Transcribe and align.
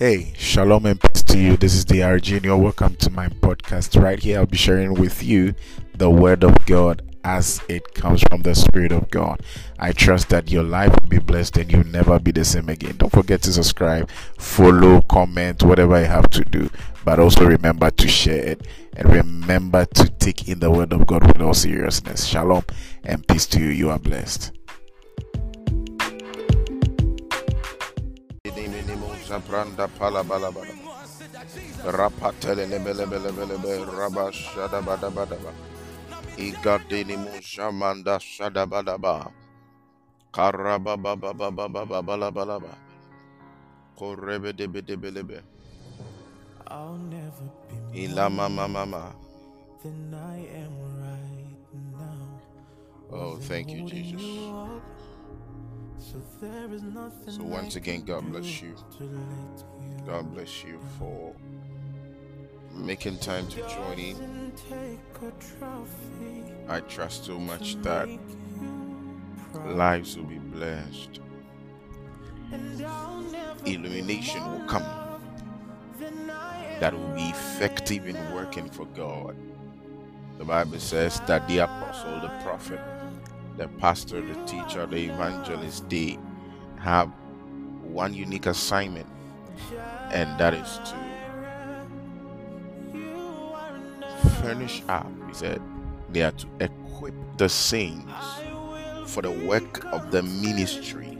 Hey, 0.00 0.32
shalom 0.38 0.86
and 0.86 0.98
peace 0.98 1.22
to 1.24 1.38
you. 1.38 1.58
This 1.58 1.74
is 1.74 1.84
the 1.84 2.02
Argenio. 2.02 2.58
Welcome 2.58 2.96
to 2.96 3.10
my 3.10 3.28
podcast. 3.28 4.02
Right 4.02 4.18
here, 4.18 4.38
I'll 4.38 4.46
be 4.46 4.56
sharing 4.56 4.94
with 4.94 5.22
you 5.22 5.52
the 5.94 6.08
Word 6.08 6.42
of 6.42 6.56
God 6.64 7.02
as 7.22 7.60
it 7.68 7.92
comes 7.92 8.22
from 8.22 8.40
the 8.40 8.54
Spirit 8.54 8.92
of 8.92 9.10
God. 9.10 9.42
I 9.78 9.92
trust 9.92 10.30
that 10.30 10.50
your 10.50 10.62
life 10.62 10.88
will 10.98 11.10
be 11.10 11.18
blessed 11.18 11.58
and 11.58 11.70
you'll 11.70 11.84
never 11.84 12.18
be 12.18 12.30
the 12.30 12.46
same 12.46 12.70
again. 12.70 12.96
Don't 12.96 13.12
forget 13.12 13.42
to 13.42 13.52
subscribe, 13.52 14.08
follow, 14.38 15.02
comment, 15.02 15.62
whatever 15.64 16.00
you 16.00 16.06
have 16.06 16.30
to 16.30 16.44
do. 16.44 16.70
But 17.04 17.18
also 17.18 17.44
remember 17.44 17.90
to 17.90 18.08
share 18.08 18.42
it 18.42 18.66
and 18.96 19.06
remember 19.12 19.84
to 19.84 20.08
take 20.12 20.48
in 20.48 20.60
the 20.60 20.70
Word 20.70 20.94
of 20.94 21.06
God 21.06 21.26
with 21.26 21.42
all 21.42 21.52
seriousness. 21.52 22.24
Shalom 22.24 22.64
and 23.04 23.28
peace 23.28 23.44
to 23.48 23.60
you. 23.60 23.68
You 23.68 23.90
are 23.90 23.98
blessed. 23.98 24.52
Pala 29.98 30.24
bala 30.24 30.50
bala. 30.50 30.74
Rapatele 31.86 32.66
raba. 33.86 34.32
Igadini. 36.36 37.16
Korebe. 43.96 45.42
I'll 46.68 46.94
never 47.10 47.50
be 47.92 48.06
Ilama 48.06 48.48
mama 48.50 48.86
ma. 48.86 49.12
than 49.82 50.14
I 50.14 50.38
am 50.54 50.74
right 51.02 51.56
now. 51.98 52.40
Oh, 53.12 53.36
thank 53.36 53.72
you, 53.72 53.88
Jesus. 53.88 54.99
So 56.00 56.16
there 56.40 56.72
is 56.72 56.82
nothing 56.82 57.34
So 57.34 57.42
once 57.42 57.76
again, 57.76 58.02
God 58.02 58.24
bless 58.32 58.62
you. 58.62 58.74
to 58.98 59.04
let 59.04 59.58
you 59.58 60.06
God 60.06 60.32
bless 60.34 60.64
you 60.64 60.80
for 60.98 61.34
making 62.74 63.18
time 63.18 63.46
to 63.48 63.60
join 63.68 63.98
in. 63.98 64.52
take 64.68 64.98
a 65.16 65.30
trophy. 65.58 66.54
I 66.68 66.80
trust 66.80 67.26
so 67.26 67.38
much 67.38 67.76
that 67.82 68.08
lives 69.66 70.16
will 70.16 70.24
be 70.24 70.38
blessed. 70.38 71.20
And 72.50 72.82
I'll 72.84 73.20
never 73.20 73.66
Illumination 73.66 74.40
will 74.50 74.66
come 74.66 74.84
than 75.98 76.30
I 76.30 76.64
am 76.64 76.80
that 76.80 76.94
will 76.94 77.14
be 77.14 77.28
effective 77.28 78.08
in 78.08 78.16
working 78.34 78.70
for 78.70 78.86
God. 78.86 79.36
The 80.38 80.44
Bible 80.46 80.78
says 80.80 81.20
that 81.26 81.46
the 81.46 81.58
apostle, 81.58 82.20
the 82.20 82.30
prophet, 82.42 82.80
the 83.56 83.68
pastor, 83.78 84.20
the 84.20 84.34
teacher, 84.46 84.86
the 84.86 84.96
evangelist, 84.96 85.88
they 85.88 86.18
have 86.78 87.08
one 87.82 88.14
unique 88.14 88.46
assignment, 88.46 89.06
and 90.10 90.38
that 90.38 90.54
is 90.54 90.78
to 90.90 90.96
furnish 94.40 94.82
up. 94.88 95.06
He 95.28 95.34
said 95.34 95.60
they 96.10 96.22
are 96.22 96.32
to 96.32 96.46
equip 96.60 97.14
the 97.36 97.48
saints 97.48 98.12
for 99.06 99.22
the 99.22 99.30
work 99.30 99.84
of 99.92 100.10
the 100.10 100.22
ministry. 100.22 101.18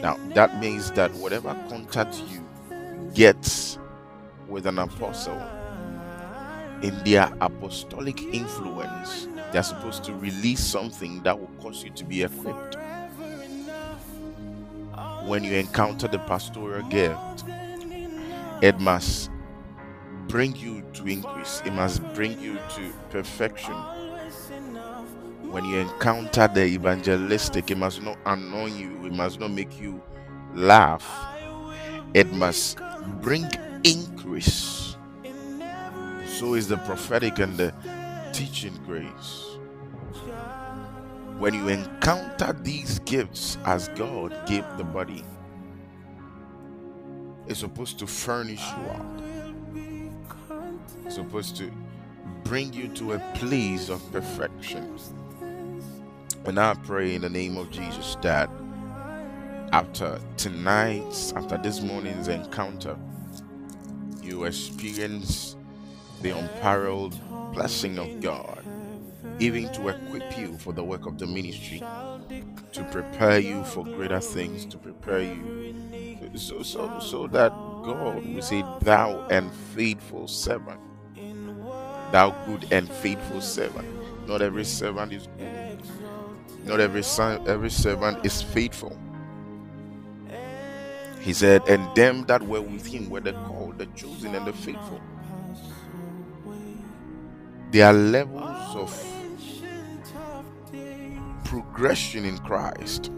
Now, 0.00 0.16
that 0.34 0.60
means 0.60 0.90
that 0.92 1.12
whatever 1.14 1.54
contact 1.68 2.22
you 2.30 2.42
get 3.14 3.78
with 4.48 4.66
an 4.66 4.78
apostle 4.78 5.42
in 6.82 6.96
their 7.04 7.32
apostolic 7.40 8.22
influence, 8.22 9.26
they're 9.52 9.62
supposed 9.62 10.04
to 10.04 10.14
release 10.14 10.64
something 10.64 11.22
that 11.22 11.38
will 11.38 11.50
cause 11.60 11.82
you 11.82 11.90
to 11.90 12.04
be 12.04 12.22
equipped. 12.22 12.76
When 15.24 15.44
you 15.44 15.54
encounter 15.54 16.08
the 16.08 16.18
pastoral 16.20 16.82
gift, 16.88 17.44
it 18.62 18.78
must 18.80 19.30
bring 20.26 20.56
you 20.56 20.82
to 20.94 21.06
increase, 21.06 21.62
it 21.64 21.72
must 21.72 22.02
bring 22.14 22.38
you 22.40 22.54
to 22.54 22.92
perfection. 23.10 23.74
When 25.50 25.64
you 25.64 25.78
encounter 25.78 26.48
the 26.48 26.64
evangelistic, 26.64 27.70
it 27.70 27.78
must 27.78 28.02
not 28.02 28.18
annoy 28.26 28.66
you, 28.66 29.06
it 29.06 29.12
must 29.12 29.40
not 29.40 29.50
make 29.50 29.80
you 29.80 30.02
laugh, 30.54 31.06
it 32.14 32.30
must 32.32 32.78
bring 33.22 33.48
increase. 33.84 34.96
So 36.26 36.54
is 36.54 36.68
the 36.68 36.76
prophetic 36.78 37.38
and 37.38 37.56
the 37.56 37.74
teaching 38.38 38.78
grace. 38.86 39.58
When 41.38 41.54
you 41.54 41.66
encounter 41.66 42.52
these 42.62 43.00
gifts 43.00 43.58
as 43.64 43.88
God 43.96 44.32
gave 44.46 44.64
the 44.76 44.84
body, 44.84 45.24
it's 47.48 47.58
supposed 47.58 47.98
to 47.98 48.06
furnish 48.06 48.60
you 48.60 48.90
out. 48.90 49.22
It's 51.04 51.16
supposed 51.16 51.56
to 51.56 51.72
bring 52.44 52.72
you 52.72 52.86
to 52.90 53.14
a 53.14 53.18
place 53.34 53.88
of 53.88 54.00
perfection. 54.12 54.96
And 56.44 56.60
I 56.60 56.74
pray 56.74 57.16
in 57.16 57.22
the 57.22 57.30
name 57.30 57.56
of 57.56 57.72
Jesus 57.72 58.16
that 58.22 58.48
after 59.72 60.20
tonight's, 60.36 61.32
after 61.32 61.58
this 61.58 61.80
morning's 61.80 62.28
encounter, 62.28 62.96
you 64.22 64.44
experience 64.44 65.56
the 66.22 66.30
unparalleled 66.30 67.18
blessing 67.52 67.98
of 67.98 68.20
God, 68.20 68.64
even 69.38 69.72
to 69.72 69.88
equip 69.88 70.38
you 70.38 70.56
for 70.58 70.72
the 70.72 70.84
work 70.84 71.06
of 71.06 71.18
the 71.18 71.26
ministry, 71.26 71.82
to 72.72 72.84
prepare 72.90 73.38
you 73.38 73.64
for 73.64 73.84
greater 73.84 74.20
things, 74.20 74.66
to 74.66 74.78
prepare 74.78 75.22
you 75.22 75.74
so 76.36 76.62
so 76.62 76.98
so 77.00 77.26
that 77.28 77.50
God 77.50 78.24
will 78.26 78.42
say, 78.42 78.64
Thou 78.80 79.26
and 79.30 79.52
faithful 79.74 80.28
servant, 80.28 80.80
thou 82.12 82.30
good 82.46 82.66
and 82.72 82.90
faithful 82.90 83.40
servant. 83.40 83.88
Not 84.28 84.42
every 84.42 84.64
servant 84.64 85.12
is 85.12 85.28
good. 85.38 85.82
Not 86.64 86.80
every 86.80 87.02
son, 87.02 87.48
every 87.48 87.70
servant 87.70 88.26
is 88.26 88.42
faithful. 88.42 88.98
He 91.20 91.32
said, 91.32 91.62
and 91.68 91.94
them 91.94 92.24
that 92.26 92.42
were 92.42 92.62
with 92.62 92.86
him 92.86 93.10
were 93.10 93.20
the 93.20 93.32
called, 93.32 93.78
the 93.78 93.86
chosen, 93.88 94.34
and 94.34 94.46
the 94.46 94.52
faithful. 94.52 95.00
There 97.70 97.86
are 97.86 97.92
levels 97.92 98.76
of 98.76 99.06
progression 101.44 102.24
in 102.24 102.38
Christ. 102.38 103.12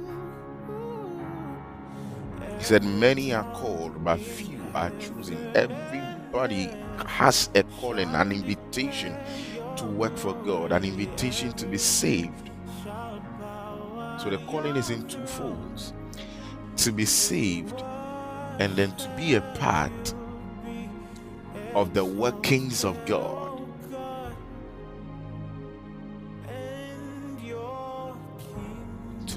He 2.59 2.65
said, 2.65 2.85
Many 2.85 3.35
are 3.35 3.45
called, 3.55 4.05
but 4.05 4.21
few 4.21 4.61
are 4.75 4.91
chosen. 5.01 5.53
Everybody 5.57 6.71
has 7.07 7.51
a 7.55 7.63
calling, 7.65 8.15
an 8.15 8.33
invitation 8.33 9.17
to 9.77 9.87
work 9.87 10.17
for 10.19 10.35
God, 10.35 10.73
an 10.73 10.85
invitation 10.85 11.53
to 11.55 11.67
be 11.67 11.79
saved. 11.79 12.51
So 14.23 14.31
the 14.31 14.39
calling 14.49 14.77
is 14.77 14.91
in 14.91 15.07
two 15.09 15.27
folds 15.27 15.95
to 16.79 16.93
be 16.93 17.07
saved 17.07 17.83
and 18.61 18.77
then 18.77 18.97
to 18.97 19.09
be 19.17 19.35
a 19.37 19.43
part 19.59 20.15
of 21.75 21.95
the 21.95 22.05
workings 22.05 22.85
of 22.85 23.05
God. 23.07 23.40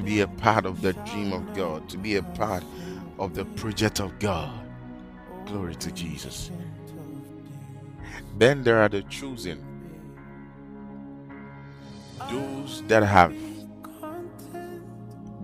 Be 0.04 0.22
a 0.22 0.28
part 0.28 0.66
of 0.66 0.82
the 0.82 0.94
dream 0.94 1.34
of 1.34 1.54
God, 1.56 1.90
to 1.90 1.98
be 1.98 2.16
a 2.18 2.24
part 2.24 2.64
of 3.20 3.34
the 3.34 3.46
project 3.46 4.00
of 4.00 4.18
God. 4.20 4.52
Glory 5.46 5.76
to 5.76 5.92
Jesus. 5.92 6.52
Then 8.38 8.64
there 8.64 8.80
are 8.80 8.90
the 8.90 9.04
chosen, 9.04 9.64
those 12.30 12.84
that 12.88 13.04
have 13.04 13.34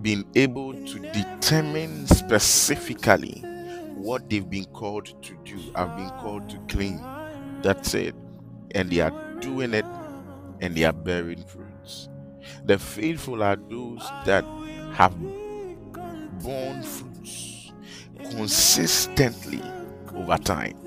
been 0.01 0.25
able 0.35 0.73
to 0.73 0.99
determine 1.11 2.07
specifically 2.07 3.43
what 3.95 4.29
they've 4.29 4.49
been 4.49 4.65
called 4.65 5.07
to 5.23 5.35
do, 5.43 5.57
have 5.75 5.95
been 5.97 6.09
called 6.21 6.49
to 6.49 6.57
claim. 6.73 7.01
That's 7.61 7.93
it. 7.93 8.15
And 8.75 8.89
they 8.89 9.01
are 9.01 9.11
doing 9.41 9.73
it 9.73 9.85
and 10.61 10.75
they 10.75 10.85
are 10.85 10.93
bearing 10.93 11.43
fruits. 11.43 12.09
The 12.65 12.79
faithful 12.79 13.43
are 13.43 13.57
those 13.57 14.01
that 14.25 14.45
have 14.99 15.15
borne 16.43 16.83
fruits 16.83 17.71
consistently 18.31 19.63
over 20.13 20.37
time. 20.37 20.77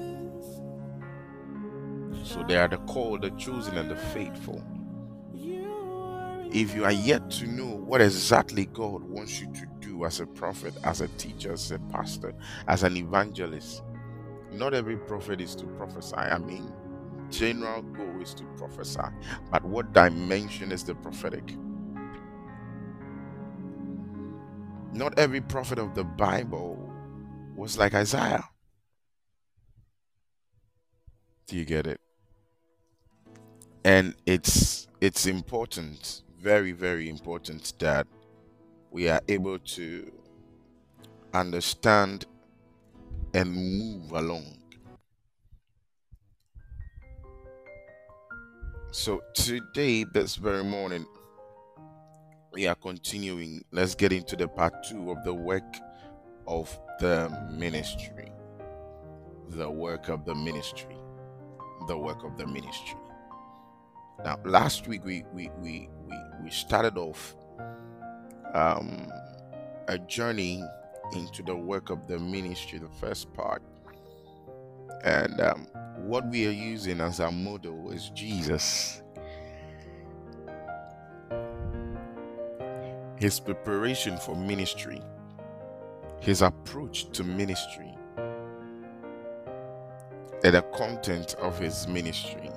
So 2.24 2.44
they 2.46 2.58
are 2.58 2.68
the 2.68 2.76
called, 2.78 3.22
the 3.22 3.30
chosen, 3.30 3.78
and 3.78 3.90
the 3.90 3.96
faithful. 3.96 4.62
If 6.52 6.74
you 6.74 6.84
are 6.84 6.92
yet 6.92 7.30
to 7.32 7.46
know 7.46 7.66
what 7.66 8.02
exactly 8.02 8.66
God 8.66 9.02
wants 9.04 9.40
you 9.40 9.52
to 9.54 9.66
do 9.80 10.04
as 10.04 10.20
a 10.20 10.26
prophet, 10.26 10.74
as 10.84 11.00
a 11.00 11.08
teacher, 11.08 11.54
as 11.54 11.70
a 11.72 11.78
pastor, 11.90 12.34
as 12.68 12.82
an 12.82 12.96
evangelist, 12.98 13.82
not 14.52 14.74
every 14.74 14.98
prophet 14.98 15.40
is 15.40 15.54
to 15.56 15.66
prophesy. 15.66 16.16
I 16.16 16.38
mean, 16.38 16.70
general 17.30 17.82
goal 17.82 18.20
is 18.20 18.34
to 18.34 18.44
prophesy, 18.58 19.00
but 19.50 19.64
what 19.64 19.94
dimension 19.94 20.70
is 20.72 20.84
the 20.84 20.94
prophetic? 20.96 21.54
Not 24.92 25.18
every 25.18 25.40
prophet 25.40 25.78
of 25.78 25.94
the 25.94 26.04
Bible 26.04 26.92
was 27.56 27.78
like 27.78 27.94
Isaiah. 27.94 28.44
Do 31.46 31.56
you 31.56 31.64
get 31.64 31.86
it? 31.86 32.00
And 33.84 34.14
it's 34.26 34.86
it's 35.00 35.26
important, 35.26 36.22
very, 36.38 36.72
very 36.72 37.08
important 37.08 37.72
that 37.78 38.06
we 38.90 39.08
are 39.08 39.20
able 39.28 39.58
to 39.58 40.12
understand 41.32 42.26
and 43.34 43.50
move 43.52 44.12
along. 44.12 44.58
So 48.92 49.22
today, 49.34 50.04
this 50.04 50.36
very 50.36 50.62
morning, 50.62 51.06
we 52.52 52.66
are 52.66 52.74
continuing. 52.74 53.64
Let's 53.72 53.94
get 53.94 54.12
into 54.12 54.36
the 54.36 54.46
part 54.46 54.84
two 54.84 55.10
of 55.10 55.24
the 55.24 55.34
work 55.34 55.76
of 56.46 56.78
the 57.00 57.30
ministry. 57.50 58.30
The 59.48 59.70
work 59.70 60.08
of 60.08 60.24
the 60.24 60.34
ministry. 60.34 60.96
The 61.88 61.96
work 61.96 62.24
of 62.24 62.36
the 62.36 62.46
ministry. 62.46 62.98
Now, 64.24 64.38
last 64.44 64.86
week 64.86 65.04
we 65.04 65.24
we 65.32 65.50
we 65.60 65.88
we, 66.06 66.16
we 66.44 66.50
started 66.50 66.96
off 66.96 67.34
um, 68.54 69.08
a 69.88 69.98
journey 69.98 70.62
into 71.14 71.42
the 71.42 71.56
work 71.56 71.90
of 71.90 72.06
the 72.06 72.18
ministry, 72.18 72.78
the 72.78 72.88
first 73.00 73.32
part, 73.32 73.62
and 75.04 75.40
um, 75.40 75.66
what 75.96 76.26
we 76.28 76.46
are 76.46 76.52
using 76.52 77.00
as 77.00 77.20
our 77.20 77.32
model 77.32 77.90
is 77.90 78.10
Jesus. 78.10 79.01
His 83.22 83.38
preparation 83.38 84.16
for 84.16 84.34
ministry, 84.34 85.00
his 86.18 86.42
approach 86.42 87.08
to 87.12 87.22
ministry, 87.22 87.96
and 90.42 90.56
the 90.56 90.62
content 90.74 91.36
of 91.36 91.56
his 91.56 91.86
ministry. 91.86 92.50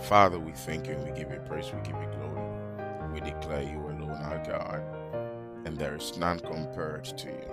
Father, 0.00 0.38
we 0.38 0.52
thank 0.52 0.86
you 0.86 0.94
and 0.94 1.04
we 1.04 1.10
give 1.10 1.30
you 1.30 1.38
praise, 1.40 1.70
we 1.70 1.82
give 1.82 2.00
you 2.00 2.08
glory. 2.16 3.12
We 3.12 3.20
declare 3.20 3.64
you 3.64 3.80
alone 3.80 4.18
our 4.22 4.42
God, 4.42 4.82
and 5.66 5.76
there 5.76 5.96
is 5.96 6.16
none 6.16 6.40
compared 6.40 7.04
to 7.04 7.28
you. 7.28 7.50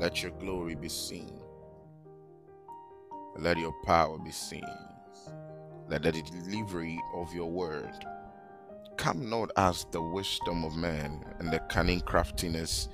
Let 0.00 0.22
your 0.22 0.32
glory 0.40 0.76
be 0.76 0.88
seen. 0.88 1.38
Let 3.36 3.58
your 3.58 3.74
power 3.84 4.18
be 4.18 4.30
seen. 4.30 4.91
Let 5.92 6.04
the 6.04 6.12
delivery 6.22 6.98
of 7.12 7.34
your 7.34 7.50
word 7.50 8.06
come 8.96 9.28
not 9.28 9.50
as 9.58 9.84
the 9.90 10.00
wisdom 10.00 10.64
of 10.64 10.74
man 10.74 11.22
and 11.38 11.52
the 11.52 11.58
cunning 11.68 12.00
craftiness 12.00 12.88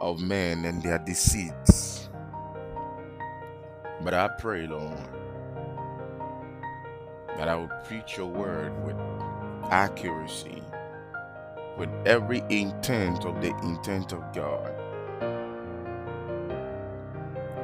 of 0.00 0.20
men 0.20 0.64
and 0.64 0.82
their 0.82 0.98
deceits. 0.98 2.08
But 4.02 4.14
I 4.14 4.26
pray, 4.36 4.66
Lord, 4.66 4.98
that 7.36 7.46
I 7.46 7.54
would 7.54 7.70
preach 7.84 8.16
your 8.16 8.26
word 8.26 8.84
with 8.84 8.96
accuracy, 9.70 10.64
with 11.78 11.90
every 12.04 12.42
intent 12.50 13.24
of 13.24 13.40
the 13.40 13.56
intent 13.62 14.12
of 14.12 14.24
God. 14.34 14.74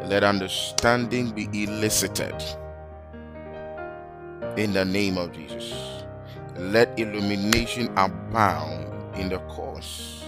Let 0.05 0.23
understanding 0.23 1.33
be 1.33 1.49
elicited 1.65 2.41
in 4.57 4.73
the 4.73 4.85
name 4.85 5.17
of 5.17 5.33
Jesus. 5.33 6.05
Let 6.57 6.99
illumination 6.99 7.89
abound 7.97 9.17
in 9.17 9.31
the 9.31 9.39
course 9.41 10.25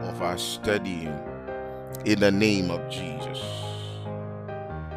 of 0.00 0.20
our 0.20 0.36
studying 0.36 1.16
in 2.04 2.18
the 2.18 2.30
name 2.30 2.70
of 2.70 2.88
Jesus. 2.90 3.40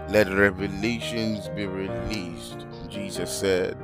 Let 0.09 0.27
revelations 0.31 1.49
be 1.49 1.67
released. 1.67 2.65
Jesus 2.89 3.31
said, 3.31 3.77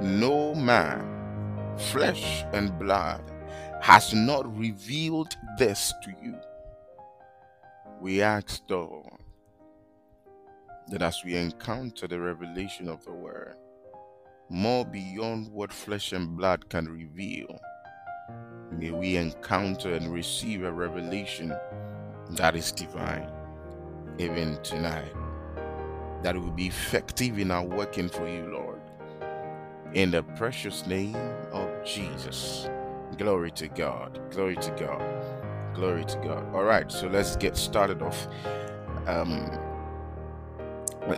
No 0.00 0.54
man, 0.54 1.76
flesh 1.76 2.44
and 2.52 2.78
blood, 2.78 3.22
has 3.80 4.14
not 4.14 4.56
revealed 4.56 5.34
this 5.58 5.92
to 6.04 6.14
you. 6.22 6.36
We 8.00 8.22
ask, 8.22 8.62
Lord, 8.68 9.06
that 10.88 11.02
as 11.02 11.22
we 11.24 11.36
encounter 11.36 12.06
the 12.06 12.20
revelation 12.20 12.88
of 12.88 13.04
the 13.04 13.12
Word, 13.12 13.56
more 14.50 14.84
beyond 14.84 15.48
what 15.52 15.72
flesh 15.72 16.12
and 16.12 16.36
blood 16.36 16.68
can 16.68 16.88
reveal, 16.88 17.60
may 18.72 18.90
we 18.90 19.16
encounter 19.16 19.94
and 19.94 20.12
receive 20.12 20.64
a 20.64 20.72
revelation 20.72 21.54
that 22.30 22.56
is 22.56 22.72
divine, 22.72 23.30
even 24.18 24.60
tonight, 24.64 25.14
that 26.22 26.36
will 26.36 26.50
be 26.50 26.66
effective 26.66 27.38
in 27.38 27.52
our 27.52 27.64
working 27.64 28.08
for 28.08 28.28
you, 28.28 28.44
Lord. 28.52 28.80
In 29.94 30.10
the 30.10 30.24
precious 30.24 30.84
name 30.84 31.16
of 31.52 31.68
Jesus. 31.84 32.68
Glory 33.18 33.52
to 33.52 33.68
God. 33.68 34.20
Glory 34.30 34.56
to 34.56 34.70
God. 34.72 35.74
Glory 35.74 36.04
to 36.04 36.16
God. 36.18 36.54
All 36.54 36.64
right, 36.64 36.90
so 36.90 37.06
let's 37.06 37.36
get 37.36 37.56
started 37.56 38.02
off. 38.02 38.26
Um, 39.06 39.48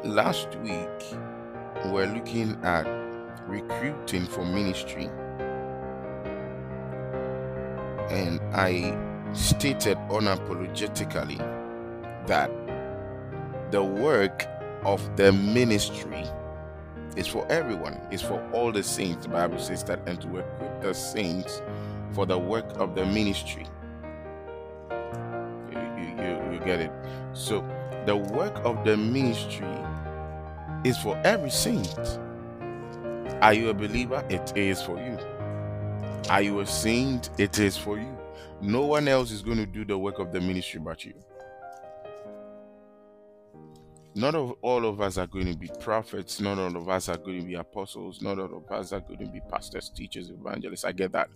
last 0.05 0.55
week, 0.57 1.17
we're 1.87 2.07
looking 2.07 2.59
at 2.63 3.02
recruiting 3.47 4.27
for 4.27 4.45
ministry. 4.45 5.11
And 8.11 8.41
I 8.55 8.97
stated 9.33 9.97
unapologetically 10.09 11.39
that 12.27 12.51
the 13.71 13.83
work 13.83 14.47
of 14.85 15.17
the 15.17 15.33
ministry 15.33 16.25
is 17.17 17.27
for 17.27 17.47
everyone, 17.51 18.01
it's 18.11 18.23
for 18.23 18.43
all 18.53 18.73
the 18.73 18.83
saints. 18.83 19.25
The 19.25 19.31
Bible 19.31 19.59
says 19.59 19.85
that, 19.85 20.01
and 20.07 20.21
to 20.21 20.39
equip 20.39 20.83
the 20.83 20.95
saints 20.95 21.63
for 22.13 22.27
the 22.27 22.39
work 22.39 22.67
of 22.79 22.95
the 22.95 23.05
ministry. 23.07 23.67
You, 25.71 25.79
you, 25.99 26.05
you, 26.23 26.53
you 26.53 26.61
get 26.65 26.81
it? 26.81 26.93
So, 27.33 27.65
the 28.07 28.17
work 28.17 28.57
of 28.65 28.85
the 28.85 28.97
ministry 28.97 29.67
is 30.85 30.99
for 30.99 31.17
every 31.25 31.51
saint. 31.51 32.19
Are 33.43 33.53
you 33.53 33.71
a 33.71 33.75
believer? 33.75 34.25
It 34.31 34.57
is 34.57 34.81
for 34.81 34.97
you. 34.99 35.19
Are 36.31 36.41
you 36.41 36.61
a 36.61 36.67
saint? 36.67 37.31
It 37.39 37.59
is 37.59 37.77
for 37.77 37.99
you. 37.99 38.17
No 38.61 38.87
one 38.87 39.09
else 39.09 39.33
is 39.33 39.43
going 39.43 39.57
to 39.57 39.67
do 39.67 39.85
the 39.85 39.99
work 39.99 40.21
of 40.21 40.31
the 40.31 40.41
ministry 40.41 40.79
but 40.79 41.05
you. 41.05 41.13
Not 44.15 44.37
of 44.37 44.55
all 44.63 44.87
of 44.87 45.01
us 45.01 45.19
are 45.19 45.27
going 45.27 45.47
to 45.47 45.59
be 45.59 45.69
prophets. 45.81 46.41
Not 46.41 46.61
all 46.61 46.77
of 46.77 46.89
us 46.89 47.09
are 47.09 47.17
going 47.17 47.41
to 47.41 47.45
be 47.45 47.55
apostles. 47.55 48.23
Not 48.23 48.39
all 48.39 48.59
of 48.59 48.71
us 48.71 48.93
are 48.93 49.01
going 49.01 49.19
to 49.19 49.27
be 49.27 49.41
pastors, 49.51 49.91
teachers, 49.91 50.31
evangelists. 50.31 50.85
I 50.85 50.93
get 50.93 51.11
that. 51.11 51.29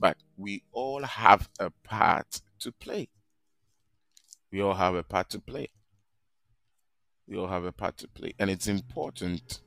But 0.00 0.16
we 0.38 0.62
all 0.72 1.02
have 1.02 1.46
a 1.60 1.70
part 1.82 2.40
to 2.60 2.72
play. 2.72 3.10
We 4.50 4.62
all 4.62 4.72
have 4.72 4.94
a 4.94 5.02
part 5.02 5.28
to 5.30 5.40
play. 5.40 5.68
We 7.28 7.36
all 7.36 7.48
have 7.48 7.64
a 7.66 7.72
part 7.72 7.98
to 7.98 8.08
play. 8.08 8.32
And 8.38 8.48
it's 8.48 8.66
important 8.66 9.60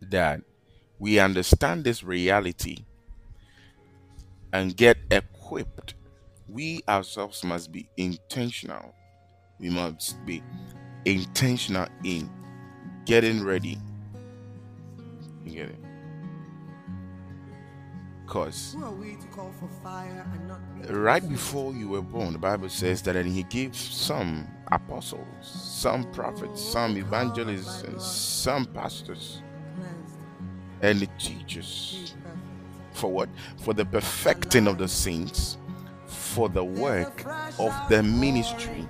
that 0.00 0.40
we 0.98 1.18
understand 1.18 1.84
this 1.84 2.02
reality 2.02 2.84
and 4.52 4.76
get 4.76 4.96
equipped. 5.10 5.94
We 6.48 6.82
ourselves 6.88 7.44
must 7.44 7.72
be 7.72 7.88
intentional. 7.96 8.94
We 9.58 9.70
must 9.70 10.24
be 10.24 10.42
intentional 11.04 11.86
in 12.04 12.30
getting 13.04 13.44
ready. 13.44 13.78
You 15.44 15.52
get 15.52 15.68
it? 15.68 15.78
Because 18.24 18.74
Who 18.76 18.84
are 18.84 18.90
we 18.90 19.14
to 19.14 19.26
call 19.28 19.52
for 19.60 19.68
fire 19.84 20.26
and 20.34 20.48
not 20.48 20.58
be 20.82 20.92
right 20.92 21.26
before 21.28 21.72
you 21.72 21.88
were 21.88 22.02
born, 22.02 22.32
the 22.32 22.38
Bible 22.40 22.68
says 22.68 23.00
that 23.02 23.14
and 23.14 23.30
he 23.30 23.44
gave 23.44 23.76
some 23.76 24.48
apostles, 24.72 25.22
some 25.42 26.10
prophets, 26.10 26.60
oh, 26.66 26.72
some 26.72 26.96
evangelists, 26.96 27.82
and 27.84 28.00
some 28.02 28.66
pastors? 28.66 29.42
Be 30.80 31.08
teachers. 31.18 32.14
For 32.92 33.10
what? 33.10 33.28
For 33.58 33.74
the 33.74 33.84
perfecting 33.84 34.66
of 34.66 34.78
the 34.78 34.88
saints, 34.88 35.58
for 36.06 36.48
the 36.48 36.64
work 36.64 37.24
of 37.58 37.74
the 37.88 38.02
ministry, 38.02 38.88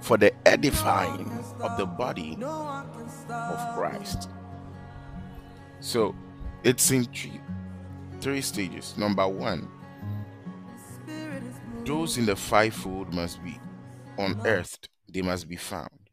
for 0.00 0.16
the 0.16 0.32
edifying 0.46 1.30
of 1.60 1.78
the 1.78 1.86
body 1.86 2.36
of 2.42 3.74
Christ. 3.74 4.28
So 5.80 6.14
it's 6.62 6.90
in 6.90 7.04
three, 7.04 7.40
three 8.20 8.40
stages. 8.40 8.96
Number 8.96 9.28
one, 9.28 9.68
those 11.84 12.18
in 12.18 12.26
the 12.26 12.36
fivefold 12.36 13.12
must 13.12 13.42
be 13.44 13.58
unearthed, 14.18 14.88
they 15.12 15.22
must 15.22 15.48
be 15.48 15.56
found. 15.56 16.03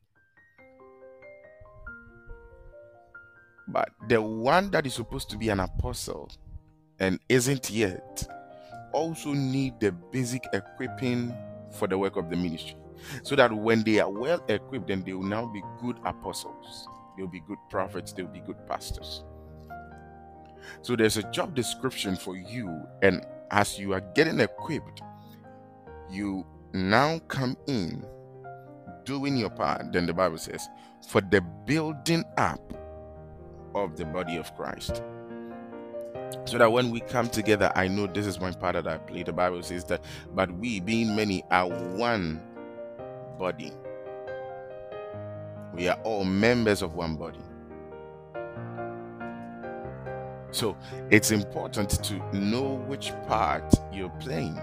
But 3.68 3.90
the 4.08 4.22
one 4.22 4.72
that 4.72 4.86
is 4.86 4.94
supposed 4.94 5.30
to 5.30 5.38
be 5.38 5.50
an 5.50 5.60
apostle 5.60 6.30
and 7.00 7.20
isn't 7.30 7.70
yet 7.70 8.28
also 8.94 9.34
need 9.34 9.80
the 9.80 9.92
basic 9.92 10.46
equipping 10.54 11.34
for 11.72 11.88
the 11.88 11.98
work 11.98 12.18
of 12.18 12.30
the 12.30 12.36
ministry. 12.36 12.76
So 13.24 13.36
that 13.36 13.52
when 13.52 13.84
they 13.84 14.00
are 14.00 14.10
well 14.10 14.44
equipped, 14.48 14.88
then 14.88 15.04
they 15.04 15.14
will 15.14 15.24
now 15.24 15.48
be 15.48 15.62
good 15.82 15.98
apostles, 16.06 16.88
they'll 17.18 17.28
be 17.28 17.42
good 17.48 17.58
prophets, 17.70 18.12
they'll 18.14 18.28
be 18.28 18.42
good 18.42 18.68
pastors. 18.68 19.24
So 20.82 20.96
there's 20.96 21.18
a 21.18 21.24
job 21.32 21.56
description 21.56 22.16
for 22.16 22.36
you, 22.36 22.84
and 23.02 23.26
as 23.50 23.80
you 23.80 23.94
are 23.94 24.02
getting 24.14 24.40
equipped, 24.40 25.02
you 26.12 26.46
now 26.74 27.20
come 27.28 27.58
in 27.68 28.06
doing 29.04 29.36
your 29.36 29.50
part. 29.50 29.92
Then 29.92 30.06
the 30.06 30.14
Bible 30.14 30.38
says, 30.38 30.68
for 31.08 31.22
the 31.22 31.42
building 31.66 32.24
up 32.38 32.62
of 33.76 33.98
the 33.98 34.06
body 34.06 34.38
of 34.38 34.56
Christ. 34.56 35.04
So 36.46 36.58
that 36.58 36.72
when 36.72 36.92
we 36.92 37.02
come 37.02 37.30
together, 37.30 37.72
I 37.76 37.88
know 37.88 38.08
this 38.08 38.26
is 38.26 38.40
my 38.40 38.52
part 38.52 38.74
that 38.74 38.88
I 38.88 38.98
play. 38.98 39.24
The 39.24 39.34
Bible 39.34 39.62
says 39.64 39.84
that, 39.86 40.04
but 40.34 40.52
we, 40.52 40.80
being 40.80 41.16
many, 41.16 41.44
are 41.52 41.68
one 41.70 42.42
body. 43.38 43.72
We 45.74 45.88
are 45.88 46.00
all 46.04 46.24
members 46.24 46.82
of 46.82 46.96
one 46.96 47.16
body. 47.16 47.40
So 50.52 50.76
it's 51.10 51.32
important 51.32 52.04
to 52.04 52.36
know 52.36 52.76
which 52.88 53.14
part 53.28 53.74
you're 53.92 54.10
playing. 54.20 54.60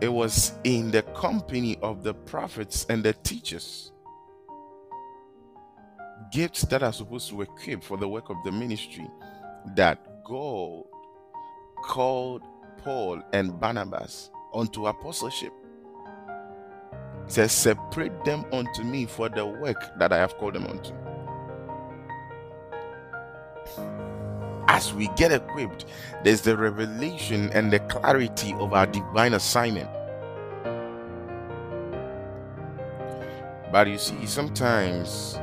It 0.00 0.08
was 0.08 0.52
in 0.64 0.90
the 0.90 1.02
company 1.02 1.78
of 1.82 2.02
the 2.02 2.14
prophets 2.14 2.86
and 2.88 3.02
the 3.02 3.12
teachers. 3.12 3.92
Gifts 6.32 6.62
that 6.62 6.82
are 6.82 6.92
supposed 6.92 7.30
to 7.30 7.42
equip 7.42 7.82
for 7.82 7.96
the 7.96 8.08
work 8.08 8.30
of 8.30 8.36
the 8.44 8.52
ministry 8.52 9.08
that 9.76 10.24
God 10.24 10.84
called 11.84 12.42
Paul 12.78 13.22
and 13.32 13.58
Barnabas 13.60 14.30
unto 14.54 14.86
apostleship. 14.86 15.52
Says, 17.26 17.52
Separate 17.52 18.24
them 18.24 18.44
unto 18.52 18.82
me 18.82 19.06
for 19.06 19.28
the 19.28 19.46
work 19.46 19.98
that 19.98 20.12
I 20.12 20.18
have 20.18 20.36
called 20.38 20.54
them 20.54 20.66
unto. 20.66 20.92
as 24.74 24.92
we 24.92 25.08
get 25.16 25.32
equipped, 25.32 25.86
there's 26.24 26.40
the 26.40 26.56
revelation 26.56 27.50
and 27.52 27.72
the 27.72 27.78
clarity 27.80 28.52
of 28.54 28.72
our 28.72 28.86
divine 28.86 29.34
assignment. 29.34 29.88
But 33.72 33.88
you 33.88 33.98
see, 33.98 34.26
sometimes, 34.26 35.38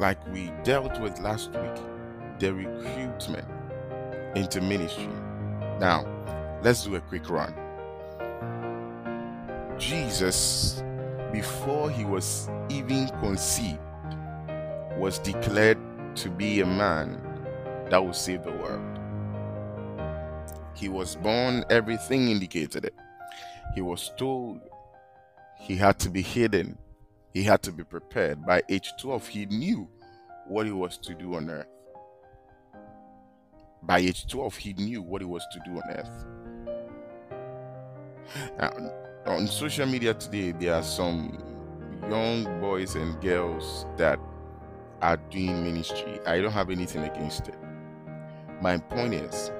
like 0.00 0.18
we 0.32 0.50
dealt 0.64 0.98
with 0.98 1.20
last 1.20 1.50
week, 1.50 1.82
the 2.38 2.52
recruitment 2.52 3.46
into 4.34 4.62
ministry. 4.62 5.06
Now, 5.78 6.06
let's 6.62 6.84
do 6.84 6.96
a 6.96 7.00
quick 7.00 7.28
run. 7.28 7.54
Jesus, 9.78 10.82
before 11.32 11.90
he 11.90 12.06
was 12.06 12.48
even 12.70 13.08
conceived, 13.20 13.78
was 14.96 15.18
declared 15.18 15.78
to 16.16 16.30
be 16.30 16.60
a 16.60 16.66
man 16.66 17.20
that 17.90 18.02
would 18.02 18.16
save 18.16 18.42
the 18.42 18.52
world. 18.52 18.98
He 20.74 20.88
was 20.88 21.14
born, 21.16 21.62
everything 21.68 22.30
indicated 22.30 22.86
it. 22.86 22.94
He 23.74 23.82
was 23.82 24.12
told 24.16 24.60
he 25.58 25.76
had 25.76 25.98
to 25.98 26.08
be 26.08 26.22
hidden, 26.22 26.78
he 27.32 27.42
had 27.42 27.62
to 27.62 27.72
be 27.72 27.84
prepared. 27.84 28.44
By 28.44 28.62
age 28.68 28.92
12, 29.00 29.28
he 29.28 29.46
knew 29.46 29.88
what 30.46 30.66
he 30.66 30.72
was 30.72 30.98
to 30.98 31.14
do 31.14 31.34
on 31.36 31.48
earth. 31.48 31.68
By 33.82 33.98
age 33.98 34.26
12, 34.26 34.56
he 34.56 34.72
knew 34.74 35.02
what 35.02 35.20
he 35.22 35.26
was 35.26 35.46
to 35.52 35.60
do 35.64 35.76
on 35.76 35.82
earth. 35.90 36.26
Now, 38.58 38.70
on 39.26 39.46
social 39.46 39.86
media 39.86 40.14
today, 40.14 40.52
there 40.52 40.74
are 40.74 40.82
some 40.82 41.38
young 42.08 42.60
boys 42.60 42.94
and 42.94 43.20
girls 43.20 43.86
that 43.96 44.18
are 45.02 45.16
doing 45.16 45.64
ministry. 45.64 46.20
I 46.26 46.40
don't 46.40 46.52
have 46.52 46.70
anything 46.70 47.04
against 47.04 47.48
it. 47.48 47.56
My 48.60 48.76
point 48.76 49.14
is, 49.14 49.50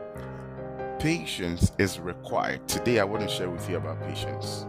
patience 0.99 1.73
is 1.79 1.99
required. 1.99 2.67
Today, 2.69 2.99
I 2.99 3.05
want 3.05 3.23
to 3.23 3.29
share 3.29 3.49
with 3.49 3.69
you 3.71 3.77
about 3.77 4.03
patience. 4.03 4.67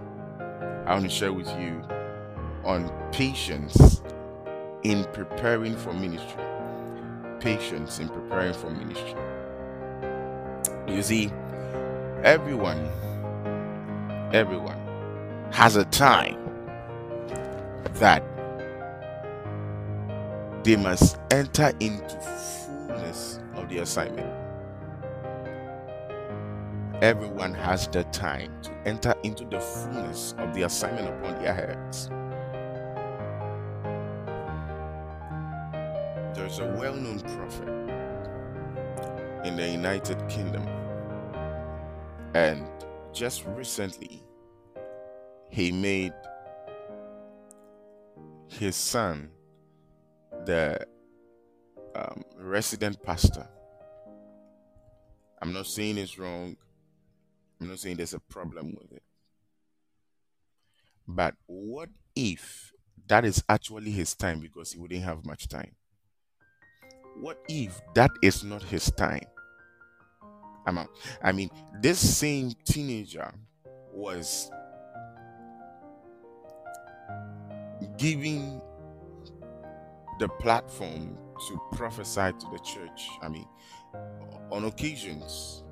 I 0.85 0.93
want 0.93 1.03
to 1.03 1.09
share 1.09 1.33
with 1.33 1.49
you 1.59 1.83
on 2.63 2.91
patience 3.11 4.01
in 4.83 5.05
preparing 5.13 5.75
for 5.75 5.93
ministry. 5.93 6.43
Patience 7.39 7.99
in 7.99 8.09
preparing 8.09 8.53
for 8.53 8.69
ministry. 8.69 9.15
You 10.87 11.01
see, 11.01 11.31
everyone, 12.23 12.89
everyone 14.33 14.79
has 15.51 15.75
a 15.75 15.85
time 15.85 16.37
that 17.95 18.23
they 20.63 20.75
must 20.75 21.17
enter 21.31 21.71
into 21.79 22.19
fullness 22.19 23.39
of 23.55 23.67
the 23.69 23.79
assignment. 23.79 24.31
Everyone 27.01 27.53
has 27.55 27.87
the 27.87 28.03
time 28.05 28.51
to 28.61 28.71
enter 28.85 29.15
into 29.23 29.43
the 29.45 29.59
fullness 29.59 30.35
of 30.37 30.53
the 30.53 30.63
assignment 30.63 31.07
upon 31.07 31.41
their 31.41 31.53
heads. 31.53 32.11
There's 36.51 36.69
a 36.69 36.77
well 36.77 36.95
known 36.95 37.21
prophet 37.21 37.69
in 39.45 39.55
the 39.55 39.69
United 39.69 40.17
Kingdom, 40.27 40.67
and 42.33 42.67
just 43.13 43.45
recently, 43.45 44.21
he 45.49 45.71
made 45.71 46.11
his 48.49 48.75
son 48.75 49.29
the 50.45 50.85
um, 51.95 52.21
resident 52.37 53.01
pastor. 53.01 53.47
I'm 55.41 55.53
not 55.53 55.67
saying 55.67 55.99
it's 55.99 56.19
wrong. 56.19 56.57
I'm 57.61 57.69
not 57.69 57.79
saying 57.79 57.95
there's 57.95 58.13
a 58.13 58.19
problem 58.19 58.75
with 58.77 58.91
it. 58.91 59.03
But 61.07 61.35
what 61.45 61.87
if 62.13 62.73
that 63.07 63.23
is 63.23 63.41
actually 63.47 63.91
his 63.91 64.13
time 64.15 64.41
because 64.41 64.73
he 64.73 64.79
wouldn't 64.79 65.05
have 65.05 65.25
much 65.25 65.47
time? 65.47 65.75
What 67.21 67.37
if 67.47 67.79
that 67.93 68.09
is 68.23 68.43
not 68.43 68.63
his 68.63 68.89
time? 68.91 69.27
I'm 70.65 70.79
out. 70.79 70.89
Mean, 71.35 71.51
this 71.79 71.99
same 71.99 72.51
teenager 72.65 73.31
was 73.93 74.49
giving 77.97 78.59
the 80.19 80.29
platform 80.39 81.15
to 81.47 81.61
prophesy 81.73 82.31
to 82.39 82.45
the 82.51 82.59
church. 82.63 83.07
I 83.21 83.29
mean, 83.29 83.47
on 84.51 84.65
occasions, 84.65 85.63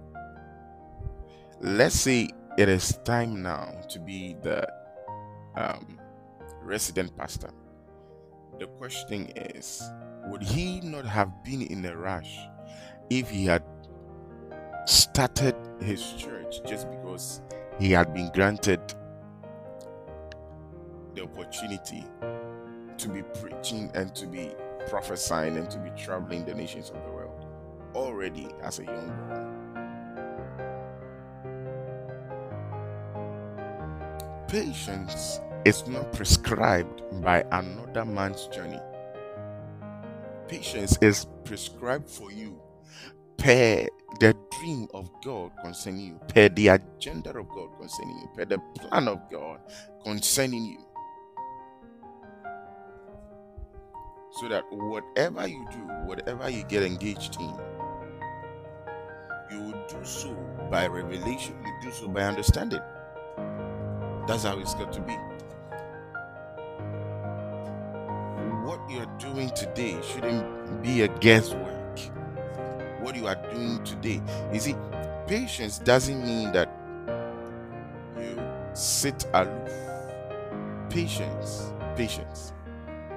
let's 1.62 1.96
say 1.96 2.30
it 2.60 2.70
is 2.70 3.00
time 3.06 3.42
now 3.42 3.74
to 3.90 4.00
be 4.00 4.36
the 4.44 4.68
um, 5.56 6.00
resident 6.62 7.18
pastor. 7.18 7.50
The 8.60 8.68
question 8.68 9.32
is, 9.36 9.82
would 10.28 10.44
he 10.44 10.82
not 10.82 11.06
have 11.06 11.44
been 11.44 11.62
in 11.64 11.86
a 11.86 11.96
rush 11.96 12.40
if 13.10 13.30
he 13.30 13.46
had 13.46 13.64
started 14.86 15.56
his 15.82 16.14
church 16.14 16.62
just 16.66 16.90
because 16.90 17.42
he 17.80 17.92
had 17.92 18.14
been 18.14 18.30
granted 18.34 18.82
the 21.16 21.24
opportunity 21.24 22.04
to 22.98 23.10
be 23.10 23.22
preaching 23.42 23.90
and 23.96 24.14
to 24.16 24.28
be 24.28 24.52
prophesying 24.88 25.58
and 25.58 25.70
to 25.70 25.78
be 25.80 25.90
traveling 25.92 26.46
the 26.46 26.54
nations 26.54 26.90
of 26.90 27.04
the 27.04 27.12
world 27.12 27.46
already 27.96 28.48
as 28.62 28.80
a 28.80 28.84
young 28.84 29.08
boy. 29.30 29.60
Patience 34.48 35.40
is 35.66 35.88
not 35.88 36.12
prescribed 36.14 37.04
by 37.22 37.44
another 37.52 38.06
man's 38.06 38.48
journey. 38.48 38.80
Patience 40.50 40.98
is 41.02 41.28
prescribed 41.46 42.10
for 42.10 42.32
you 42.32 42.62
per 43.38 43.88
the 44.20 44.36
dream 44.60 44.88
of 44.94 45.10
God 45.24 45.52
concerning 45.64 46.08
you, 46.08 46.20
per 46.30 46.50
the 46.50 46.70
agenda 46.70 47.32
of 47.38 47.50
God 47.50 47.70
concerning 47.80 48.20
you, 48.20 48.30
per 48.36 48.46
the 48.46 48.60
plan 48.76 49.08
of 49.08 49.22
God 49.32 49.60
concerning 50.04 50.66
you. 50.66 50.80
so 54.40 54.48
that 54.48 54.64
whatever 54.72 55.48
you 55.48 55.68
do, 55.72 55.80
whatever 56.06 56.50
you 56.50 56.64
get 56.64 56.84
engaged 56.84 57.36
in, 57.42 57.54
you 59.52 59.62
will 59.64 59.84
do 59.90 60.04
so 60.04 60.34
by 60.72 60.88
revelation, 60.88 61.56
you 61.66 61.74
do 61.82 61.92
so 61.92 62.08
by 62.08 62.24
understanding. 62.24 62.80
That's 64.28 64.44
how 64.44 64.60
it's 64.60 64.76
got 64.76 64.94
to 64.94 65.02
be. 65.02 65.18
You're 68.90 69.06
doing 69.18 69.50
today 69.52 69.98
shouldn't 70.02 70.82
be 70.82 71.04
a 71.04 71.08
guesswork. 71.20 72.00
What 73.02 73.16
you 73.16 73.28
are 73.28 73.36
doing 73.52 73.84
today, 73.84 74.22
you 74.52 74.60
see, 74.60 74.76
patience 75.28 75.80
doesn't 75.80 76.22
mean 76.26 76.52
that 76.52 76.70
you 78.20 78.42
sit 78.74 79.26
aloof. 79.34 79.72
Patience, 80.90 81.72
patience, 81.96 82.54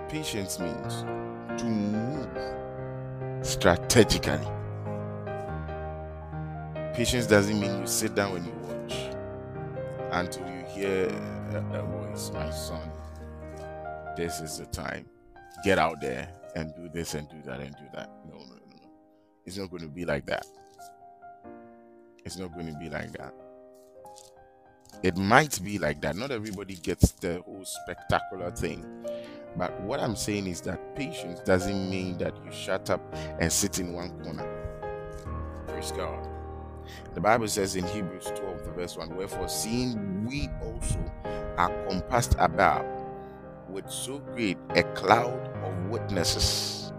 patience 0.08 0.58
means 0.58 1.04
to 1.58 1.64
move 1.64 2.28
strategically. 3.42 4.46
Patience 6.94 7.26
doesn't 7.26 7.58
mean 7.58 7.80
you 7.80 7.86
sit 7.86 8.14
down 8.14 8.34
when 8.34 8.44
you 8.44 8.52
watch 8.62 8.94
until 10.12 10.46
you 10.48 10.64
hear 10.66 11.06
a, 11.72 11.82
voice, 11.82 12.30
my 12.34 12.50
son. 12.50 12.90
This 14.16 14.40
is 14.40 14.58
the 14.58 14.66
time. 14.66 15.06
Get 15.64 15.78
out 15.78 16.00
there 16.00 16.28
and 16.56 16.74
do 16.74 16.88
this 16.88 17.14
and 17.14 17.28
do 17.28 17.40
that 17.44 17.60
and 17.60 17.74
do 17.76 17.84
that. 17.94 18.10
No, 18.28 18.38
no, 18.38 18.44
no, 18.44 18.54
no. 18.82 18.90
It's 19.46 19.56
not 19.56 19.70
going 19.70 19.82
to 19.82 19.88
be 19.88 20.04
like 20.04 20.26
that. 20.26 20.46
It's 22.24 22.38
not 22.38 22.52
going 22.54 22.66
to 22.66 22.78
be 22.78 22.88
like 22.88 23.12
that. 23.12 23.34
It 25.02 25.16
might 25.16 25.60
be 25.64 25.78
like 25.78 26.00
that. 26.02 26.16
Not 26.16 26.30
everybody 26.30 26.76
gets 26.76 27.12
the 27.12 27.42
whole 27.42 27.64
spectacular 27.64 28.50
thing. 28.52 28.86
But 29.56 29.78
what 29.82 30.00
I'm 30.00 30.16
saying 30.16 30.46
is 30.46 30.60
that 30.62 30.94
patience 30.96 31.40
doesn't 31.40 31.90
mean 31.90 32.18
that 32.18 32.34
you 32.44 32.52
shut 32.52 32.90
up 32.90 33.00
and 33.40 33.52
sit 33.52 33.78
in 33.78 33.92
one 33.92 34.10
corner. 34.22 34.48
Praise 35.66 35.92
God. 35.92 36.28
The 37.14 37.20
Bible 37.20 37.48
says 37.48 37.76
in 37.76 37.86
Hebrews 37.86 38.32
12, 38.36 38.64
the 38.64 38.70
verse 38.72 38.96
1 38.96 39.14
Wherefore, 39.16 39.48
seeing 39.48 40.24
we 40.26 40.48
also 40.62 40.98
are 41.56 41.70
compassed 41.88 42.34
about 42.38 42.84
with 43.72 43.90
so 43.90 44.18
great 44.18 44.58
a 44.76 44.82
cloud 44.94 45.48
of 45.64 45.90
witnesses, 45.90 46.92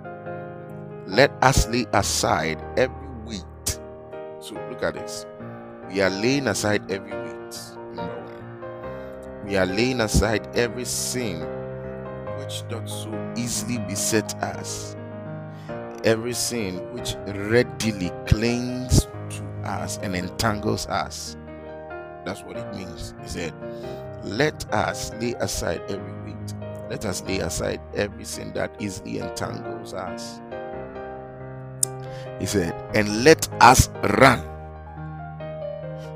let 1.05 1.31
us 1.43 1.67
lay 1.67 1.85
aside 1.93 2.61
every 2.77 3.07
weight. 3.25 3.79
So, 4.39 4.55
look 4.69 4.83
at 4.83 4.95
this. 4.95 5.25
We 5.89 6.01
are 6.01 6.09
laying 6.09 6.47
aside 6.47 6.89
every 6.91 7.11
weight. 7.11 7.57
Number 7.93 8.19
one. 8.21 9.45
We 9.45 9.57
are 9.57 9.65
laying 9.65 10.01
aside 10.01 10.47
every 10.55 10.85
sin 10.85 11.41
which 12.39 12.67
doth 12.67 12.89
so 12.89 13.33
easily 13.37 13.77
beset 13.79 14.33
us, 14.43 14.95
every 16.03 16.33
sin 16.33 16.77
which 16.93 17.15
readily 17.27 18.11
clings 18.25 19.07
to 19.29 19.43
us 19.63 19.97
and 19.99 20.15
entangles 20.15 20.87
us. 20.87 21.37
That's 22.25 22.41
what 22.43 22.57
it 22.57 22.75
means. 22.75 23.13
He 23.21 23.27
said, 23.27 23.53
Let 24.23 24.71
us 24.73 25.11
lay 25.21 25.33
aside 25.33 25.81
every 25.89 26.13
weight. 26.23 26.53
Let 26.93 27.05
us 27.05 27.23
lay 27.23 27.39
aside 27.39 27.81
everything 27.95 28.53
that 28.53 28.75
easily 28.79 29.17
entangles 29.17 29.95
us. 29.95 30.39
He 32.39 32.45
said, 32.45 32.71
And 32.93 33.23
let 33.23 33.50
us 33.63 33.89
run. 34.19 34.39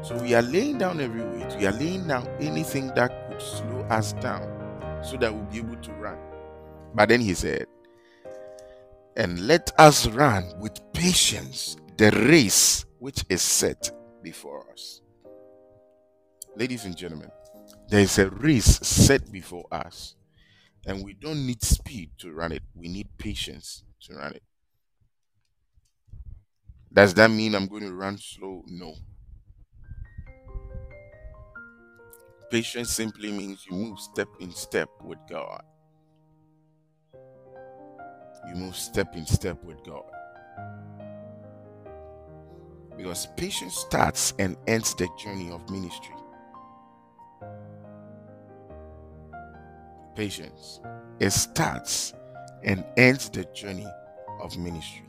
So 0.04 0.16
we 0.22 0.36
are 0.36 0.44
laying 0.44 0.78
down 0.78 1.02
every 1.02 1.24
weight. 1.24 1.58
We 1.58 1.66
are 1.66 1.72
laying 1.72 2.08
down 2.08 2.28
anything 2.40 2.94
that 2.94 3.28
could 3.28 3.42
slow 3.42 3.88
us 3.90 4.14
down 4.14 5.02
so 5.04 5.18
that 5.18 5.34
we'll 5.34 5.46
be 5.46 5.58
able 5.58 5.78
to 5.78 5.92
run. 5.94 6.20
But 6.94 7.10
then 7.10 7.22
he 7.22 7.34
said, 7.34 7.66
And 9.16 9.48
let 9.48 9.72
us 9.80 10.06
run 10.06 10.60
with 10.60 10.80
patience 10.94 11.78
the 11.98 12.12
race 12.12 12.86
which 13.00 13.26
is 13.30 13.42
set 13.42 13.90
before 14.22 14.70
us. 14.72 15.02
Ladies 16.56 16.86
and 16.86 16.96
gentlemen, 16.96 17.32
there 17.90 18.02
is 18.02 18.20
a 18.20 18.30
race 18.30 18.78
set 18.86 19.32
before 19.32 19.66
us, 19.72 20.17
and 20.88 21.04
we 21.04 21.14
don't 21.14 21.46
need 21.46 21.62
speed 21.62 22.12
to 22.18 22.32
run 22.32 22.54
it, 22.54 22.64
we 22.74 22.88
need 22.88 23.10
patience 23.18 23.84
to 24.02 24.16
run 24.16 24.34
it. 24.34 24.44
Does 26.92 27.14
that 27.16 27.30
mean 27.30 27.54
I'm 27.54 27.68
going 27.68 27.84
to 27.84 27.94
run 27.94 28.18
slow? 28.18 28.64
No. 28.68 28.96
Patience 32.50 32.90
simply 32.90 33.32
means 33.34 33.66
you 33.70 33.76
move 33.76 34.00
step 34.00 34.30
in 34.40 34.52
step 34.52 34.90
with 35.04 35.20
God. 35.30 35.62
You 38.48 38.56
move 38.56 38.76
step 38.78 39.14
in 39.16 39.26
step 39.26 39.62
with 39.66 39.84
God. 39.84 40.06
Because 42.96 43.28
patience 43.36 43.76
starts 43.76 44.34
and 44.40 44.56
ends 44.66 44.96
the 44.96 45.10
journey 45.20 45.52
of 45.52 45.70
ministry. 45.70 46.16
Patience. 50.18 50.80
It 51.20 51.30
starts 51.30 52.16
and 52.64 52.84
ends 52.98 53.30
the 53.30 53.44
journey 53.54 53.86
of 54.42 54.58
ministry. 54.58 55.06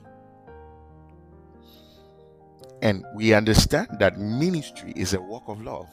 And 2.83 3.07
we 3.16 3.33
understand 3.33 3.88
that 4.01 4.18
ministry 4.18 4.92
is 4.94 5.14
a 5.14 5.21
work 5.23 5.44
of 5.47 5.62
love. 5.62 5.88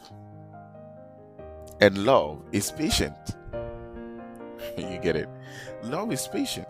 And 1.79 1.99
love 1.99 2.41
is 2.51 2.73
patient. 2.73 3.15
you 4.77 4.99
get 5.01 5.15
it? 5.15 5.29
Love 5.83 6.11
is 6.11 6.27
patient. 6.27 6.67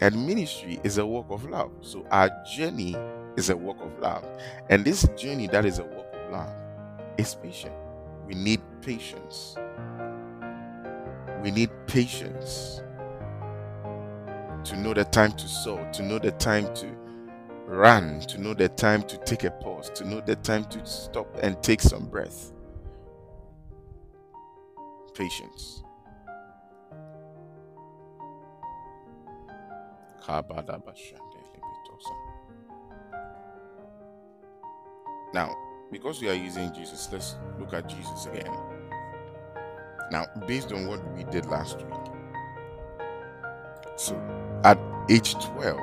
And 0.00 0.26
ministry 0.26 0.80
is 0.84 0.96
a 0.96 1.04
work 1.06 1.26
of 1.28 1.44
love. 1.50 1.72
So 1.82 2.06
our 2.10 2.30
journey 2.50 2.96
is 3.36 3.50
a 3.50 3.56
work 3.58 3.76
of 3.82 3.98
love. 3.98 4.24
And 4.70 4.86
this 4.86 5.06
journey 5.18 5.48
that 5.48 5.66
is 5.66 5.80
a 5.80 5.84
work 5.84 6.14
of 6.14 6.32
love 6.32 6.54
is 7.18 7.34
patient. 7.34 7.74
We 8.26 8.36
need 8.36 8.62
patience. 8.80 9.58
We 11.48 11.52
need 11.52 11.70
patience 11.86 12.82
to 14.64 14.76
know 14.76 14.92
the 14.92 15.04
time 15.10 15.32
to 15.32 15.48
sow, 15.48 15.82
to 15.94 16.02
know 16.02 16.18
the 16.18 16.32
time 16.32 16.74
to 16.74 16.86
run, 17.64 18.20
to 18.28 18.38
know 18.38 18.52
the 18.52 18.68
time 18.68 19.02
to 19.04 19.16
take 19.24 19.44
a 19.44 19.50
pause, 19.50 19.88
to 19.94 20.04
know 20.06 20.20
the 20.20 20.36
time 20.36 20.66
to 20.66 20.84
stop 20.84 21.26
and 21.42 21.56
take 21.62 21.80
some 21.80 22.04
breath. 22.04 22.52
Patience. 25.14 25.82
Now, 35.32 35.56
because 35.90 36.20
we 36.20 36.28
are 36.28 36.34
using 36.34 36.74
Jesus, 36.74 37.08
let's 37.10 37.36
look 37.58 37.72
at 37.72 37.88
Jesus 37.88 38.26
again. 38.26 38.77
Now, 40.10 40.26
based 40.46 40.72
on 40.72 40.86
what 40.86 41.00
we 41.14 41.24
did 41.24 41.46
last 41.46 41.78
week, 41.78 41.94
so 43.96 44.16
at 44.64 44.78
age 45.10 45.34
12, 45.34 45.78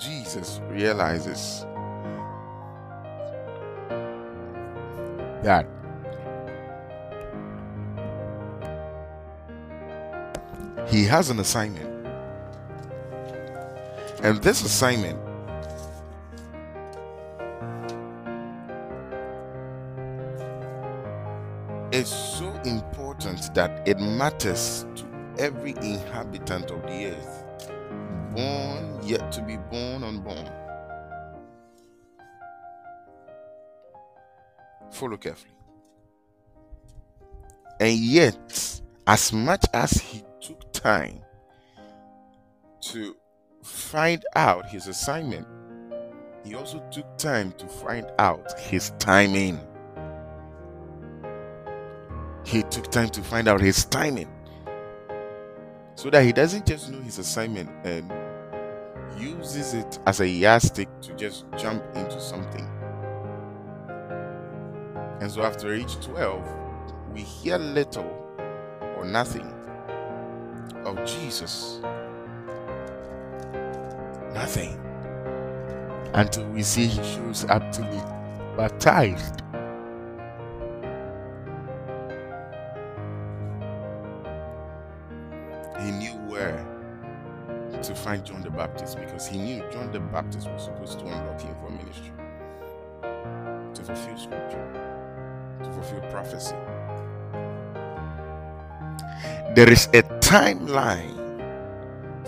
Jesus 0.00 0.60
realizes 0.68 1.64
that 5.42 5.66
he 10.88 11.04
has 11.04 11.30
an 11.30 11.38
assignment. 11.38 11.92
And 14.22 14.42
this 14.42 14.64
assignment 14.64 15.18
that 23.56 23.88
it 23.88 23.98
matters 23.98 24.84
to 24.94 25.06
every 25.38 25.70
inhabitant 25.70 26.70
of 26.70 26.82
the 26.82 27.06
earth, 27.06 27.44
born, 28.34 29.00
yet 29.02 29.32
to 29.32 29.40
be 29.40 29.56
born, 29.56 30.04
unborn. 30.04 30.46
Follow 34.90 35.16
carefully. 35.16 35.54
And 37.80 37.96
yet, 37.96 38.82
as 39.06 39.32
much 39.32 39.64
as 39.72 39.92
he 39.92 40.22
took 40.38 40.70
time 40.74 41.22
to 42.82 43.16
find 43.62 44.22
out 44.34 44.68
his 44.68 44.86
assignment, 44.86 45.48
he 46.44 46.54
also 46.54 46.86
took 46.90 47.16
time 47.16 47.52
to 47.52 47.66
find 47.66 48.06
out 48.18 48.60
his 48.60 48.90
timing. 48.98 49.58
He 52.46 52.62
took 52.62 52.92
time 52.92 53.08
to 53.08 53.22
find 53.22 53.48
out 53.48 53.60
his 53.60 53.84
timing 53.84 54.28
so 55.96 56.10
that 56.10 56.22
he 56.24 56.32
doesn't 56.32 56.64
just 56.64 56.92
know 56.92 57.00
his 57.00 57.18
assignment 57.18 57.68
and 57.84 58.12
uses 59.18 59.74
it 59.74 59.98
as 60.06 60.20
a 60.20 60.28
yardstick 60.28 60.88
to 61.00 61.12
just 61.16 61.44
jump 61.58 61.82
into 61.96 62.20
something. 62.20 62.64
And 65.20 65.28
so 65.28 65.42
after 65.42 65.74
age 65.74 65.96
12, 66.00 66.48
we 67.12 67.22
hear 67.22 67.58
little 67.58 68.08
or 68.96 69.04
nothing 69.04 69.52
of 70.84 71.04
Jesus. 71.04 71.80
Nothing. 74.32 74.78
Until 76.14 76.46
we 76.50 76.62
see 76.62 76.86
he 76.86 77.02
shows 77.02 77.44
up 77.46 77.72
to 77.72 77.82
be 77.82 78.56
baptized. 78.56 79.42
Find 88.06 88.24
John 88.24 88.40
the 88.40 88.50
Baptist 88.50 89.00
because 89.00 89.26
he 89.26 89.36
knew 89.36 89.64
John 89.72 89.90
the 89.90 89.98
Baptist 89.98 90.48
was 90.48 90.62
supposed 90.62 91.00
to 91.00 91.06
unlock 91.06 91.40
him 91.40 91.56
for 91.60 91.70
ministry. 91.70 92.12
to 93.74 93.82
fulfill 93.82 94.16
scripture, 94.16 95.58
to 95.64 95.72
fulfill 95.72 96.00
prophecy. 96.12 96.54
There 99.56 99.68
is 99.68 99.86
a 99.86 100.04
timeline 100.22 101.16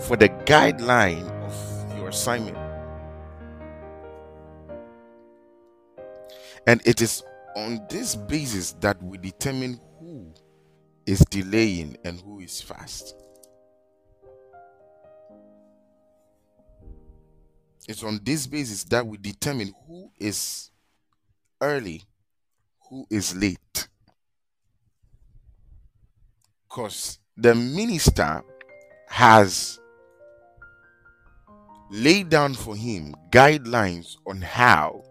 for 0.01 0.17
the 0.17 0.27
guideline 0.45 1.29
of 1.45 1.97
your 1.97 2.09
assignment. 2.09 2.57
And 6.67 6.81
it 6.83 7.01
is 7.01 7.23
on 7.55 7.79
this 7.89 8.17
basis 8.17 8.73
that 8.81 9.01
we 9.01 9.17
determine 9.17 9.79
who 9.97 10.33
is 11.05 11.19
delaying 11.29 11.95
and 12.03 12.19
who 12.19 12.41
is 12.41 12.61
fast. 12.61 13.15
It's 17.89 18.03
on 18.03 18.19
this 18.23 18.45
basis 18.45 18.83
that 18.83 19.07
we 19.07 19.17
determine 19.17 19.73
who 19.87 20.11
is 20.19 20.69
early, 21.59 22.03
who 22.87 23.03
is 23.09 23.35
late. 23.35 23.87
Because 26.67 27.17
the 27.35 27.55
minister 27.55 28.43
has 29.07 29.79
laid 31.89 32.29
down 32.29 32.53
for 32.53 32.75
him 32.75 33.15
guidelines 33.31 34.17
on 34.27 34.39
how 34.39 35.03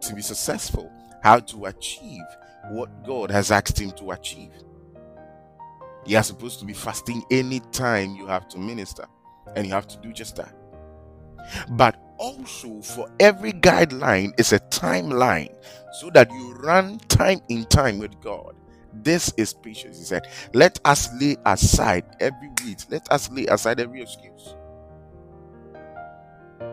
to 0.00 0.14
be 0.14 0.22
successful, 0.22 0.90
how 1.22 1.40
to 1.40 1.66
achieve 1.66 2.24
what 2.70 3.04
God 3.04 3.30
has 3.30 3.50
asked 3.50 3.78
him 3.78 3.90
to 3.90 4.12
achieve. 4.12 4.52
You 6.06 6.16
are 6.16 6.22
supposed 6.22 6.60
to 6.60 6.64
be 6.64 6.72
fasting 6.72 7.22
anytime 7.30 8.16
you 8.16 8.26
have 8.26 8.48
to 8.48 8.58
minister, 8.58 9.04
and 9.54 9.66
you 9.66 9.74
have 9.74 9.86
to 9.88 9.98
do 9.98 10.14
just 10.14 10.36
that. 10.36 10.54
But 11.68 12.00
also, 12.18 12.80
for 12.82 13.08
every 13.20 13.52
guideline 13.52 14.38
is 14.38 14.52
a 14.52 14.60
timeline 14.60 15.54
so 15.92 16.10
that 16.10 16.30
you 16.30 16.54
run 16.54 16.98
time 17.08 17.40
in 17.48 17.64
time 17.66 17.98
with 17.98 18.20
God. 18.20 18.54
This 18.92 19.32
is 19.36 19.52
patience. 19.52 19.98
He 19.98 20.04
said, 20.04 20.28
Let 20.54 20.80
us 20.84 21.08
lay 21.20 21.36
aside 21.44 22.04
every 22.20 22.48
weight, 22.64 22.86
let 22.90 23.10
us 23.12 23.30
lay 23.30 23.46
aside 23.46 23.80
every 23.80 24.02
excuse. 24.02 24.54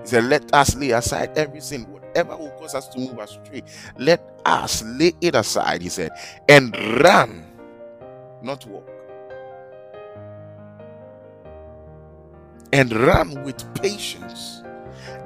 He 0.02 0.08
said, 0.08 0.26
Let 0.26 0.54
us 0.54 0.76
lay 0.76 0.92
aside 0.92 1.38
every 1.38 1.62
sin, 1.62 1.84
whatever 1.92 2.38
will 2.38 2.52
cause 2.52 2.76
us 2.76 2.88
to 2.90 3.00
move 3.00 3.18
astray. 3.20 3.64
Let 3.98 4.22
us 4.46 4.84
lay 4.84 5.14
it 5.22 5.36
aside, 5.36 5.82
he 5.82 5.90
said, 5.90 6.12
and 6.50 6.76
run, 7.02 7.46
not 8.42 8.66
walk. 8.68 8.90
And 12.72 12.92
run 12.92 13.44
with 13.44 13.64
patience 13.76 14.63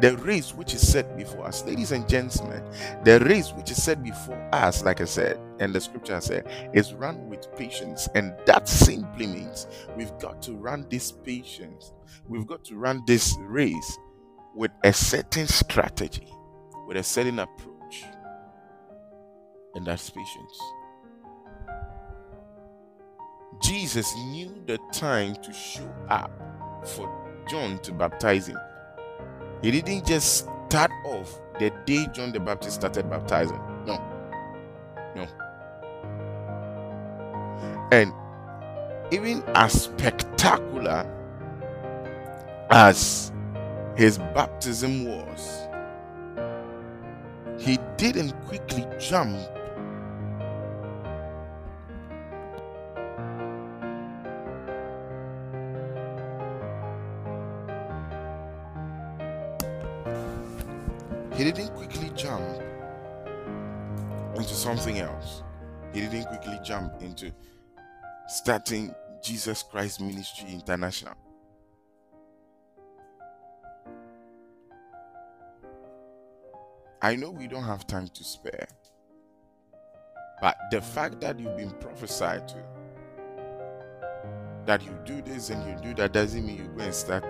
the 0.02 0.18
race 0.18 0.54
which 0.54 0.74
is 0.74 0.88
set 0.88 1.18
before 1.18 1.46
us. 1.46 1.66
Ladies 1.66 1.92
and 1.92 2.08
gentlemen, 2.08 2.63
the 3.04 3.20
race 3.22 3.52
which 3.52 3.72
is 3.72 3.82
set 3.82 4.04
before 4.04 4.50
us, 4.54 4.84
like 4.84 5.02
I 5.02 5.06
said, 5.06 5.40
and 5.60 5.74
the 5.74 5.82
scripture 5.82 6.22
said, 6.22 6.72
is 6.74 6.94
run 6.94 7.28
with 7.30 7.54
patience. 7.56 8.08
And 8.16 8.34
that 8.46 8.68
simply 8.68 9.28
means 9.28 9.68
we've 9.96 10.18
got 10.20 10.42
to 10.44 10.54
run 10.54 10.86
this 10.90 11.12
patience, 11.12 11.94
we've 12.28 12.48
got 12.48 12.63
to 12.66 12.76
run 12.76 13.04
this 13.08 13.36
race 13.42 13.98
with 14.56 14.72
a 14.84 14.94
certain 14.94 15.48
strategy, 15.48 16.28
with 16.88 16.98
a 16.98 17.04
certain 17.04 17.40
approach. 17.40 18.04
And 19.76 19.86
that's 19.86 20.10
patience. 20.10 20.60
Jesus 23.62 24.13
knew 24.30 24.56
the 24.66 24.78
time 24.92 25.36
to 25.36 25.54
show 25.54 25.90
up 26.10 26.32
for 26.86 27.10
John 27.48 27.80
to 27.80 27.92
baptize 27.92 28.48
him. 28.48 28.58
He 29.62 29.72
didn't 29.72 30.06
just 30.06 30.48
start 30.67 30.91
off 31.06 31.41
the 31.60 31.72
day 31.86 32.08
John 32.13 32.32
the 32.32 32.39
Baptist 32.39 32.76
started 32.76 33.10
baptizing. 33.10 33.60
No. 33.86 33.98
No. 35.15 35.28
And 37.91 38.13
even 39.12 39.43
as 39.56 39.84
spectacular 39.84 41.06
as 42.70 43.32
his 43.96 44.17
baptism 44.17 45.06
was, 45.06 45.67
he 47.58 47.80
didn't 47.98 48.34
quickly 48.46 48.86
jump 49.00 49.38
he 61.38 61.43
didn't 61.43 61.69
quickly 61.76 62.10
jump 62.15 62.43
into 64.36 64.56
something 64.56 64.97
else. 64.97 65.43
He 65.93 66.02
didn't 66.02 66.26
quickly 66.26 66.60
jump 66.63 67.00
into 67.02 67.32
starting 68.28 68.93
Jesus 69.23 69.62
Christ 69.62 70.02
Ministry 70.02 70.52
International. 70.52 71.13
I 77.04 77.15
know 77.15 77.30
we 77.30 77.47
don't 77.47 77.63
have 77.63 77.86
time 77.86 78.08
to 78.08 78.23
spare, 78.23 78.67
but 80.41 80.58
the 80.71 80.82
fact 80.82 81.21
that 81.21 81.39
you've 81.39 81.56
been 81.56 81.69
prophesied 81.69 82.47
to, 82.47 82.63
that 84.65 84.84
you 84.84 84.97
do 85.06 85.21
this 85.21 85.52
and 85.52 85.63
you 85.69 85.78
do 85.84 85.93
that, 86.02 86.13
doesn't 86.13 86.43
mean 86.43 86.58
you 86.58 86.71
go 86.76 86.84
and 86.84 86.93
start 86.93 87.23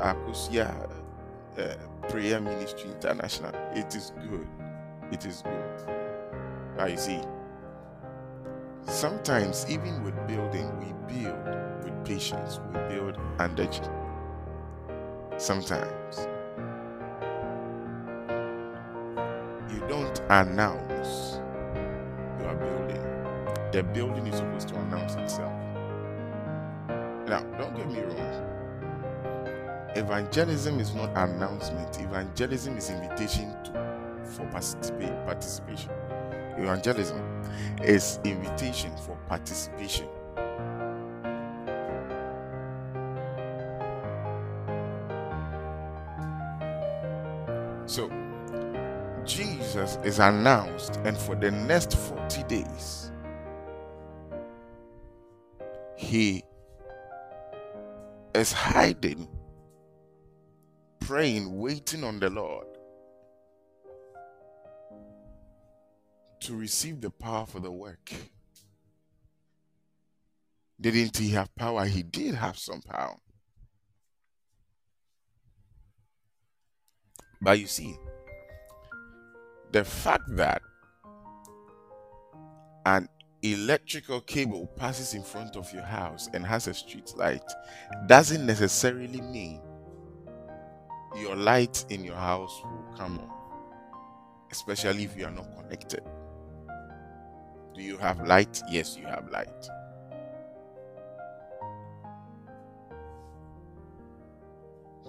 Akosia 0.00 0.90
uh, 1.58 1.74
Prayer 2.08 2.40
Ministry 2.40 2.90
International. 2.90 3.52
It 3.74 3.94
is 3.94 4.12
good. 4.30 4.46
It 5.12 5.26
is 5.26 5.42
good. 5.42 5.96
I 6.78 6.94
see. 6.94 7.20
Sometimes, 8.84 9.66
even 9.68 10.02
with 10.04 10.14
building, 10.28 10.70
we 10.78 10.92
build 11.12 11.44
with 11.84 12.04
patience, 12.04 12.60
we 12.68 12.78
build 12.94 13.18
under 13.38 13.68
Sometimes 15.38 16.28
you 19.70 19.80
don't 19.88 20.20
announce 20.30 21.40
you 22.40 22.46
are 22.46 22.56
building, 22.56 23.02
the 23.72 23.82
building 23.82 24.26
is 24.28 24.36
supposed 24.36 24.68
to 24.68 24.76
announce 24.76 25.14
itself. 25.16 25.52
Now, 27.28 27.40
don't 27.58 27.76
get 27.76 27.88
me 27.90 28.00
wrong. 28.00 28.55
Evangelism 29.96 30.78
is 30.78 30.94
not 30.94 31.10
announcement. 31.16 31.98
Evangelism 31.98 32.76
is 32.76 32.90
invitation 32.90 33.50
to 33.64 33.72
for 34.26 34.46
participate, 34.48 35.24
participation. 35.24 35.90
Evangelism 36.58 37.42
is 37.82 38.18
invitation 38.24 38.94
for 38.98 39.16
participation. 39.28 40.06
So, 47.86 48.10
Jesus 49.24 49.98
is 50.04 50.18
announced, 50.18 50.96
and 51.04 51.16
for 51.16 51.34
the 51.34 51.50
next 51.50 51.96
40 51.96 52.42
days, 52.44 53.12
he 55.96 56.44
is 58.34 58.52
hiding, 58.52 59.28
praying, 61.06 61.56
waiting 61.56 62.02
on 62.02 62.18
the 62.18 62.28
Lord 62.28 62.66
to 66.40 66.56
receive 66.56 67.00
the 67.00 67.10
power 67.10 67.46
for 67.46 67.60
the 67.60 67.70
work. 67.70 68.12
Didn't 70.80 71.16
he 71.16 71.30
have 71.30 71.54
power? 71.54 71.84
He 71.84 72.02
did 72.02 72.34
have 72.34 72.58
some 72.58 72.82
power. 72.82 73.16
But 77.40 77.60
you 77.60 77.68
see, 77.68 77.96
the 79.70 79.84
fact 79.84 80.24
that 80.30 80.60
an 82.84 83.08
electrical 83.42 84.20
cable 84.22 84.66
passes 84.74 85.14
in 85.14 85.22
front 85.22 85.54
of 85.54 85.72
your 85.72 85.84
house 85.84 86.28
and 86.34 86.44
has 86.44 86.66
a 86.66 86.74
street 86.74 87.12
light 87.16 87.44
doesn't 88.08 88.44
necessarily 88.44 89.20
mean 89.20 89.60
your 91.16 91.36
light 91.36 91.84
in 91.90 92.04
your 92.04 92.16
house 92.16 92.60
will 92.64 92.94
come 92.96 93.18
on, 93.18 93.30
especially 94.50 95.04
if 95.04 95.16
you 95.16 95.26
are 95.26 95.30
not 95.30 95.46
connected. 95.56 96.02
Do 97.74 97.82
you 97.82 97.98
have 97.98 98.26
light? 98.26 98.62
Yes, 98.70 98.96
you 98.96 99.06
have 99.06 99.28
light. 99.30 99.68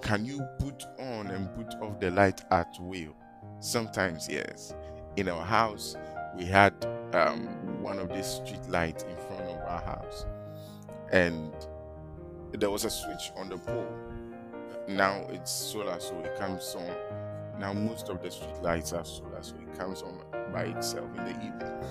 Can 0.02 0.26
you 0.26 0.46
put 0.60 0.84
on 1.00 1.28
and 1.28 1.54
put 1.56 1.74
off 1.82 2.00
the 2.00 2.12
light 2.12 2.42
at 2.52 2.76
will? 2.80 3.16
Sometimes, 3.60 4.28
yes. 4.30 4.74
In 5.16 5.28
our 5.28 5.44
house, 5.44 5.96
we 6.38 6.46
had 6.46 6.74
um, 7.14 7.48
one 7.82 8.00
of 8.00 8.10
these 8.10 8.26
street 8.26 8.68
lights 8.70 9.04
in 9.04 9.16
front 9.28 9.50
of 9.50 9.60
our 9.68 9.82
house, 9.82 10.26
and 11.12 11.54
there 12.52 12.70
was 12.70 12.86
a 12.86 12.90
switch 12.90 13.32
on 13.36 13.50
the 13.50 13.58
pole. 13.58 13.88
Now 14.88 15.26
it's 15.30 15.52
solar, 15.52 16.00
so 16.00 16.18
it 16.20 16.38
comes 16.38 16.76
on. 16.76 16.96
Now 17.60 17.74
most 17.74 18.10
of 18.10 18.22
the 18.22 18.32
street 18.32 18.62
lights 18.62 18.94
are 18.94 19.04
solar 19.04 19.42
so 19.42 19.56
it 19.56 19.78
comes 19.78 20.02
on 20.02 20.22
by 20.54 20.64
itself 20.66 21.10
in 21.18 21.26
the 21.26 21.32
evening. 21.32 21.84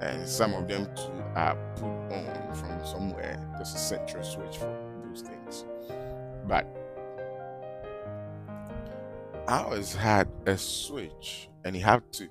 And 0.00 0.26
some 0.26 0.54
of 0.54 0.66
them 0.66 0.86
too 0.96 1.22
are 1.36 1.56
put 1.76 1.86
on 1.86 2.54
from 2.54 2.84
somewhere. 2.84 3.46
There's 3.56 3.74
a 3.74 3.78
central 3.78 4.24
switch 4.24 4.56
for 4.56 4.76
those 5.06 5.22
things. 5.22 5.64
But 6.46 6.66
ours 9.46 9.94
had 9.94 10.28
a 10.46 10.56
switch, 10.56 11.48
and 11.64 11.76
you 11.76 11.82
have 11.82 12.02
to 12.12 12.28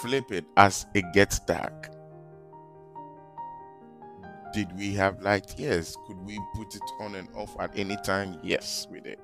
flip 0.00 0.30
it 0.30 0.44
as 0.56 0.86
it 0.94 1.12
gets 1.12 1.40
dark. 1.40 1.90
Did 4.56 4.74
we 4.74 4.94
have 4.94 5.20
light? 5.20 5.54
Yes. 5.58 5.98
Could 6.06 6.16
we 6.24 6.40
put 6.54 6.74
it 6.74 6.90
on 7.00 7.14
and 7.16 7.28
off 7.34 7.54
at 7.60 7.72
any 7.76 7.94
time? 7.98 8.38
Yes, 8.42 8.88
we 8.90 9.00
did. 9.00 9.18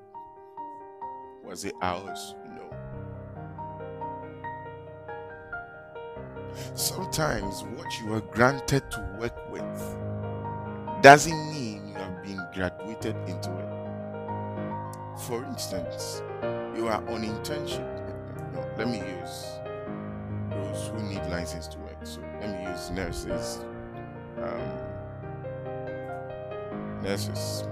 Was 1.43 1.65
it 1.65 1.73
ours? 1.81 2.35
No. 2.55 2.69
Sometimes 6.75 7.63
what 7.63 7.99
you 7.99 8.13
are 8.13 8.21
granted 8.21 8.83
to 8.91 9.17
work 9.19 9.51
with 9.51 9.97
doesn't 11.01 11.51
mean 11.51 11.87
you 11.87 11.95
have 11.95 12.21
been 12.21 12.39
graduated 12.53 13.15
into 13.27 13.49
it. 13.57 15.19
For 15.25 15.43
instance, 15.45 16.21
you 16.77 16.87
are 16.89 17.03
on 17.09 17.23
internship. 17.23 18.53
No, 18.53 18.63
let 18.77 18.87
me 18.87 18.99
use 18.99 19.47
those 20.51 20.89
who 20.89 21.01
need 21.09 21.25
license 21.31 21.65
to 21.69 21.79
work. 21.79 22.05
So 22.05 22.21
let 22.39 22.51
me 22.51 22.69
use 22.69 22.91
nurses. 22.91 23.65
Um, 24.37 24.92
nurses. 27.03 27.63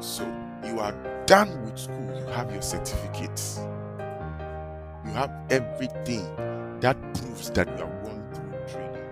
So 0.00 0.24
you 0.64 0.80
are 0.80 0.92
done 1.26 1.64
with 1.64 1.78
school, 1.78 2.14
you 2.18 2.26
have 2.26 2.52
your 2.52 2.62
certificates, 2.62 3.60
you 5.06 5.12
have 5.12 5.32
everything 5.48 6.24
that 6.80 6.96
proves 7.14 7.50
that 7.50 7.68
you 7.68 7.84
have 7.84 8.02
gone 8.02 8.22
through 8.34 8.74
training, 8.74 9.08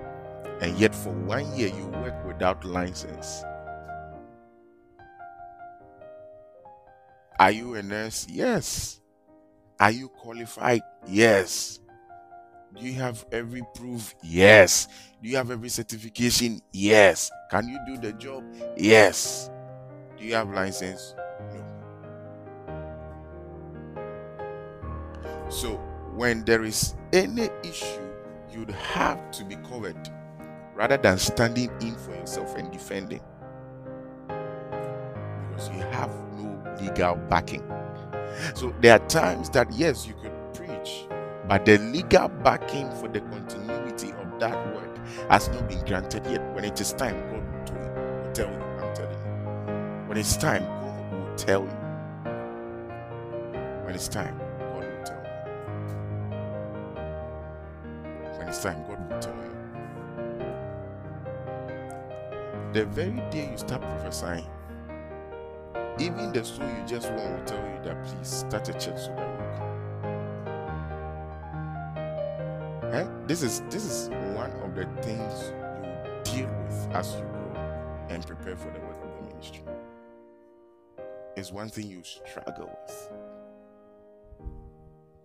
and 0.60 0.78
yet 0.78 0.94
for 0.94 1.10
one 1.10 1.50
year 1.56 1.68
you 1.68 1.86
work 1.86 2.26
without 2.26 2.64
license. 2.64 3.44
Are 7.38 7.50
you 7.50 7.74
a 7.74 7.82
nurse? 7.82 8.26
Yes. 8.28 9.00
Are 9.80 9.90
you 9.90 10.08
qualified? 10.08 10.82
Yes. 11.08 11.80
Do 12.74 12.86
you 12.86 12.94
have 12.94 13.24
every 13.32 13.62
proof? 13.74 14.14
Yes. 14.22 14.88
Do 15.22 15.28
you 15.28 15.36
have 15.36 15.50
every 15.50 15.68
certification? 15.68 16.60
Yes. 16.72 17.30
Can 17.50 17.68
you 17.68 17.78
do 17.86 17.98
the 17.98 18.12
job? 18.14 18.44
Yes. 18.76 19.50
Do 20.16 20.24
you 20.24 20.34
have 20.34 20.50
license? 20.50 21.14
No. 21.52 21.64
So 25.50 25.76
when 26.14 26.44
there 26.44 26.64
is 26.64 26.94
any 27.12 27.50
issue, 27.62 28.10
you'd 28.50 28.70
have 28.70 29.30
to 29.32 29.44
be 29.44 29.56
covered 29.56 30.08
rather 30.74 30.96
than 30.96 31.18
standing 31.18 31.70
in 31.80 31.94
for 31.96 32.12
yourself 32.12 32.56
and 32.56 32.72
defending. 32.72 33.20
Because 34.28 35.68
you 35.68 35.80
have 35.92 36.10
no 36.38 36.76
legal 36.80 37.16
backing. 37.28 37.62
So 38.54 38.74
there 38.80 38.94
are 38.94 39.06
times 39.08 39.50
that 39.50 39.70
yes, 39.72 40.06
you 40.06 40.14
could 40.14 40.31
but 41.48 41.64
the 41.66 41.78
legal 41.78 42.28
backing 42.28 42.90
for 42.96 43.08
the 43.08 43.20
continuity 43.20 44.10
of 44.12 44.40
that 44.40 44.74
work 44.74 44.96
has 45.30 45.48
not 45.50 45.68
been 45.68 45.84
granted 45.86 46.26
yet. 46.26 46.42
When 46.54 46.64
it 46.64 46.80
is 46.80 46.92
time, 46.94 47.16
God 47.30 47.44
will 47.44 48.32
tell 48.34 48.50
you. 48.50 48.62
I'm 48.80 48.94
telling 48.94 49.12
you. 49.12 50.08
When 50.08 50.18
it's 50.18 50.36
time, 50.36 50.64
God 50.64 51.12
will 51.12 51.34
tell 51.36 51.62
you. 51.62 51.98
When 53.84 53.94
it's 53.94 54.08
time, 54.08 54.38
God 54.38 54.84
will 54.84 55.04
tell 55.04 55.24
you. 55.24 55.30
When 58.38 58.48
it's 58.48 58.62
time, 58.62 58.84
God 58.88 59.10
will 59.10 59.20
tell 59.20 59.36
you. 59.36 59.76
The 62.72 62.84
very 62.86 63.20
day 63.30 63.50
you 63.50 63.58
start 63.58 63.82
prophesying, 63.82 64.46
even 65.98 66.32
the 66.32 66.44
soul 66.44 66.66
you 66.68 66.84
just 66.86 67.10
want 67.12 67.38
will 67.38 67.44
tell 67.46 67.58
you 67.58 67.80
that 67.84 68.04
please 68.04 68.28
start 68.28 68.68
a 68.68 68.72
church 68.74 68.98
so 68.98 69.14
that 69.16 69.31
This 73.26 73.42
is 73.42 73.60
this 73.70 73.84
is 73.84 74.08
one 74.34 74.50
of 74.62 74.74
the 74.74 74.84
things 75.00 75.52
you 76.26 76.42
deal 76.42 76.50
with 76.64 76.88
as 76.92 77.14
you 77.14 77.22
go 77.22 78.06
and 78.08 78.26
prepare 78.26 78.56
for 78.56 78.70
the 78.72 78.80
work 78.80 78.98
of 79.00 79.14
the 79.16 79.32
ministry. 79.32 79.62
It's 81.36 81.52
one 81.52 81.68
thing 81.68 81.88
you 81.88 82.02
struggle 82.02 82.76
with. 82.86 83.12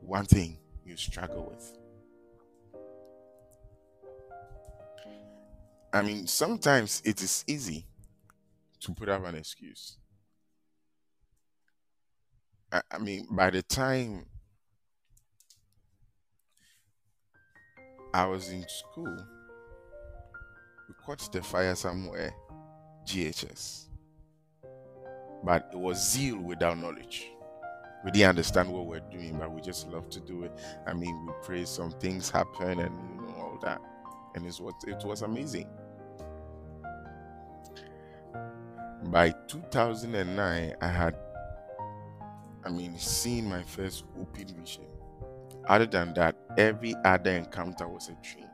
One 0.01 0.25
thing 0.25 0.59
you 0.85 0.95
struggle 0.95 1.51
with. 1.51 1.77
I 5.91 6.03
mean, 6.03 6.27
sometimes 6.27 7.01
it 7.03 7.21
is 7.23 7.43
easy 7.47 7.87
to 8.81 8.93
put 8.93 9.09
up 9.09 9.25
an 9.25 9.33
excuse. 9.33 9.97
I, 12.71 12.81
I 12.91 12.99
mean, 12.99 13.27
by 13.31 13.49
the 13.49 13.63
time 13.63 14.27
I 18.17 18.25
was 18.25 18.49
in 18.49 18.65
school, 18.67 19.15
we 20.87 20.95
caught 21.05 21.31
the 21.31 21.43
fire 21.43 21.75
somewhere, 21.75 22.33
GHS. 23.05 23.89
But 25.43 25.69
it 25.71 25.77
was 25.77 26.13
zeal 26.13 26.39
without 26.39 26.79
knowledge. 26.79 27.27
We 28.03 28.09
didn't 28.09 28.29
understand 28.29 28.73
what 28.73 28.87
we're 28.87 29.01
doing, 29.11 29.37
but 29.37 29.51
we 29.51 29.61
just 29.61 29.87
love 29.89 30.09
to 30.09 30.19
do 30.19 30.45
it. 30.45 30.51
I 30.87 30.93
mean, 30.93 31.27
we 31.27 31.33
pray, 31.43 31.63
some 31.65 31.91
things 31.91 32.31
happen, 32.31 32.79
and 32.79 32.79
you 32.79 33.21
know 33.21 33.35
all 33.37 33.59
that, 33.61 33.79
and 34.33 34.47
it's 34.47 34.59
what 34.59 34.73
it 34.87 35.05
was 35.05 35.21
amazing. 35.21 35.69
By 39.11 39.29
2009, 39.47 40.75
I 40.81 40.87
had 40.87 41.15
I 42.65 42.69
mean, 42.69 42.97
seen 42.97 43.47
my 43.47 43.61
first 43.61 44.05
open 44.19 44.47
vision. 44.59 44.85
Other 45.67 45.85
than 45.85 46.13
that, 46.13 46.35
every 46.57 46.95
other 47.03 47.31
encounter 47.31 47.87
was 47.87 48.09
a 48.09 48.15
dream. 48.23 48.47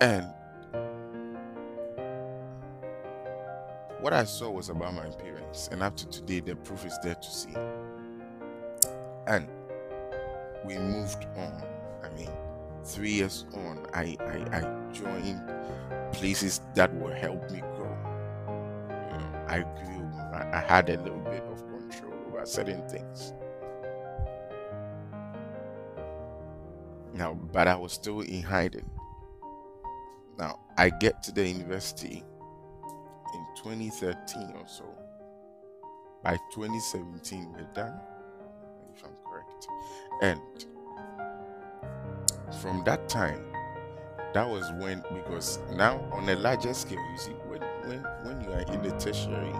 And 0.00 0.26
what 4.00 4.12
I 4.12 4.24
saw 4.24 4.50
was 4.50 4.68
about 4.68 4.94
my 4.94 5.08
parents, 5.10 5.68
and 5.72 5.82
up 5.82 5.96
to 5.96 6.08
today, 6.08 6.40
the 6.40 6.56
proof 6.56 6.86
is 6.86 6.98
there 7.02 7.16
to 7.16 7.30
see. 7.30 7.54
And 9.26 9.48
we 10.64 10.78
moved 10.78 11.26
on. 11.36 11.62
I 12.02 12.08
mean, 12.16 12.30
three 12.84 13.10
years 13.10 13.46
on, 13.52 13.84
I, 13.92 14.16
I, 14.20 14.58
I 14.58 14.92
joined 14.92 15.42
places 16.12 16.60
that 16.74 16.94
will 16.98 17.14
help 17.14 17.50
me 17.50 17.60
grow. 17.76 17.96
You 18.88 19.18
know, 19.18 19.44
I 19.48 19.64
grew 19.84 20.00
I 20.32 20.60
had 20.60 20.88
a 20.88 20.96
little 20.98 21.18
bit 21.18 21.42
of 21.50 21.62
control 21.68 22.14
over 22.28 22.46
certain 22.46 22.88
things. 22.88 23.34
Now, 27.14 27.34
but 27.34 27.66
I 27.66 27.76
was 27.76 27.92
still 27.92 28.20
in 28.20 28.42
hiding. 28.42 28.88
Now, 30.38 30.60
I 30.78 30.90
get 30.90 31.22
to 31.24 31.32
the 31.32 31.46
university 31.46 32.24
in 33.34 33.46
2013 33.62 34.54
or 34.54 34.66
so. 34.66 34.84
By 36.22 36.36
2017, 36.52 37.52
we're 37.52 37.62
done, 37.74 37.98
if 38.94 39.04
I'm 39.04 39.10
correct. 39.26 39.68
And 40.22 40.40
from 42.60 42.84
that 42.84 43.08
time, 43.08 43.44
that 44.32 44.48
was 44.48 44.70
when, 44.78 45.02
because 45.12 45.58
now 45.72 45.98
on 46.12 46.28
a 46.28 46.36
larger 46.36 46.72
scale, 46.74 47.04
you 47.12 47.18
see, 47.18 47.32
when, 47.48 47.60
when, 47.84 48.02
when 48.24 48.40
you 48.42 48.52
are 48.52 48.60
in 48.72 48.82
the 48.82 48.90
tertiary, 48.98 49.52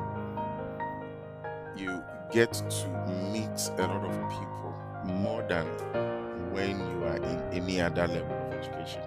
you 1.77 2.03
get 2.33 2.53
to 2.53 2.89
meet 3.33 3.71
a 3.79 3.87
lot 3.87 4.05
of 4.05 4.31
people 4.31 4.75
more 5.05 5.43
than 5.49 5.67
when 6.53 6.79
you 6.79 7.05
are 7.05 7.17
in 7.17 7.41
any 7.53 7.81
other 7.81 8.07
level 8.07 8.37
of 8.37 8.53
education. 8.53 9.03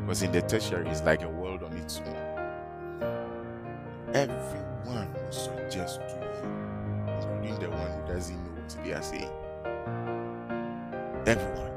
Because 0.00 0.22
in 0.22 0.32
the 0.32 0.42
tertiary, 0.42 0.88
it's 0.88 1.02
like 1.02 1.22
a 1.22 1.28
world 1.28 1.62
on 1.62 1.72
its 1.76 1.98
own. 1.98 2.30
Everyone 4.14 5.12
will 5.12 5.32
suggest 5.32 6.00
to 6.00 6.16
you, 6.16 7.12
including 7.14 7.58
the 7.60 7.70
one 7.70 7.90
who 7.92 8.12
doesn't 8.12 8.36
know 8.36 8.50
what 8.60 8.84
they 8.84 8.92
are 8.92 9.02
saying. 9.02 9.30
Everyone. 11.26 11.70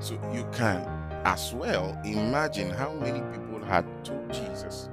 So 0.00 0.14
you 0.32 0.48
can 0.52 0.86
as 1.24 1.52
well 1.52 1.98
imagine 2.04 2.70
how 2.70 2.92
many 2.94 3.20
people 3.36 3.62
had 3.64 3.84
told 4.04 4.32
Jesus 4.32 4.88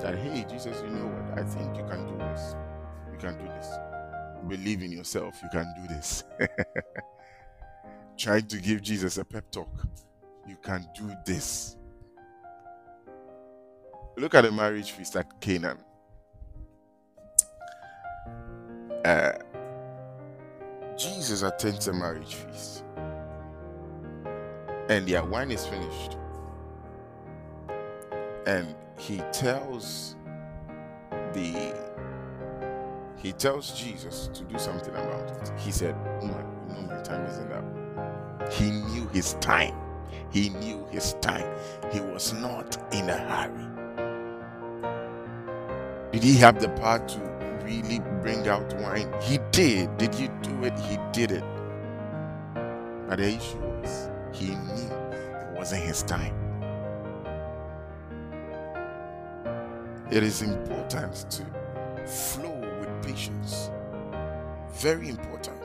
that, 0.00 0.16
hey, 0.16 0.46
Jesus, 0.48 0.80
you 0.82 0.90
know 0.90 1.06
what? 1.06 1.38
I 1.38 1.42
think 1.44 1.76
you 1.76 1.84
can 1.84 2.06
do 2.06 2.16
this. 2.18 2.54
You 3.12 3.18
can 3.18 3.36
do 3.36 3.44
this. 3.44 3.68
Believe 4.46 4.82
in 4.82 4.92
yourself. 4.92 5.34
You 5.42 5.48
can 5.50 5.66
do 5.82 5.94
this. 5.94 6.24
Trying 8.18 8.48
to 8.48 8.58
give 8.58 8.82
Jesus 8.82 9.18
a 9.18 9.24
pep 9.24 9.50
talk. 9.50 9.70
You 10.48 10.56
can 10.62 10.86
do 10.96 11.12
this. 11.24 11.76
Look 14.16 14.34
at 14.34 14.42
the 14.42 14.52
marriage 14.52 14.92
feast 14.92 15.16
at 15.16 15.40
Canaan. 15.40 15.78
uh, 19.04 19.32
Jesus 20.96 21.42
attends 21.42 21.88
a 21.88 21.92
marriage 21.92 22.34
feast, 22.34 22.84
and 24.88 25.06
their 25.06 25.24
wine 25.24 25.50
is 25.50 25.66
finished, 25.66 26.16
and 28.46 28.74
he 28.98 29.18
tells 29.32 30.16
the 31.32 31.74
he 33.16 33.32
tells 33.32 33.72
Jesus 33.78 34.28
to 34.34 34.44
do 34.44 34.58
something 34.58 34.94
about 34.94 35.30
it. 35.30 35.52
He 35.58 35.72
said, 35.72 35.96
"Woman, 36.20 36.46
know 36.68 36.82
my 36.82 37.02
time 37.02 37.24
isn't 37.26 37.52
up." 37.52 37.77
He 38.50 38.70
knew 38.70 39.08
his 39.08 39.34
time. 39.34 39.74
He 40.30 40.50
knew 40.50 40.86
his 40.90 41.14
time. 41.20 41.46
He 41.92 42.00
was 42.00 42.32
not 42.34 42.76
in 42.92 43.08
a 43.08 43.16
hurry. 43.16 43.66
Did 46.12 46.22
he 46.22 46.34
have 46.36 46.60
the 46.60 46.68
power 46.70 47.06
to 47.06 47.20
really 47.64 48.00
bring 48.22 48.48
out 48.48 48.74
wine? 48.80 49.12
He 49.22 49.38
did. 49.52 49.96
Did 49.98 50.14
he 50.14 50.28
do 50.42 50.64
it? 50.64 50.78
He 50.80 50.98
did 51.12 51.32
it. 51.32 51.44
But 53.08 53.18
the 53.18 53.28
issue 53.28 53.58
was 53.58 54.10
he 54.32 54.54
knew 54.54 54.90
it 55.12 55.56
wasn't 55.56 55.82
his 55.82 56.02
time. 56.02 56.34
It 60.10 60.22
is 60.22 60.42
important 60.42 61.30
to 61.30 62.06
flow 62.06 62.60
with 62.80 63.06
patience. 63.06 63.70
Very 64.72 65.08
important. 65.10 65.57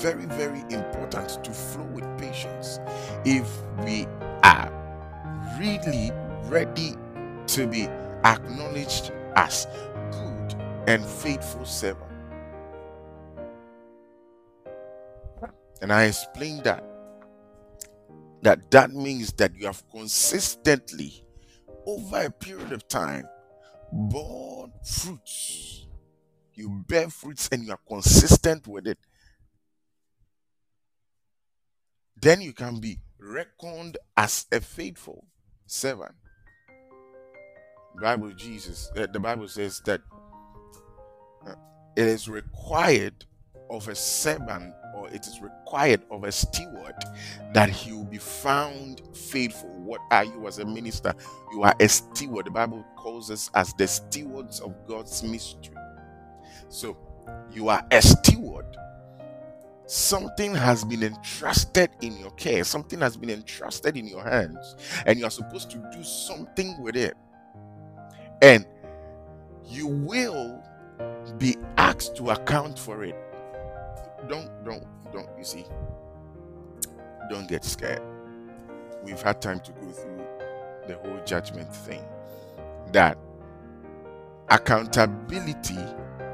Very, 0.00 0.26
very 0.26 0.60
important 0.70 1.42
to 1.44 1.52
flow 1.52 1.84
with 1.86 2.04
patience. 2.18 2.78
If 3.24 3.48
we 3.84 4.06
are 4.44 4.70
really 5.58 6.12
ready 6.44 6.94
to 7.48 7.66
be 7.66 7.84
acknowledged 8.24 9.12
as 9.36 9.66
good 10.12 10.54
and 10.86 11.04
faithful 11.04 11.64
servant. 11.64 12.04
And 15.80 15.92
I 15.92 16.04
explained 16.04 16.64
that 16.64 16.84
that 18.42 18.70
that 18.70 18.92
means 18.92 19.32
that 19.34 19.54
you 19.56 19.66
have 19.66 19.82
consistently 19.90 21.24
over 21.86 22.26
a 22.26 22.30
period 22.30 22.72
of 22.72 22.86
time 22.88 23.28
borne 23.92 24.72
fruits. 24.84 25.86
You 26.54 26.84
bear 26.88 27.08
fruits 27.08 27.48
and 27.52 27.64
you 27.64 27.72
are 27.72 27.80
consistent 27.88 28.66
with 28.66 28.86
it. 28.86 28.98
Then 32.20 32.40
you 32.40 32.52
can 32.52 32.80
be 32.80 32.98
reckoned 33.20 33.98
as 34.16 34.46
a 34.52 34.60
faithful 34.60 35.24
servant. 35.66 36.14
Bible 38.00 38.32
Jesus, 38.32 38.90
uh, 38.96 39.06
the 39.12 39.20
Bible 39.20 39.48
says 39.48 39.80
that 39.84 40.00
uh, 41.46 41.54
it 41.96 42.06
is 42.06 42.28
required 42.28 43.24
of 43.70 43.88
a 43.88 43.94
servant 43.94 44.72
or 44.94 45.08
it 45.10 45.26
is 45.26 45.40
required 45.40 46.02
of 46.10 46.24
a 46.24 46.32
steward 46.32 46.94
that 47.52 47.68
he 47.70 47.92
will 47.92 48.04
be 48.04 48.18
found 48.18 49.02
faithful. 49.14 49.70
What 49.80 50.00
are 50.10 50.24
you 50.24 50.46
as 50.46 50.58
a 50.58 50.64
minister? 50.64 51.12
You 51.52 51.64
are 51.64 51.74
a 51.80 51.88
steward. 51.88 52.46
The 52.46 52.50
Bible 52.50 52.84
calls 52.96 53.30
us 53.30 53.50
as 53.54 53.74
the 53.74 53.86
stewards 53.86 54.60
of 54.60 54.74
God's 54.86 55.22
mystery. 55.22 55.74
So 56.68 56.96
you 57.52 57.68
are 57.68 57.84
a 57.90 58.00
steward. 58.00 58.66
Something 59.88 60.54
has 60.54 60.84
been 60.84 61.02
entrusted 61.02 61.88
in 62.02 62.18
your 62.18 62.30
care, 62.32 62.62
something 62.62 63.00
has 63.00 63.16
been 63.16 63.30
entrusted 63.30 63.96
in 63.96 64.06
your 64.06 64.22
hands, 64.22 64.76
and 65.06 65.18
you 65.18 65.24
are 65.24 65.30
supposed 65.30 65.70
to 65.70 65.78
do 65.90 66.04
something 66.04 66.78
with 66.82 66.94
it. 66.94 67.16
And 68.42 68.66
you 69.64 69.86
will 69.86 70.62
be 71.38 71.56
asked 71.78 72.16
to 72.16 72.28
account 72.28 72.78
for 72.78 73.02
it. 73.02 73.16
Don't, 74.28 74.50
don't, 74.62 74.84
don't, 75.10 75.30
you 75.38 75.44
see, 75.44 75.64
don't 77.30 77.48
get 77.48 77.64
scared. 77.64 78.02
We've 79.02 79.22
had 79.22 79.40
time 79.40 79.60
to 79.60 79.72
go 79.72 79.90
through 79.90 80.26
the 80.86 80.96
whole 80.96 81.24
judgment 81.24 81.74
thing. 81.74 82.04
That 82.92 83.16
accountability 84.50 85.78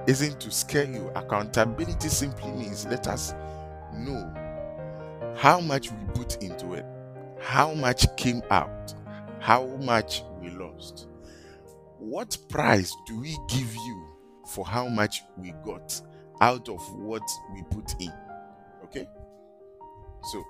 isn't 0.06 0.40
to 0.40 0.50
scare 0.50 0.84
you. 0.84 1.10
Accountability 1.14 2.08
simply 2.08 2.50
means 2.52 2.86
let 2.86 3.06
us 3.08 3.34
know 3.94 4.32
how 5.36 5.60
much 5.60 5.90
we 5.90 5.98
put 6.14 6.42
into 6.42 6.74
it, 6.74 6.84
how 7.40 7.74
much 7.74 8.06
came 8.16 8.42
out, 8.50 8.94
how 9.40 9.66
much 9.82 10.22
we 10.40 10.50
lost. 10.50 11.08
What 11.98 12.36
price 12.48 12.94
do 13.06 13.20
we 13.20 13.36
give 13.48 13.74
you 13.74 14.08
for 14.46 14.64
how 14.66 14.88
much 14.88 15.22
we 15.36 15.52
got 15.64 16.00
out 16.40 16.68
of 16.68 16.80
what 16.96 17.22
we 17.54 17.62
put 17.70 17.94
in? 18.00 18.12
Okay? 18.84 19.08
So, 20.32 20.44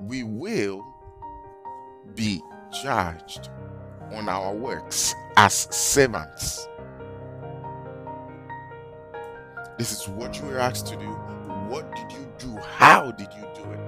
we 0.00 0.24
will 0.24 0.84
be 2.14 2.42
judged 2.82 3.50
on 4.12 4.28
our 4.28 4.52
works 4.52 5.14
as 5.36 5.54
servants. 5.70 6.68
This 9.82 10.02
is 10.02 10.08
what 10.10 10.38
you 10.38 10.44
were 10.46 10.60
asked 10.60 10.86
to 10.86 10.96
do. 10.96 11.08
What 11.68 11.92
did 11.96 12.12
you 12.12 12.32
do? 12.38 12.56
How 12.58 13.10
did 13.10 13.26
you 13.34 13.42
do 13.52 13.64
it? 13.72 13.80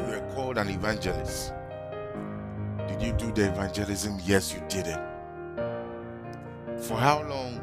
You 0.00 0.06
were 0.08 0.34
called 0.34 0.58
an 0.58 0.68
evangelist. 0.68 1.52
Did 2.88 3.00
you 3.00 3.12
do 3.12 3.30
the 3.30 3.46
evangelism? 3.52 4.18
Yes, 4.24 4.52
you 4.52 4.60
did 4.68 4.88
it. 4.88 4.98
For 6.80 6.96
how 6.96 7.22
long? 7.22 7.62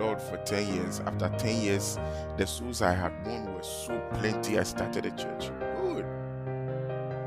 Lord, 0.00 0.20
for 0.20 0.38
10 0.38 0.74
years. 0.74 0.98
After 1.06 1.28
10 1.38 1.62
years, 1.62 2.00
the 2.36 2.48
souls 2.48 2.82
I 2.82 2.94
had 2.94 3.12
won 3.24 3.54
were 3.54 3.62
so 3.62 3.96
plenty, 4.14 4.58
I 4.58 4.64
started 4.64 5.06
a 5.06 5.12
church. 5.12 5.52
Good. 5.76 6.04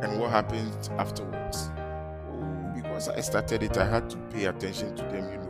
And 0.04 0.19
what 0.19 0.32
happened 0.32 0.89
afterwards? 0.97 1.71
Oh, 2.30 2.73
because 2.76 3.08
I 3.08 3.21
started 3.21 3.63
it, 3.63 3.78
I 3.78 3.86
had 3.88 4.10
to 4.10 4.17
pay 4.34 4.47
attention 4.47 4.93
to 4.97 5.04
them, 5.04 5.32
you 5.32 5.46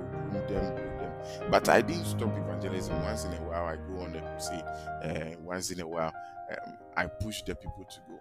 them, 0.48 0.76
them. 0.76 1.12
But 1.50 1.70
I 1.70 1.82
didn't 1.82 2.06
stop 2.06 2.36
evangelism. 2.38 3.02
Once 3.04 3.26
in 3.26 3.34
a 3.34 3.42
while, 3.42 3.66
I 3.66 3.76
go 3.76 4.04
on 4.04 4.14
the 4.14 4.20
crusade. 4.20 4.64
Uh, 5.04 5.40
once 5.42 5.72
in 5.72 5.80
a 5.82 5.88
while, 5.88 6.14
um, 6.52 6.78
I 6.96 7.06
push 7.08 7.42
the 7.44 7.56
people 7.56 7.86
to 7.86 8.00
go. 8.10 8.20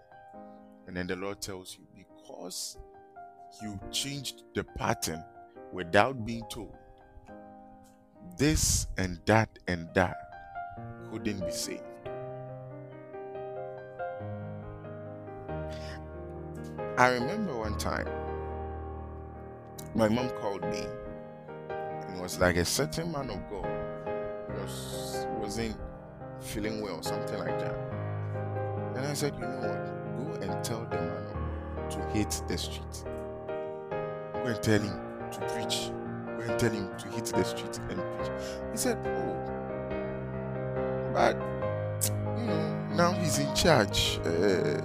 And 0.87 0.95
then 0.95 1.07
the 1.07 1.15
Lord 1.15 1.41
tells 1.41 1.77
you, 1.77 1.85
because 1.95 2.77
you 3.61 3.79
changed 3.91 4.43
the 4.53 4.63
pattern 4.63 5.23
without 5.71 6.25
being 6.25 6.43
told, 6.49 6.75
this 8.37 8.87
and 8.97 9.19
that 9.25 9.49
and 9.67 9.87
that 9.93 10.17
couldn't 11.09 11.39
be 11.45 11.51
saved. 11.51 11.83
I 16.97 17.09
remember 17.09 17.55
one 17.57 17.77
time 17.77 18.07
my 19.95 20.09
mom 20.09 20.29
called 20.41 20.63
me 20.63 20.83
was 22.19 22.39
like 22.39 22.57
a 22.57 22.65
certain 22.65 23.11
man 23.11 23.29
of 23.29 23.49
God 23.49 23.69
was 24.59 25.27
wasn't 25.39 25.77
feeling 26.39 26.81
well, 26.81 26.97
or 26.97 27.03
something 27.03 27.39
like 27.39 27.57
that. 27.59 27.75
And 28.95 29.05
I 29.05 29.13
said, 29.13 29.33
you 29.35 29.41
know 29.41 29.59
what? 29.59 30.41
Go 30.41 30.45
and 30.45 30.63
tell 30.63 30.85
the 30.85 30.97
man 30.97 31.17
of 31.17 31.33
God 31.33 31.91
to 31.91 31.99
hit 32.17 32.41
the 32.47 32.57
street. 32.57 33.05
Go 34.33 34.43
and 34.45 34.61
tell 34.63 34.79
him 34.79 34.99
to 35.31 35.39
preach 35.53 35.91
go 36.37 36.43
and 36.43 36.59
tell 36.59 36.71
him 36.71 36.95
to 36.97 37.07
hit 37.09 37.25
the 37.25 37.43
street 37.43 37.79
and 37.89 37.99
preach. 37.99 38.31
He 38.71 38.77
said, 38.77 38.97
Oh, 39.05 39.35
but 41.13 41.35
you 42.37 42.45
know, 42.45 42.87
now 42.95 43.11
he's 43.13 43.39
in 43.39 43.53
charge. 43.55 44.19
Uh, 44.23 44.81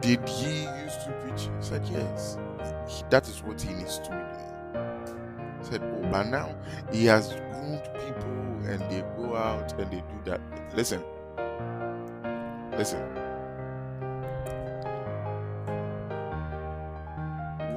did 0.00 0.26
he 0.28 0.62
used 0.84 1.00
to 1.04 1.16
preach? 1.22 1.42
He 1.42 1.62
said, 1.62 1.82
Yes. 1.90 2.38
That 3.10 3.28
is 3.28 3.42
what 3.42 3.60
he 3.60 3.72
needs 3.74 3.98
to 3.98 4.10
be 4.10 4.16
doing. 4.16 4.59
But 5.70 6.24
now 6.24 6.54
he 6.92 7.06
has 7.06 7.28
groomed 7.28 7.82
people 7.94 8.70
and 8.70 8.80
they 8.90 9.02
go 9.16 9.36
out 9.36 9.72
and 9.78 9.90
they 9.90 9.96
do 10.00 10.20
that. 10.24 10.40
Listen, 10.74 11.02
listen. 12.76 13.20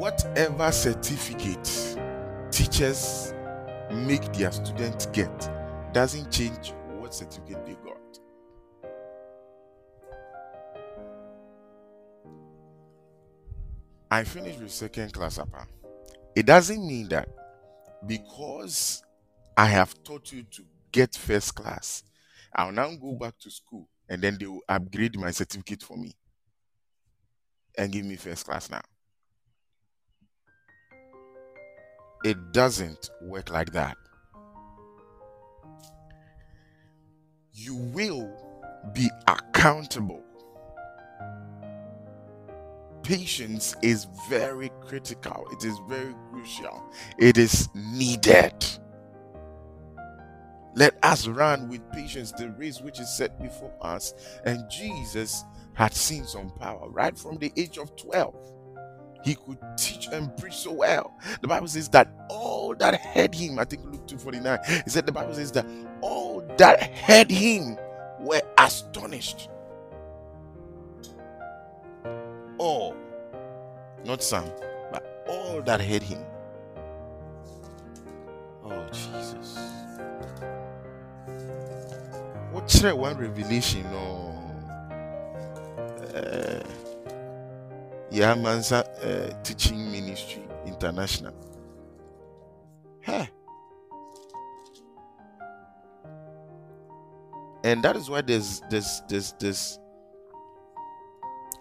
whatever 0.03 0.69
certificate 0.69 1.97
teachers 2.51 3.33
make 3.89 4.21
their 4.33 4.51
students 4.51 5.05
get 5.07 5.49
doesn't 5.93 6.29
change 6.29 6.73
what 6.99 7.13
certificate 7.13 7.65
they 7.65 7.75
got. 7.75 8.19
I 14.11 14.25
finished 14.25 14.59
with 14.59 14.71
second 14.71 15.13
class 15.13 15.37
upper. 15.37 15.65
It 16.35 16.45
doesn't 16.45 16.85
mean 16.85 17.07
that 17.07 17.29
because 18.06 19.04
I 19.58 19.66
have 19.68 20.04
taught 20.04 20.32
you 20.32 20.43
to 20.43 20.64
get 20.91 21.16
first 21.16 21.56
class, 21.56 22.04
I'll 22.56 22.72
now 22.72 22.93
go 22.95 23.14
back 23.14 23.39
to 23.41 23.51
school 23.51 23.89
and 24.10 24.22
then 24.22 24.38
they 24.39 24.45
will 24.47 24.62
upgrade 24.70 25.18
my 25.18 25.32
certificate 25.32 25.84
for 25.84 25.97
me 25.97 26.14
and 27.78 27.91
give 27.91 28.06
me 28.06 28.16
first 28.16 28.45
class 28.45 28.70
now. 28.70 28.82
it 32.24 32.54
doesn't 32.54 33.10
work 33.22 33.49
like 33.49 33.74
that. 33.74 33.97
You 37.51 37.76
will 37.76 38.32
be 38.93 39.10
accountable. 39.28 40.24
Patience 43.04 43.76
is 43.82 44.08
very 44.30 44.72
critical, 44.82 45.45
it 45.51 45.66
is 45.66 45.78
very 45.89 46.16
crucial, 46.32 46.82
it 47.18 47.38
is 47.38 47.70
needed. 47.76 48.54
Let 50.76 50.97
us 51.04 51.28
run 51.28 51.70
with 51.70 51.82
patience 51.91 52.32
the 52.32 52.49
race 52.51 52.82
which 52.82 52.99
is 52.99 53.16
set 53.16 53.39
before 53.41 53.74
us. 53.82 54.14
And 54.45 54.64
Jesus 54.70 55.43
had 55.74 55.93
seen 55.93 56.26
some 56.26 56.49
power 56.51 56.89
right 56.89 57.18
from 57.18 57.38
the 57.38 57.51
age 57.58 57.78
of 57.78 57.95
12. 57.95 58.36
He 59.24 59.36
could 59.36 59.60
teach 59.78 60.08
and 60.12 60.36
preach 60.38 60.56
so 60.56 60.74
well. 60.74 61.14
The 61.41 61.47
Bible 61.47 61.68
says 61.68 61.89
that 61.89 62.10
all 62.30 62.76
that 62.76 62.99
heard 62.99 63.36
him, 63.36 63.60
I 63.60 63.66
think 63.66 63.84
Luke 63.86 64.08
249, 64.08 64.60
he 64.84 64.89
said 64.89 65.06
the 65.06 65.12
Bible 65.12 65.34
says 65.34 65.51
that 65.54 65.66
all 66.01 66.41
that 66.58 66.95
heard 66.97 67.30
him 67.30 67.78
were 68.20 68.41
astonished. 68.58 69.49
All, 72.64 72.95
not 74.05 74.24
some, 74.24 74.49
but 74.89 75.26
all 75.28 75.61
that 75.64 75.82
heard 75.82 76.01
him. 76.01 76.24
Oh, 78.64 78.88
Jesus. 78.88 79.59
What's 82.53 82.80
that 82.80 82.97
one 82.97 83.18
revelation? 83.18 83.84
No. 83.91 84.30
Uh, 86.16 86.64
Yamansa 88.09 88.80
uh, 88.80 89.43
Teaching 89.43 89.91
Ministry 89.91 90.43
International. 90.66 91.34
Hey. 93.01 93.28
And 97.66 97.84
that 97.84 97.97
is 97.97 98.09
why 98.09 98.22
there's 98.22 98.61
there's 98.70 99.01
there's 99.09 99.34
this 99.34 99.80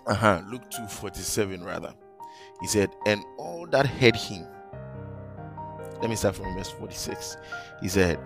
uh-huh 0.06 0.42
Luke 0.50 0.70
247 0.70 1.62
rather. 1.64 1.94
He 2.60 2.66
said, 2.66 2.90
and 3.06 3.22
all 3.38 3.66
that 3.70 3.86
heard 3.86 4.16
him. 4.16 4.46
Let 6.00 6.10
me 6.10 6.16
start 6.16 6.36
from 6.36 6.54
verse 6.54 6.70
46. 6.70 7.36
He 7.80 7.88
said, 7.88 8.18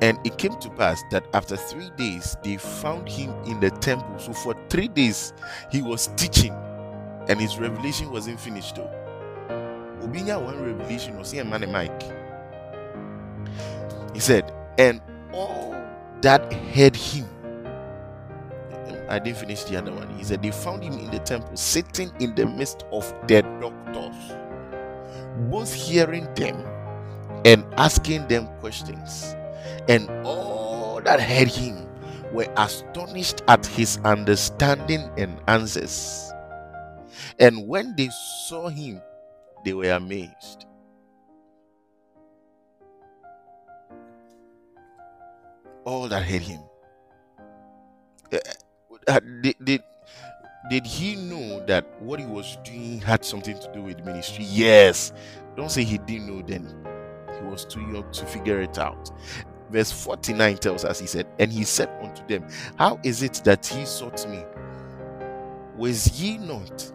and 0.00 0.18
it 0.24 0.38
came 0.38 0.56
to 0.60 0.70
pass 0.70 1.02
that 1.10 1.26
after 1.34 1.56
three 1.56 1.90
days 1.96 2.36
they 2.42 2.56
found 2.56 3.08
him 3.08 3.30
in 3.44 3.60
the 3.60 3.70
temple. 3.70 4.18
So 4.18 4.32
for 4.32 4.54
three 4.68 4.88
days 4.88 5.32
he 5.70 5.82
was 5.82 6.08
teaching, 6.16 6.52
and 7.28 7.40
his 7.40 7.58
revelation 7.58 8.10
wasn't 8.10 8.38
finished 8.38 8.76
though. 8.76 8.90
Obinya 10.02 10.40
one 10.42 10.62
revelation 10.62 11.18
was 11.18 11.32
here 11.32 11.44
man 11.44 11.70
Mike. 11.72 12.02
He 14.14 14.20
said, 14.20 14.52
and 14.78 15.00
all 15.32 15.74
that 16.22 16.52
heard 16.52 16.94
him. 16.94 17.28
I 19.08 19.18
didn't 19.18 19.38
finish 19.38 19.64
the 19.64 19.76
other 19.78 19.92
one. 19.92 20.08
He 20.16 20.24
said 20.24 20.42
they 20.42 20.50
found 20.50 20.82
him 20.82 20.92
in 20.94 21.10
the 21.10 21.18
temple, 21.20 21.56
sitting 21.56 22.10
in 22.20 22.34
the 22.34 22.46
midst 22.46 22.84
of 22.92 23.12
their 23.26 23.42
doctors, 23.60 24.16
both 25.50 25.72
hearing 25.72 26.32
them 26.34 26.64
and 27.44 27.64
asking 27.76 28.28
them 28.28 28.46
questions. 28.60 29.34
And 29.88 30.08
all 30.26 31.00
that 31.04 31.20
heard 31.20 31.48
him 31.48 31.88
were 32.32 32.52
astonished 32.56 33.42
at 33.48 33.64
his 33.66 33.98
understanding 34.04 35.10
and 35.16 35.38
answers. 35.48 36.32
And 37.38 37.66
when 37.66 37.94
they 37.96 38.10
saw 38.48 38.68
him, 38.68 39.00
they 39.64 39.72
were 39.72 39.90
amazed. 39.90 40.66
All 45.84 46.08
that 46.08 46.22
heard 46.22 46.42
him. 46.42 46.60
Eh, 48.30 48.36
eh, 48.44 48.52
Did, 49.42 49.56
did, 49.64 49.82
did 50.70 50.86
he 50.86 51.16
know 51.16 51.64
that 51.66 51.86
what 52.00 52.20
he 52.20 52.26
was 52.26 52.58
doing 52.64 53.00
had 53.00 53.24
something 53.24 53.58
to 53.58 53.72
do 53.72 53.82
with 53.82 54.04
ministry? 54.04 54.44
Yes. 54.44 55.12
Don't 55.56 55.70
say 55.70 55.84
he 55.84 55.98
didn't 55.98 56.28
know 56.28 56.42
then. 56.42 56.68
He 57.38 57.46
was 57.46 57.64
too 57.64 57.80
young 57.80 58.10
to 58.12 58.26
figure 58.26 58.60
it 58.60 58.78
out. 58.78 59.10
Verse 59.70 59.92
49 59.92 60.56
tells 60.58 60.84
us, 60.84 61.00
He 61.00 61.06
said, 61.06 61.26
And 61.38 61.52
he 61.52 61.64
said 61.64 61.90
unto 62.02 62.26
them, 62.26 62.46
How 62.78 63.00
is 63.04 63.22
it 63.22 63.42
that 63.44 63.70
ye 63.76 63.84
sought 63.86 64.28
me? 64.28 64.44
Was 65.76 66.20
ye 66.20 66.38
not 66.38 66.92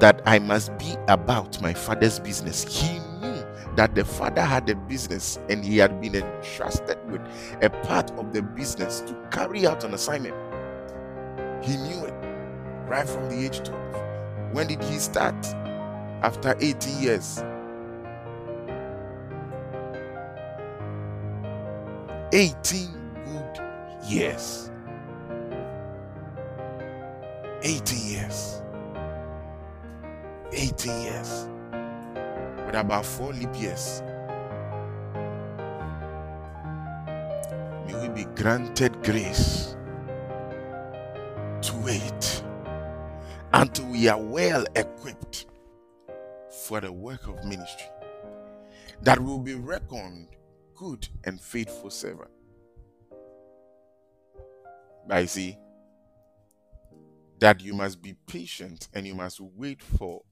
that 0.00 0.22
I 0.26 0.38
must 0.38 0.76
be 0.78 0.94
about 1.08 1.62
my 1.62 1.74
father's 1.74 2.20
business? 2.20 2.64
He 2.64 2.98
knew 3.20 3.44
that 3.76 3.94
the 3.94 4.04
father 4.04 4.42
had 4.42 4.68
a 4.70 4.74
business 4.74 5.38
and 5.48 5.64
he 5.64 5.78
had 5.78 6.00
been 6.00 6.16
entrusted 6.16 6.98
with 7.10 7.22
a 7.62 7.70
part 7.70 8.10
of 8.12 8.32
the 8.32 8.42
business 8.42 9.00
to 9.02 9.14
carry 9.30 9.66
out 9.66 9.84
an 9.84 9.94
assignment. 9.94 10.34
He 11.62 11.76
knew 11.76 12.04
it 12.06 12.14
right 12.88 13.08
from 13.08 13.28
the 13.28 13.44
age 13.44 13.62
12. 13.62 14.52
When 14.52 14.66
did 14.66 14.82
he 14.82 14.98
start? 14.98 15.34
After 16.22 16.56
18 16.60 17.02
years. 17.02 17.42
18 22.32 22.88
good 23.24 23.60
years. 24.08 24.70
18 27.62 28.10
years. 28.10 28.62
18 30.52 31.02
years. 31.02 31.48
With 32.66 32.74
about 32.74 33.06
four 33.06 33.32
leap 33.32 33.54
years. 33.54 34.02
May 37.86 37.94
we 38.00 38.08
be 38.08 38.24
granted 38.34 39.00
grace 39.04 39.76
wait 41.84 42.44
until 43.52 43.86
we 43.86 44.08
are 44.08 44.20
well 44.20 44.64
equipped 44.76 45.46
for 46.66 46.80
the 46.80 46.92
work 46.92 47.26
of 47.26 47.44
ministry 47.44 47.88
that 49.02 49.18
will 49.20 49.38
be 49.38 49.54
reckoned 49.54 50.28
good 50.74 51.08
and 51.24 51.40
faithful 51.40 51.90
servant. 51.90 52.30
I 55.10 55.26
see 55.26 55.58
that 57.40 57.60
you 57.60 57.74
must 57.74 58.00
be 58.00 58.14
patient 58.26 58.88
and 58.94 59.06
you 59.06 59.14
must 59.14 59.40
wait 59.40 59.82
for 59.82 60.22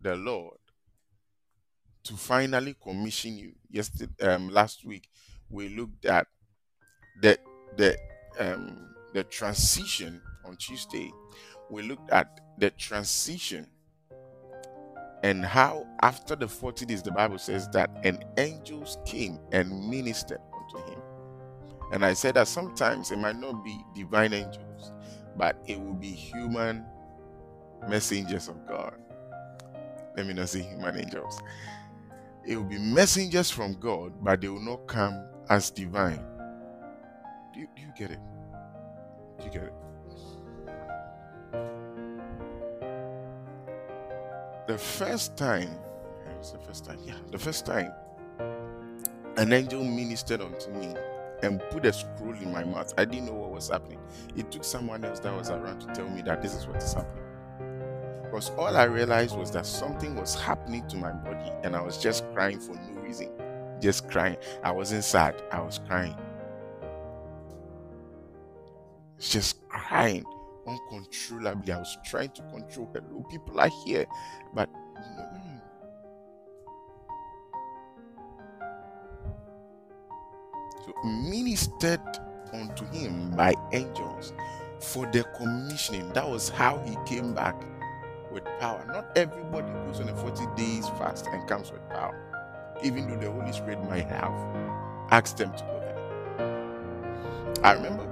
the 0.00 0.16
Lord 0.16 0.56
to 2.04 2.14
finally 2.14 2.74
commission 2.82 3.36
you. 3.36 3.52
Yesterday, 3.68 4.12
um, 4.26 4.48
last 4.48 4.84
week, 4.84 5.08
we 5.50 5.68
looked 5.68 6.06
at 6.06 6.26
the 7.20 7.38
the 7.76 7.96
um, 8.38 8.94
the 9.12 9.24
transition 9.24 10.20
on 10.46 10.56
Tuesday. 10.56 11.12
We 11.70 11.82
looked 11.82 12.10
at 12.10 12.40
the 12.58 12.70
transition 12.70 13.66
and 15.22 15.44
how 15.44 15.86
after 16.02 16.36
the 16.36 16.46
40 16.46 16.86
days 16.86 17.02
the 17.02 17.10
bible 17.10 17.38
says 17.38 17.68
that 17.70 17.90
an 18.04 18.18
angels 18.36 18.98
came 19.04 19.38
and 19.52 19.88
ministered 19.88 20.40
unto 20.54 20.90
him. 20.90 21.00
And 21.92 22.04
i 22.04 22.12
said 22.12 22.34
that 22.34 22.48
sometimes 22.48 23.10
it 23.10 23.18
might 23.18 23.36
not 23.36 23.64
be 23.64 23.78
divine 23.94 24.32
angels 24.32 24.92
but 25.36 25.58
it 25.66 25.80
will 25.80 25.94
be 25.94 26.10
human 26.10 26.84
messengers 27.88 28.48
of 28.48 28.66
god. 28.66 28.94
Let 30.16 30.26
me 30.26 30.32
not 30.32 30.48
say 30.48 30.62
human 30.62 30.98
angels. 30.98 31.40
It 32.46 32.56
will 32.56 32.64
be 32.64 32.78
messengers 32.78 33.50
from 33.50 33.74
god 33.74 34.12
but 34.22 34.40
they 34.40 34.48
will 34.48 34.60
not 34.60 34.86
come 34.86 35.26
as 35.48 35.70
divine. 35.70 36.24
Do 37.52 37.60
you, 37.60 37.68
do 37.74 37.82
you 37.82 37.92
get 37.96 38.10
it? 38.10 38.20
Do 39.38 39.46
you 39.46 39.50
get 39.50 39.62
it 39.64 39.72
the 44.66 44.78
first 44.78 45.36
time, 45.36 45.70
it's 46.38 46.50
the 46.52 46.58
first 46.58 46.84
time, 46.84 46.98
yeah, 47.04 47.14
the 47.30 47.38
first 47.38 47.66
time 47.66 47.92
an 49.36 49.52
angel 49.52 49.84
ministered 49.84 50.40
unto 50.40 50.70
me 50.70 50.94
and 51.42 51.60
put 51.70 51.84
a 51.84 51.92
scroll 51.92 52.32
in 52.32 52.50
my 52.52 52.64
mouth. 52.64 52.92
I 52.96 53.04
didn't 53.04 53.26
know 53.26 53.34
what 53.34 53.50
was 53.50 53.68
happening. 53.68 53.98
It 54.34 54.50
took 54.50 54.64
someone 54.64 55.04
else 55.04 55.20
that 55.20 55.36
was 55.36 55.50
around 55.50 55.80
to 55.80 55.86
tell 55.88 56.08
me 56.08 56.22
that 56.22 56.40
this 56.40 56.54
is 56.54 56.66
what 56.66 56.76
is 56.82 56.94
happening. 56.94 57.22
Because 58.22 58.50
all 58.50 58.74
I 58.74 58.84
realized 58.84 59.36
was 59.36 59.50
that 59.52 59.66
something 59.66 60.14
was 60.16 60.34
happening 60.34 60.88
to 60.88 60.96
my 60.96 61.12
body 61.12 61.52
and 61.62 61.76
I 61.76 61.82
was 61.82 61.98
just 61.98 62.24
crying 62.32 62.58
for 62.58 62.74
no 62.74 63.00
reason. 63.02 63.30
Just 63.80 64.08
crying. 64.08 64.38
I 64.64 64.72
wasn't 64.72 65.04
sad, 65.04 65.42
I 65.52 65.60
was 65.60 65.80
crying. 65.86 66.16
Just 69.18 69.68
crying 69.68 70.24
uncontrollably. 70.66 71.72
I 71.72 71.78
was 71.78 71.96
trying 72.04 72.30
to 72.30 72.42
control 72.42 72.90
hello, 72.92 73.24
people 73.30 73.60
are 73.60 73.70
here, 73.84 74.06
but 74.54 74.68
mm. 74.72 75.60
so 80.84 80.92
ministered 81.04 82.00
unto 82.52 82.86
him 82.90 83.30
by 83.32 83.54
angels 83.72 84.32
for 84.80 85.06
the 85.06 85.24
commissioning. 85.36 86.12
That 86.12 86.28
was 86.28 86.48
how 86.48 86.78
he 86.78 86.96
came 87.06 87.34
back 87.34 87.56
with 88.32 88.44
power. 88.60 88.84
Not 88.86 89.16
everybody 89.16 89.70
goes 89.86 90.00
on 90.00 90.08
a 90.08 90.16
40 90.16 90.46
days 90.56 90.88
fast 90.90 91.26
and 91.32 91.46
comes 91.48 91.70
with 91.72 91.86
power. 91.90 92.14
even 92.82 93.08
though 93.08 93.16
the 93.16 93.30
Holy 93.30 93.52
Spirit 93.52 93.82
might 93.88 94.06
have 94.06 94.34
asked 95.10 95.38
them 95.38 95.52
to 95.52 95.64
go 95.64 95.80
there. 95.80 97.62
I 97.64 97.72
remember 97.72 98.06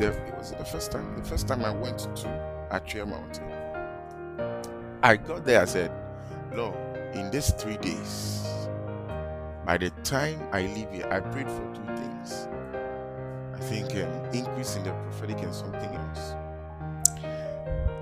the, 0.00 0.08
it 0.26 0.38
was 0.38 0.52
the 0.52 0.64
first 0.64 0.90
time 0.90 1.14
the 1.16 1.28
first 1.28 1.46
time 1.46 1.64
I 1.64 1.70
went 1.70 1.98
to 1.98 2.68
Atwea 2.70 3.06
Mountain. 3.06 3.50
I 5.02 5.16
got 5.16 5.44
there, 5.44 5.60
I 5.62 5.64
said, 5.66 5.92
Lord, 6.54 6.74
in 7.14 7.30
these 7.30 7.50
three 7.52 7.76
days, 7.76 8.42
by 9.66 9.76
the 9.76 9.90
time 10.02 10.40
I 10.52 10.62
leave 10.62 10.90
here, 10.90 11.06
I 11.10 11.20
prayed 11.20 11.50
for 11.50 11.74
two 11.74 11.96
things. 11.96 12.48
I 13.54 13.58
think 13.60 13.94
an 13.94 14.34
increase 14.34 14.76
in 14.76 14.84
the 14.84 14.92
prophetic 14.92 15.42
and 15.42 15.54
something 15.54 15.94
else. 15.94 16.34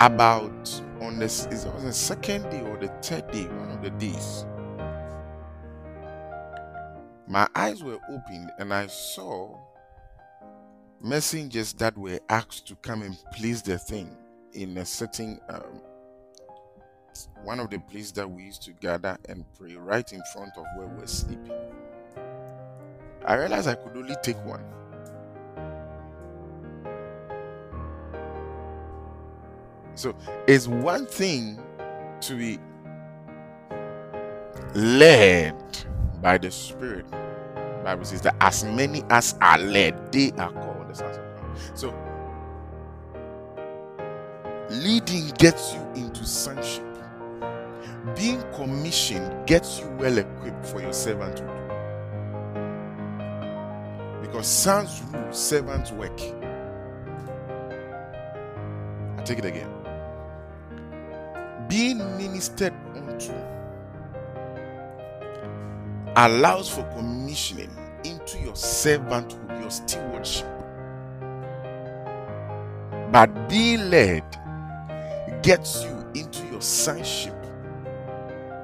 About 0.01 0.83
on 1.01 1.19
this 1.19 1.47
is 1.47 1.65
it 1.65 1.75
was 1.75 1.83
the 1.83 1.93
second 1.93 2.43
day 2.45 2.61
or 2.63 2.77
the 2.77 2.89
third 3.03 3.31
day, 3.33 3.47
one 3.47 3.71
of 3.71 3.83
the 3.83 3.91
days. 3.91 4.47
My 7.27 7.49
eyes 7.55 7.83
were 7.83 7.99
opened 8.09 8.53
and 8.59 8.73
I 8.73 8.87
saw 8.87 9.68
messengers 11.01 11.73
that 11.75 11.97
were 11.97 12.21
asked 12.29 12.67
to 12.69 12.75
come 12.77 13.03
and 13.03 13.17
place 13.33 13.63
the 13.63 13.79
thing 13.79 14.17
in 14.53 14.77
a 14.79 14.85
certain 14.85 15.41
um, 15.49 15.81
one 17.43 17.61
of 17.61 17.71
the 17.71 17.79
places 17.79 18.13
that 18.13 18.31
we 18.31 18.45
used 18.45 18.63
to 18.63 18.73
gather 18.73 19.17
and 19.29 19.45
pray 19.59 19.75
right 19.75 20.13
in 20.13 20.23
front 20.33 20.53
of 20.57 20.65
where 20.77 20.87
we're 20.87 21.07
sleeping. 21.07 21.53
I 23.25 23.35
realized 23.35 23.69
I 23.69 23.75
could 23.75 23.97
only 23.97 24.15
take 24.23 24.37
one. 24.45 24.65
So 29.95 30.17
it's 30.47 30.69
one 30.69 31.07
thing 31.07 31.61
to 32.21 32.35
be 32.37 32.59
led 34.75 35.57
by 36.23 36.39
the 36.39 36.51
Spirit. 36.51 37.07
Bible 37.83 38.05
says 38.05 38.21
that 38.23 38.37
as 38.41 38.65
many 38.65 39.03
as 39.11 39.35
are 39.41 39.59
led, 39.59 40.13
they 40.13 40.31
are 40.33 40.53
the 40.89 40.95
sons 40.95 41.17
of 41.17 41.25
God. 41.37 41.57
So 41.75 41.95
leading 44.71 45.29
gets 45.39 45.75
you 45.75 45.81
into 45.95 46.25
sonship. 46.25 46.85
Being 48.17 48.43
commissioned 48.55 49.47
gets 49.47 49.81
you 49.81 49.89
well 49.99 50.19
equipped 50.19 50.67
for 50.67 50.81
your 50.81 50.91
servanthood. 50.91 51.57
Because 54.23 54.47
sons 54.47 55.03
rule, 55.13 55.33
servants 55.33 55.93
work. 55.93 56.21
I 59.17 59.23
take 59.25 59.39
it 59.39 59.45
again. 59.45 59.71
Being 61.69 61.99
ministered 62.17 62.75
unto 62.95 63.33
allows 66.17 66.69
for 66.69 66.83
commissioning 66.95 67.71
into 68.05 68.39
your 68.39 68.55
servanthood, 68.55 69.61
your 69.61 69.71
stewardship. 69.71 70.58
But 73.19 73.49
being 73.49 73.91
led 73.91 74.23
gets 75.43 75.83
you 75.83 76.07
into 76.15 76.47
your 76.53 76.61
sonship 76.61 77.35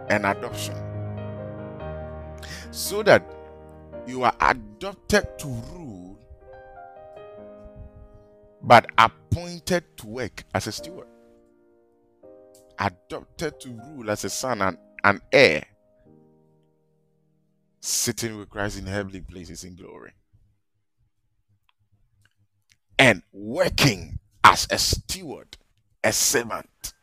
and 0.09 0.25
adoption. 0.25 0.77
So 2.71 3.03
that 3.03 3.25
you 4.07 4.23
are 4.23 4.37
adopted 4.41 5.27
to 5.41 5.49
rule, 5.49 6.21
but 8.63 8.87
appointed 8.97 9.97
to 9.97 10.07
work 10.07 10.45
as 10.55 10.69
a 10.69 10.73
steward. 10.73 11.09
Adopted 12.79 13.59
to 13.59 13.71
rule 13.71 14.09
as 14.09 14.25
a 14.25 14.31
son 14.31 14.63
and 14.63 14.79
an 15.03 15.21
heir, 15.33 15.65
sitting 17.81 18.39
with 18.39 18.51
Christ 18.51 18.79
in 18.79 18.87
heavenly 18.87 19.21
places 19.21 19.65
in 19.65 19.75
glory. 19.75 20.13
And 22.97 23.25
working 23.33 24.21
as 24.45 24.69
a 24.71 24.79
steward, 24.79 25.57
a 26.05 26.13
servant. 26.13 26.95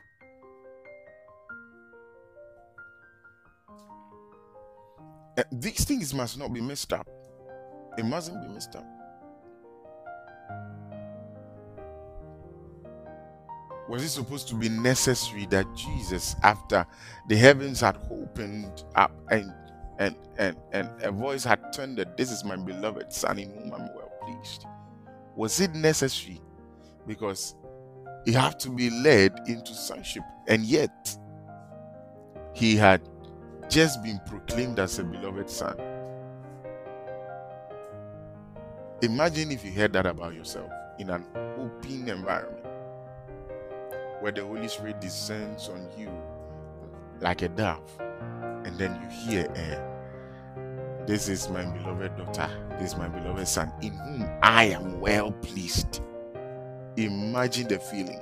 Uh, 5.37 5.43
These 5.51 5.85
things 5.85 6.13
must 6.13 6.37
not 6.39 6.53
be 6.53 6.61
messed 6.61 6.93
up. 6.93 7.07
It 7.97 8.05
mustn't 8.05 8.41
be 8.41 8.49
messed 8.53 8.75
up. 8.75 8.85
Was 13.89 14.03
it 14.03 14.09
supposed 14.09 14.47
to 14.49 14.55
be 14.55 14.69
necessary 14.69 15.45
that 15.47 15.67
Jesus, 15.75 16.35
after 16.43 16.85
the 17.29 17.37
heavens 17.37 17.81
had 17.81 17.97
opened 18.11 18.85
up 18.95 19.11
and 19.31 19.53
and 19.99 20.15
and 20.37 20.57
and 20.73 20.89
a 21.03 21.11
voice 21.11 21.43
had 21.43 21.73
thundered, 21.75 22.17
"This 22.17 22.31
is 22.31 22.43
my 22.45 22.55
beloved 22.57 23.13
Son, 23.13 23.39
in 23.39 23.51
whom 23.51 23.73
I'm 23.73 23.93
well 23.95 24.11
pleased"? 24.23 24.65
Was 25.35 25.59
it 25.61 25.73
necessary? 25.75 26.41
Because 27.07 27.55
he 28.25 28.31
had 28.33 28.59
to 28.61 28.69
be 28.69 28.89
led 28.89 29.33
into 29.47 29.73
sonship, 29.73 30.23
and 30.47 30.63
yet 30.63 31.17
he 32.53 32.75
had 32.75 33.01
just 33.69 34.03
been 34.03 34.19
proclaimed 34.25 34.79
as 34.79 34.99
a 34.99 35.03
beloved 35.03 35.49
son. 35.49 35.77
Imagine 39.01 39.51
if 39.51 39.65
you 39.65 39.71
heard 39.71 39.93
that 39.93 40.05
about 40.05 40.35
yourself 40.35 40.69
in 40.99 41.09
an 41.09 41.25
open 41.57 42.07
environment 42.07 42.65
where 44.19 44.31
the 44.31 44.45
Holy 44.45 44.67
Spirit 44.67 45.01
descends 45.01 45.69
on 45.69 45.89
you 45.97 46.11
like 47.19 47.41
a 47.41 47.49
dove, 47.49 47.81
and 48.65 48.77
then 48.77 48.99
you 49.01 49.31
hear, 49.31 49.51
eh, 49.55 49.79
This 51.07 51.27
is 51.27 51.49
my 51.49 51.65
beloved 51.65 52.15
daughter, 52.15 52.49
this 52.77 52.91
is 52.91 52.97
my 52.97 53.07
beloved 53.07 53.47
son, 53.47 53.73
in 53.81 53.93
whom 53.93 54.29
I 54.43 54.65
am 54.65 54.99
well 54.99 55.31
pleased. 55.31 56.01
Imagine 56.97 57.67
the 57.67 57.79
feeling. 57.79 58.19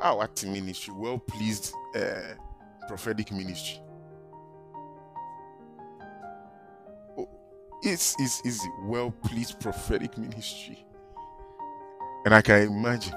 Our 0.00 0.28
ministry, 0.46 0.94
well 0.96 1.18
pleased 1.18 1.74
uh, 1.94 2.34
prophetic 2.88 3.32
ministry. 3.32 3.80
Oh, 7.18 7.28
it's, 7.82 8.16
it's, 8.18 8.40
it's 8.44 8.66
well 8.84 9.10
pleased 9.10 9.60
prophetic 9.60 10.16
ministry. 10.16 10.84
And 12.24 12.34
I 12.34 12.42
can 12.42 12.62
imagine. 12.62 13.14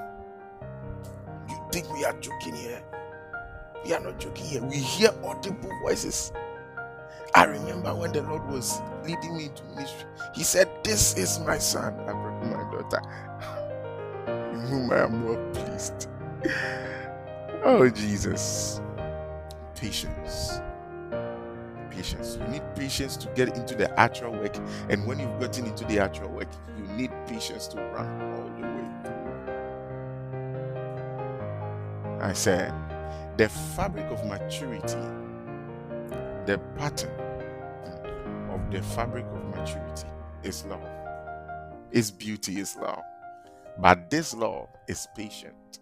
You 1.50 1.58
think 1.72 1.92
we 1.94 2.06
are 2.06 2.18
joking 2.20 2.56
here? 2.56 2.84
We 3.86 3.94
are 3.94 4.00
not 4.00 4.20
joking 4.20 4.46
here. 4.46 4.64
We 4.64 4.78
hear 4.78 5.10
audible 5.24 5.72
voices. 5.82 6.32
I 7.36 7.46
remember 7.46 7.94
when 7.96 8.12
the 8.12 8.22
Lord 8.24 8.48
was 8.50 8.82
leading 9.06 9.38
me 9.38 9.46
into 9.46 9.64
ministry, 9.76 10.06
He 10.36 10.44
said, 10.44 10.70
This 10.84 11.18
is 11.18 11.40
my 11.40 11.58
son, 11.58 11.96
my 12.06 12.72
daughter, 12.72 13.02
in 14.54 14.60
whom 14.68 14.92
I 14.92 15.04
am 15.04 15.26
well 15.26 15.52
pleased. 15.54 16.08
Oh, 17.66 17.90
Jesus. 17.90 18.82
Patience. 19.76 20.60
Patience. 21.92 22.38
You 22.42 22.48
need 22.50 22.64
patience 22.76 23.16
to 23.18 23.28
get 23.36 23.56
into 23.58 23.76
the 23.76 23.90
actual 24.00 24.32
work. 24.34 24.56
And 24.90 25.06
when 25.08 25.20
you've 25.20 25.40
gotten 25.40 25.66
into 25.66 25.86
the 25.86 26.00
actual 26.00 26.30
work, 26.30 26.48
you 26.78 26.84
need 26.96 27.12
patience 27.28 27.68
to 27.70 27.78
run 27.82 28.22
all 28.34 28.50
the 28.50 28.68
way 28.68 28.88
through. 29.04 29.60
I 32.22 32.34
said, 32.34 32.74
the 33.38 33.50
fabric 33.50 34.06
of 34.12 34.24
maturity, 34.26 34.98
the 36.46 36.60
pattern 36.78 37.12
of 38.54 38.72
the 38.72 38.82
fabric 38.82 39.26
of 39.26 39.44
maturity 39.46 40.08
is 40.44 40.66
love. 40.66 40.88
Its 41.92 42.12
beauty 42.12 42.60
is 42.60 42.76
love. 42.76 43.02
But 43.80 44.10
this 44.10 44.34
love 44.34 44.68
is 44.88 45.08
patient. 45.16 45.80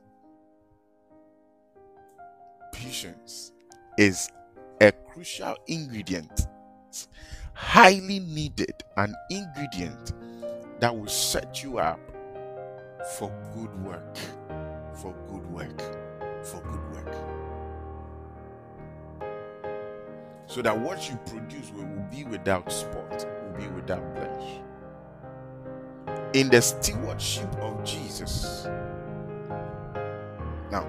Patience 2.71 3.51
is 3.97 4.29
a 4.79 4.91
crucial 4.91 5.55
ingredient, 5.67 6.47
highly 7.53 8.19
needed, 8.19 8.73
an 8.97 9.13
ingredient 9.29 10.13
that 10.79 10.97
will 10.97 11.07
set 11.07 11.61
you 11.63 11.77
up 11.77 11.99
for 13.17 13.29
good 13.53 13.83
work, 13.83 14.17
for 14.95 15.13
good 15.27 15.45
work, 15.51 15.79
for 16.43 16.61
good 16.61 16.91
work. 16.93 17.30
So 20.51 20.61
that 20.63 20.77
what 20.77 21.09
you 21.09 21.17
produce 21.27 21.71
will, 21.71 21.85
will 21.85 22.05
be 22.11 22.25
without 22.25 22.69
spot, 22.69 23.25
will 23.41 23.57
be 23.57 23.67
without 23.69 24.03
blemish. 24.13 24.59
In 26.33 26.49
the 26.49 26.61
stewardship 26.61 27.55
of 27.61 27.81
Jesus. 27.85 28.65
Now, 30.69 30.85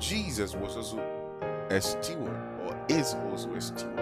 Jesus 0.00 0.56
was 0.56 0.76
also 0.76 0.98
a 1.70 1.80
steward, 1.80 2.40
or 2.64 2.76
is 2.88 3.14
also 3.30 3.54
a 3.54 3.60
steward. 3.60 3.94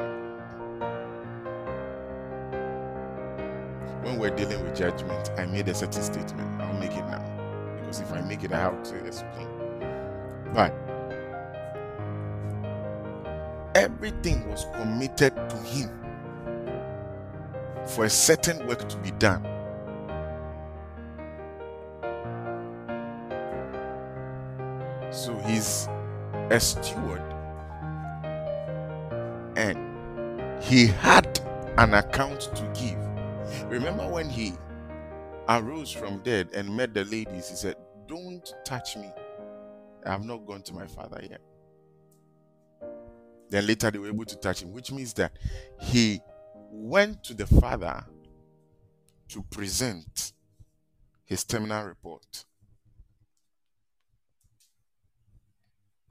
When 4.03 4.19
we're 4.19 4.35
dealing 4.35 4.65
with 4.65 4.75
judgment, 4.75 5.31
I 5.37 5.45
made 5.45 5.69
a 5.69 5.75
certain 5.75 6.03
statement. 6.03 6.63
I'll 6.63 6.73
make 6.81 6.93
it 6.93 7.05
now. 7.05 7.23
Because 7.79 8.01
if 8.01 8.11
I 8.15 8.23
make 8.23 8.45
it, 8.45 8.53
I 8.53 8.61
have 8.61 8.83
to 8.85 8.97
explain. 9.05 9.47
But 10.55 10.73
everything 13.87 14.49
was 14.51 14.67
committed 14.75 15.33
to 15.49 15.57
him 15.59 15.89
for 17.87 18.05
a 18.05 18.11
certain 18.11 18.67
work 18.67 18.89
to 18.89 18.97
be 18.97 19.13
done. 19.13 19.45
So 25.13 25.39
he's 25.47 25.87
a 26.51 26.59
steward 26.59 27.23
and 29.57 29.79
he 30.61 30.89
had 30.89 31.39
an 31.79 31.95
account 31.95 32.41
to 32.57 32.63
give. 32.75 33.71
Remember 33.71 34.09
when 34.09 34.29
he 34.29 34.55
arose 35.49 35.93
from 35.93 36.19
dead 36.25 36.49
and 36.55 36.77
met 36.77 36.93
the 36.93 37.05
ladies, 37.05 37.49
he 37.49 37.55
said, 37.55 37.77
Don't 38.09 38.53
touch 38.65 38.97
me. 38.97 39.13
I 40.05 40.11
have 40.11 40.25
not 40.25 40.45
gone 40.45 40.63
to 40.63 40.75
my 40.75 40.89
father 40.89 41.21
yet. 41.23 41.41
Then 43.49 43.67
later 43.67 43.91
they 43.91 43.99
were 43.99 44.09
able 44.09 44.25
to 44.25 44.37
touch 44.37 44.63
him, 44.63 44.73
which 44.73 44.93
means 44.93 45.13
that 45.15 45.33
he 45.81 46.21
went 46.71 47.23
to 47.25 47.35
the 47.35 47.47
father 47.47 48.05
to 49.29 49.43
present 49.51 50.33
his 51.25 51.45
terminal 51.45 51.85
report. 51.85 52.45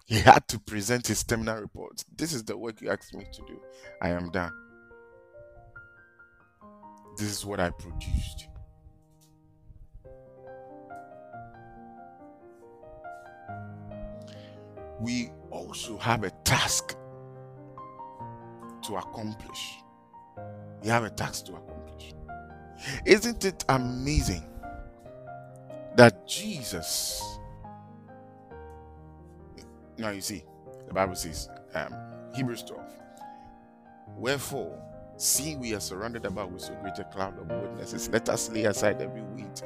He 0.05 0.19
had 0.19 0.47
to 0.49 0.59
present 0.59 1.07
his 1.07 1.23
terminal 1.23 1.59
report. 1.59 2.03
This 2.15 2.31
is 2.31 2.43
the 2.43 2.55
work 2.57 2.81
you 2.81 2.89
asked 2.89 3.15
me 3.15 3.25
to 3.33 3.41
do. 3.47 3.59
I 4.01 4.09
am 4.09 4.29
done. 4.29 4.51
This 7.17 7.31
is 7.31 7.45
what 7.45 7.59
I 7.59 7.71
produced. 7.71 8.47
We 14.99 15.31
also 15.49 15.97
have 15.97 16.23
a 16.23 16.29
task 16.43 16.95
to 18.87 18.97
accomplish. 18.97 19.79
You 20.83 20.91
have 20.91 21.03
a 21.03 21.09
task 21.09 21.45
to 21.45 21.53
accomplish. 21.53 22.13
Isn't 23.05 23.45
it 23.45 23.63
amazing 23.69 24.45
that 25.95 26.27
Jesus 26.27 27.35
now 29.97 30.09
you 30.09 30.21
see, 30.21 30.43
the 30.87 30.93
Bible 30.93 31.15
says, 31.15 31.49
um, 31.73 31.95
Hebrews 32.33 32.63
12. 32.63 32.81
Wherefore, 34.17 34.81
seeing 35.17 35.59
we 35.59 35.73
are 35.73 35.79
surrounded 35.79 36.25
about 36.25 36.51
with 36.51 36.61
so 36.61 36.73
great 36.81 36.99
a 36.99 37.05
cloud 37.05 37.39
of 37.39 37.47
witnesses, 37.47 38.09
let 38.09 38.27
us 38.29 38.49
lay 38.51 38.65
aside 38.65 39.01
every 39.01 39.21
weight 39.21 39.63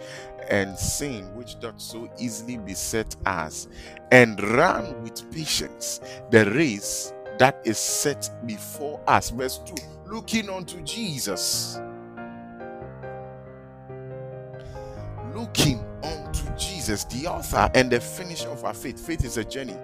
and 0.49 0.77
sin 0.77 1.35
which 1.35 1.59
doth 1.59 1.81
so 1.81 2.09
easily 2.19 2.57
beset 2.57 3.15
us, 3.25 3.67
and 4.11 4.41
run 4.55 5.01
with 5.01 5.29
patience 5.31 5.99
the 6.31 6.45
race 6.51 7.13
that 7.39 7.61
is 7.65 7.79
set 7.79 8.29
before 8.45 9.01
us. 9.07 9.31
Verse 9.31 9.59
2 9.59 9.75
looking 10.07 10.49
unto 10.49 10.81
Jesus. 10.83 11.79
Looking 15.33 15.79
unto 16.03 16.55
Jesus, 16.57 17.05
the 17.05 17.27
author 17.27 17.69
and 17.75 17.91
the 17.91 17.99
finisher 18.01 18.49
of 18.49 18.65
our 18.65 18.73
faith. 18.73 18.99
Faith 19.05 19.25
is 19.25 19.37
a 19.37 19.45
journey. 19.45 19.77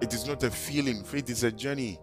It 0.00 0.14
is 0.14 0.26
not 0.26 0.42
a 0.44 0.50
feeling, 0.50 1.04
faith 1.04 1.30
is 1.30 1.44
a 1.44 1.52
journey. 1.52 1.98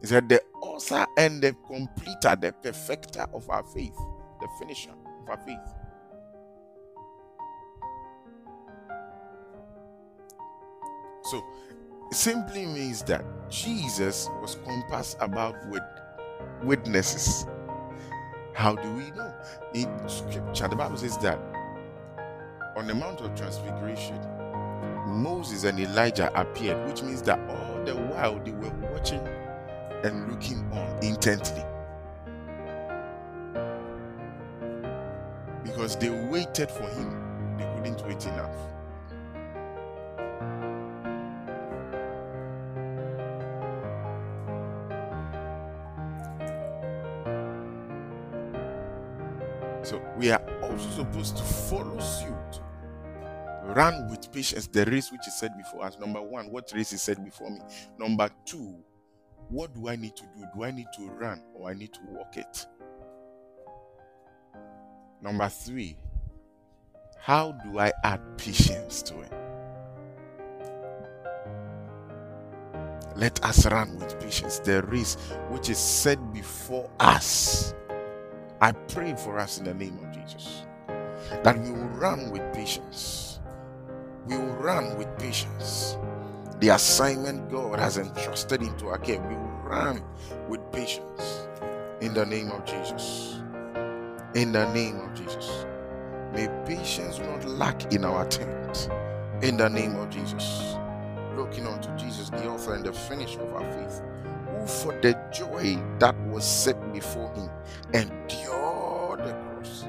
He 0.00 0.06
said, 0.08 0.28
The 0.28 0.42
author 0.62 1.06
and 1.18 1.42
the 1.42 1.54
completer, 1.66 2.36
the 2.40 2.54
perfecter 2.62 3.26
of 3.34 3.48
our 3.50 3.64
faith, 3.64 3.96
the 4.40 4.48
finisher 4.60 4.90
of 5.22 5.30
our 5.30 5.38
faith. 5.38 5.58
So, 11.30 11.44
it 12.10 12.16
simply 12.16 12.66
means 12.66 13.02
that 13.04 13.24
Jesus 13.48 14.28
was 14.40 14.56
compassed 14.64 15.16
about 15.20 15.54
with 15.68 15.82
witnesses. 16.64 17.46
How 18.52 18.74
do 18.74 18.90
we 18.94 19.12
know? 19.12 19.32
In 19.72 20.08
scripture, 20.08 20.66
the 20.66 20.74
Bible 20.74 20.96
says 20.96 21.16
that 21.18 21.38
on 22.76 22.88
the 22.88 22.94
Mount 22.96 23.20
of 23.20 23.36
Transfiguration, 23.36 24.18
Moses 25.06 25.62
and 25.62 25.78
Elijah 25.78 26.32
appeared, 26.34 26.84
which 26.88 27.04
means 27.04 27.22
that 27.22 27.38
all 27.48 27.84
the 27.84 27.94
while 27.94 28.40
they 28.42 28.50
were 28.50 28.74
watching 28.92 29.24
and 30.02 30.28
looking 30.32 30.68
on 30.72 30.98
intently. 31.00 31.62
Because 35.62 35.94
they 35.94 36.10
waited 36.10 36.72
for 36.72 36.88
him, 36.88 37.56
they 37.56 37.64
couldn't 37.76 38.04
wait 38.04 38.26
enough. 38.26 38.79
We 50.20 50.30
are 50.30 50.42
also 50.62 50.90
supposed 50.90 51.38
to 51.38 51.42
follow 51.42 51.98
suit 51.98 52.60
run 53.74 54.06
with 54.10 54.30
patience 54.32 54.66
the 54.66 54.84
race 54.84 55.10
which 55.10 55.26
is 55.26 55.34
set 55.34 55.56
before 55.56 55.84
us. 55.84 55.98
Number 55.98 56.20
one, 56.20 56.50
what 56.50 56.70
race 56.74 56.92
is 56.92 57.00
set 57.00 57.24
before 57.24 57.50
me? 57.50 57.60
Number 57.98 58.28
two, 58.44 58.76
what 59.48 59.72
do 59.74 59.88
I 59.88 59.96
need 59.96 60.14
to 60.16 60.24
do? 60.36 60.44
Do 60.54 60.64
I 60.64 60.72
need 60.72 60.88
to 60.96 61.06
run 61.12 61.42
or 61.54 61.70
I 61.70 61.74
need 61.74 61.94
to 61.94 62.00
walk 62.08 62.36
it? 62.36 62.66
Number 65.22 65.48
three, 65.48 65.96
how 67.18 67.52
do 67.52 67.78
I 67.78 67.92
add 68.04 68.20
patience 68.36 69.02
to 69.02 69.20
it? 69.20 69.32
Let 73.16 73.42
us 73.44 73.66
run 73.66 73.98
with 73.98 74.20
patience 74.20 74.58
the 74.58 74.82
race 74.82 75.14
which 75.48 75.70
is 75.70 75.78
set 75.78 76.18
before 76.32 76.90
us. 77.00 77.74
I 78.60 78.72
pray 78.72 79.14
for 79.16 79.38
us 79.38 79.58
in 79.58 79.64
the 79.64 79.74
name 79.74 79.98
of 80.04 80.12
Jesus 80.12 80.64
that 81.44 81.58
we 81.60 81.70
will 81.70 81.88
run 81.90 82.30
with 82.30 82.42
patience. 82.54 83.40
We 84.26 84.36
will 84.36 84.54
run 84.56 84.98
with 84.98 85.08
patience. 85.18 85.96
The 86.60 86.70
assignment 86.70 87.50
God 87.50 87.78
has 87.78 87.98
entrusted 87.98 88.62
into 88.62 88.88
our 88.88 88.98
care, 88.98 89.20
we 89.22 89.36
will 89.36 89.60
run 89.64 90.02
with 90.48 90.60
patience 90.72 91.48
in 92.00 92.14
the 92.14 92.26
name 92.26 92.50
of 92.50 92.64
Jesus. 92.66 93.40
In 94.34 94.52
the 94.52 94.72
name 94.72 95.00
of 95.00 95.14
Jesus. 95.14 95.66
May 96.32 96.48
patience 96.66 97.18
not 97.18 97.44
lack 97.46 97.92
in 97.92 98.04
our 98.04 98.26
tent. 98.26 98.90
In 99.42 99.56
the 99.56 99.68
name 99.70 99.96
of 99.96 100.10
Jesus. 100.10 100.76
Looking 101.36 101.66
unto 101.66 101.94
Jesus, 101.96 102.30
the 102.30 102.48
author 102.48 102.74
and 102.74 102.84
the 102.84 102.92
finisher 102.92 103.40
of 103.42 103.54
our 103.54 103.72
faith, 103.72 104.02
for 104.66 104.92
the 105.00 105.14
joy 105.32 105.76
that 105.98 106.14
was 106.28 106.44
set 106.44 106.76
before 106.92 107.32
him 107.34 107.50
endured 107.94 109.20
the 109.20 109.32
cross. 109.32 109.86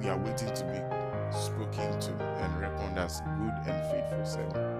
We 0.00 0.08
are 0.08 0.18
waiting 0.18 0.52
to 0.54 0.64
be 0.64 1.36
spoken 1.36 2.00
to 2.00 2.12
and 2.40 2.60
reckoned 2.60 2.98
as 2.98 3.20
good 3.20 3.54
and 3.66 3.90
faithful 3.90 4.24
servant. 4.24 4.76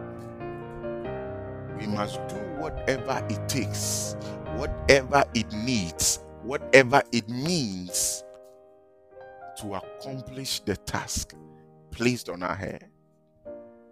We 1.78 1.86
must 1.86 2.20
do 2.28 2.36
whatever 2.58 3.24
it 3.28 3.48
takes, 3.48 4.16
whatever 4.56 5.24
it 5.34 5.52
needs, 5.52 6.20
whatever 6.42 7.02
it 7.12 7.28
means 7.28 8.25
to 9.60 9.74
accomplish 9.74 10.60
the 10.60 10.76
task 10.76 11.34
placed 11.90 12.28
on 12.28 12.42
our 12.42 12.54
head. 12.54 12.88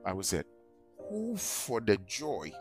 I 0.05 0.13
was 0.13 0.29
said, 0.29 0.45
who 1.09 1.37
for 1.37 1.81
the 1.81 1.97
joy 2.07 2.53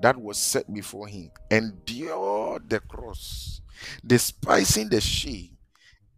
that 0.00 0.16
was 0.16 0.36
set 0.38 0.72
before 0.72 1.08
him 1.08 1.30
endured 1.50 2.68
the 2.68 2.80
cross, 2.80 3.60
despising 4.06 4.88
the 4.88 5.00
shame, 5.00 5.56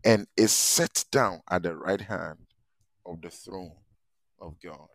and 0.05 0.27
is 0.37 0.53
set 0.53 1.05
down 1.11 1.41
at 1.51 1.63
the 1.63 1.77
right 1.77 2.01
hand 2.01 2.39
of 3.07 3.21
the 3.23 3.31
throne 3.31 3.73
of 4.41 4.55
God. 4.63 4.89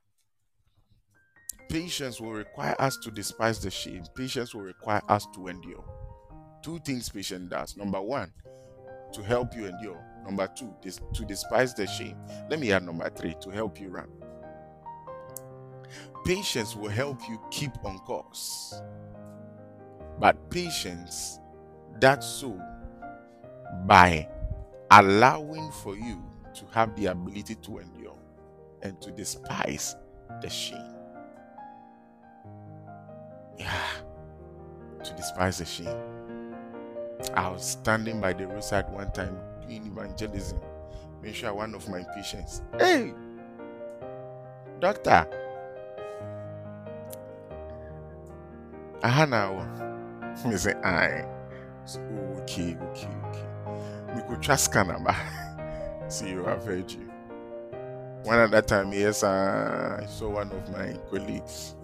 Patience 1.69 2.19
will 2.19 2.34
require 2.34 2.76
us 2.80 2.97
to 2.97 3.11
despise 3.11 3.59
the 3.59 3.71
shame. 3.71 4.03
Patience 4.15 4.53
will 4.53 4.61
require 4.61 5.01
us 5.07 5.26
to 5.34 5.47
endure. 5.47 5.84
Two 6.61 6.80
things 6.80 7.09
patience 7.09 7.49
does. 7.49 7.78
Number 7.78 8.01
one, 8.01 8.32
to 9.13 9.24
help 9.24 9.55
you 9.55 9.65
endure. 9.65 10.03
Number 10.24 10.47
two, 10.47 10.74
dis- 10.82 10.99
to 11.13 11.26
despise 11.26 11.74
the 11.74 11.86
shame. 11.88 12.17
Let 12.49 12.59
me 12.59 12.71
add 12.71 12.84
number 12.84 13.09
three, 13.09 13.36
to 13.41 13.49
help 13.49 13.80
you 13.80 13.89
run. 13.89 14.07
Patience 16.26 16.76
will 16.76 16.89
help 16.89 17.19
you 17.28 17.39
keep 17.51 17.71
on 17.84 17.99
course. 17.99 18.82
But 20.19 20.49
patience 20.49 21.39
does 21.99 22.39
so 22.39 22.59
by 23.86 24.30
allowing 24.91 25.71
for 25.71 25.95
you 25.95 26.24
to 26.53 26.65
have 26.71 26.95
the 26.95 27.07
ability 27.07 27.55
to 27.55 27.80
endure 27.80 28.17
and 28.84 29.01
to 29.01 29.11
despise 29.11 29.95
the 30.41 30.49
shame. 30.49 30.80
Yeah, 33.57 33.88
to 35.03 35.13
despise 35.13 35.57
the 35.57 35.65
shame. 35.65 36.53
I 37.34 37.49
was 37.49 37.65
standing 37.65 38.21
by 38.21 38.34
the 38.34 38.47
roadside 38.47 38.91
one 38.91 39.11
time 39.11 39.38
doing 39.68 39.88
evangelism. 39.88 40.59
Make 41.22 41.36
sure 41.36 41.53
one 41.53 41.74
of 41.74 41.88
my 41.89 42.03
patients. 42.16 42.61
Hey, 42.78 43.14
doctor. 44.80 45.28
Aha 49.03 49.26
now. 49.26 49.84
Me 50.45 50.57
say, 50.57 50.74
aye. 50.84 51.26
So, 51.86 51.99
okay, 52.41 52.76
okay, 52.91 53.07
okay. 53.28 53.45
We 54.16 54.22
could 54.24 54.41
trust 54.41 54.72
Canada. 54.72 55.16
See 56.07 56.30
you, 56.30 56.45
I've 56.47 56.64
heard 56.64 56.91
you. 56.91 57.11
One 58.24 58.39
that 58.51 58.68
time, 58.68 58.93
yes, 58.93 59.24
uh, 59.24 59.99
I 60.01 60.05
saw 60.05 60.30
one 60.30 60.51
of 60.51 60.72
my 60.72 60.97
colleagues, 61.09 61.76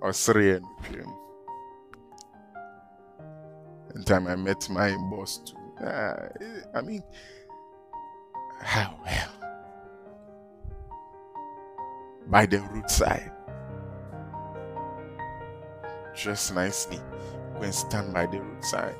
Australian, 0.00 0.62
know. 0.96 1.20
And 3.94 4.06
time 4.06 4.28
I 4.28 4.36
met 4.36 4.68
my 4.70 4.96
boss 5.10 5.38
too. 5.38 5.59
Uh, 5.84 6.28
I 6.74 6.82
mean, 6.82 7.02
how 8.60 8.94
well? 9.04 9.30
By 12.26 12.44
the 12.46 12.60
roadside, 12.60 13.32
dress 16.14 16.52
nicely, 16.52 17.00
go 17.54 17.62
and 17.62 17.74
stand 17.74 18.12
by 18.12 18.26
the 18.26 18.40
roadside, 18.40 18.94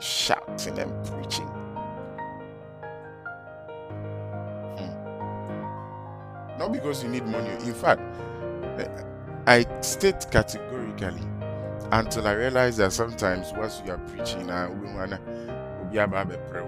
shouting 0.00 0.78
and 0.80 1.06
preaching. 1.06 1.46
Hmm. 4.76 4.94
Not 6.58 6.72
because 6.72 7.04
you 7.04 7.08
need 7.08 7.24
money. 7.24 7.50
In 7.50 7.74
fact, 7.74 8.02
eh, 8.80 8.88
I 9.46 9.64
state 9.80 10.26
categorically 10.32 11.22
until 11.92 12.26
I 12.26 12.32
realize 12.32 12.76
that 12.78 12.92
sometimes 12.92 13.52
once 13.52 13.80
you 13.86 13.92
are 13.92 13.98
preaching, 13.98 14.50
uh, 14.50 14.68
we 14.70 14.92
wanna 14.92 15.20
be 15.94 16.00
about 16.00 16.28
the 16.28 16.38
prayer, 16.38 16.66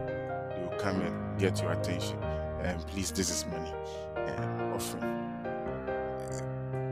they 0.54 0.62
will 0.62 0.78
come 0.78 1.00
and 1.00 1.38
get 1.38 1.60
your 1.60 1.72
attention. 1.72 2.22
And 2.62 2.84
please, 2.86 3.10
this 3.10 3.28
is 3.28 3.44
money 3.46 3.72
offering. 4.72 5.12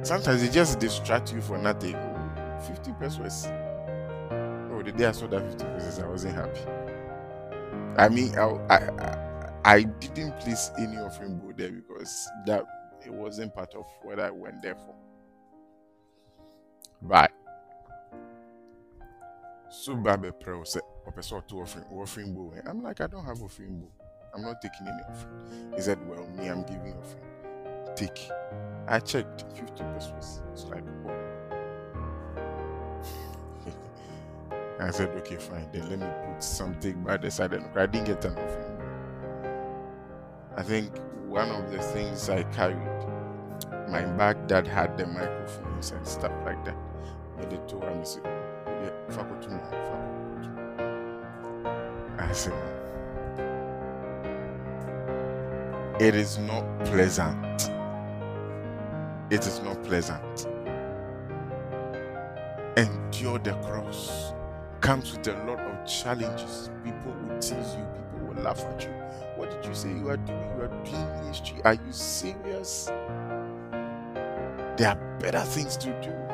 Sometimes 0.02 0.42
it 0.42 0.52
just 0.52 0.80
distract 0.80 1.32
you 1.32 1.40
for 1.40 1.58
nothing. 1.58 1.94
Oh, 1.94 2.60
50 2.66 2.92
pesos. 3.00 3.46
Oh, 3.46 4.82
the 4.84 4.92
day 4.92 5.06
I 5.06 5.12
saw 5.12 5.26
that 5.28 5.42
50 5.42 5.64
pesos, 5.64 5.98
I 6.00 6.06
wasn't 6.08 6.34
happy. 6.34 6.60
I 7.96 8.08
mean, 8.08 8.36
I, 8.36 8.58
I, 8.68 9.18
I, 9.64 9.82
didn't 9.82 10.38
place 10.40 10.72
any 10.78 10.96
offering 10.96 11.38
board 11.38 11.56
there 11.56 11.70
because 11.70 12.28
that 12.46 12.64
it 13.06 13.12
wasn't 13.12 13.54
part 13.54 13.74
of 13.74 13.86
what 14.02 14.18
I 14.18 14.30
went 14.30 14.60
there 14.62 14.74
for. 14.74 14.94
But 17.00 17.30
so 19.70 19.94
Babe 19.96 20.32
Pro 20.40 20.64
said, 20.64 20.82
Professor 21.02 21.40
to 21.48 21.60
offering 21.60 21.84
offering 21.92 22.34
bowl. 22.34 22.54
I'm 22.66 22.82
like, 22.82 23.00
I 23.00 23.06
don't 23.06 23.24
have 23.24 23.42
offering 23.42 23.78
bowl. 23.78 23.92
I'm 24.34 24.42
not 24.42 24.60
taking 24.60 24.86
any 24.86 25.02
offering. 25.08 25.72
He 25.76 25.82
said, 25.82 25.98
Well, 26.08 26.26
me, 26.28 26.48
I'm 26.48 26.62
giving 26.62 26.94
offering. 26.94 27.94
Take. 27.94 28.30
I 28.88 28.98
checked 28.98 29.44
50 29.56 29.84
pesos. 29.84 30.42
It's 30.52 30.64
like, 30.64 30.84
oh. 31.06 31.10
I 34.80 34.90
said, 34.90 35.10
okay, 35.10 35.36
fine. 35.36 35.68
Then 35.72 35.88
let 35.88 36.00
me 36.00 36.06
put 36.26 36.42
something 36.42 37.02
by 37.02 37.16
the 37.16 37.30
side. 37.30 37.52
And 37.54 37.66
I 37.78 37.86
didn't 37.86 38.06
get 38.06 38.24
an 38.24 38.36
offering. 38.36 38.74
I 40.56 40.62
think 40.62 40.90
one 41.28 41.48
of 41.50 41.70
the 41.70 41.78
things 41.78 42.28
I 42.28 42.42
carried, 42.44 42.76
my 43.88 44.04
bag 44.16 44.48
that 44.48 44.66
had 44.66 44.98
the 44.98 45.06
microphones 45.06 45.92
and 45.92 46.06
stuff 46.06 46.32
like 46.44 46.64
that, 46.64 46.76
made 47.38 47.52
it 47.52 47.68
to 47.68 47.76
him. 48.84 48.92
Say, 49.10 49.10
yeah, 49.10 49.16
faculty, 49.16 49.48
faculty. 49.48 50.50
I 52.18 52.32
said, 52.32 52.52
it 56.00 56.14
is 56.14 56.38
not 56.38 56.64
pleasant. 56.84 57.70
It 59.30 59.46
is 59.46 59.60
not 59.62 59.82
pleasant. 59.84 60.46
Endure 62.76 63.38
the 63.38 63.54
cross 63.62 64.34
comes 64.80 65.12
with 65.16 65.28
a 65.28 65.32
lot 65.44 65.60
of 65.60 65.86
challenges. 65.86 66.70
People 66.84 67.12
will 67.12 67.38
tease 67.38 67.50
you, 67.76 67.86
people 67.94 68.28
will 68.28 68.42
laugh 68.42 68.60
at 68.60 68.82
you. 68.82 68.90
What 69.36 69.50
did 69.50 69.64
you 69.64 69.74
say 69.74 69.88
you 69.90 70.08
are 70.10 70.16
doing? 70.16 70.40
You 70.56 70.62
are 70.64 70.84
doing 70.84 71.06
ministry. 71.22 71.60
Are 71.64 71.74
you 71.74 71.92
serious? 71.92 72.86
There 74.76 74.88
are 74.88 75.18
better 75.20 75.40
things 75.40 75.76
to 75.78 75.90
do 76.02 76.33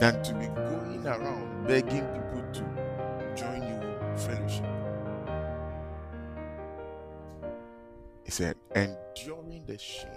than 0.00 0.22
to 0.22 0.34
be 0.34 0.46
going 0.46 1.06
around 1.06 1.66
begging 1.66 2.06
people 2.06 2.44
to 2.52 3.34
join 3.34 3.62
you 3.62 4.18
fellowship. 4.18 4.66
He 8.24 8.30
said, 8.30 8.56
enduring 8.74 9.64
the 9.66 9.78
shame, 9.78 10.10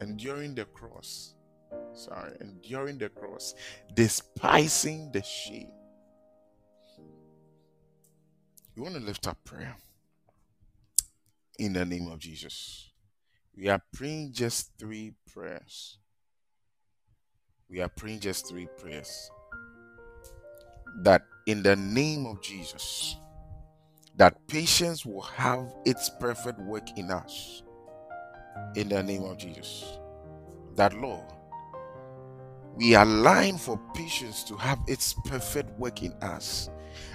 enduring 0.00 0.54
the 0.54 0.64
cross, 0.64 1.34
sorry, 1.92 2.32
enduring 2.40 2.98
the 2.98 3.08
cross, 3.08 3.54
despising 3.94 5.12
the 5.12 5.22
shame. 5.22 5.70
You 8.74 8.82
want 8.82 8.96
to 8.96 9.00
lift 9.00 9.28
up 9.28 9.38
prayer 9.44 9.76
in 11.58 11.72
the 11.72 11.84
name 11.84 12.08
of 12.08 12.18
Jesus. 12.18 12.90
We 13.56 13.68
are 13.68 13.82
praying 13.92 14.32
just 14.32 14.72
three 14.78 15.12
prayers. 15.32 15.99
We 17.70 17.80
are 17.80 17.88
praying 17.88 18.20
just 18.20 18.48
three 18.48 18.66
prayers. 18.78 19.30
That 21.02 21.22
in 21.46 21.62
the 21.62 21.76
name 21.76 22.26
of 22.26 22.42
Jesus, 22.42 23.16
that 24.16 24.34
patience 24.48 25.06
will 25.06 25.22
have 25.22 25.72
its 25.84 26.10
perfect 26.20 26.58
work 26.60 26.98
in 26.98 27.10
us. 27.12 27.62
In 28.74 28.88
the 28.88 29.02
name 29.02 29.22
of 29.22 29.38
Jesus. 29.38 29.98
That 30.74 30.94
Lord, 30.94 31.24
we 32.74 32.94
align 32.94 33.56
for 33.56 33.80
patience 33.94 34.42
to 34.44 34.56
have 34.56 34.80
its 34.88 35.14
perfect 35.26 35.70
work 35.78 36.02
in 36.02 36.12
us 36.22 36.70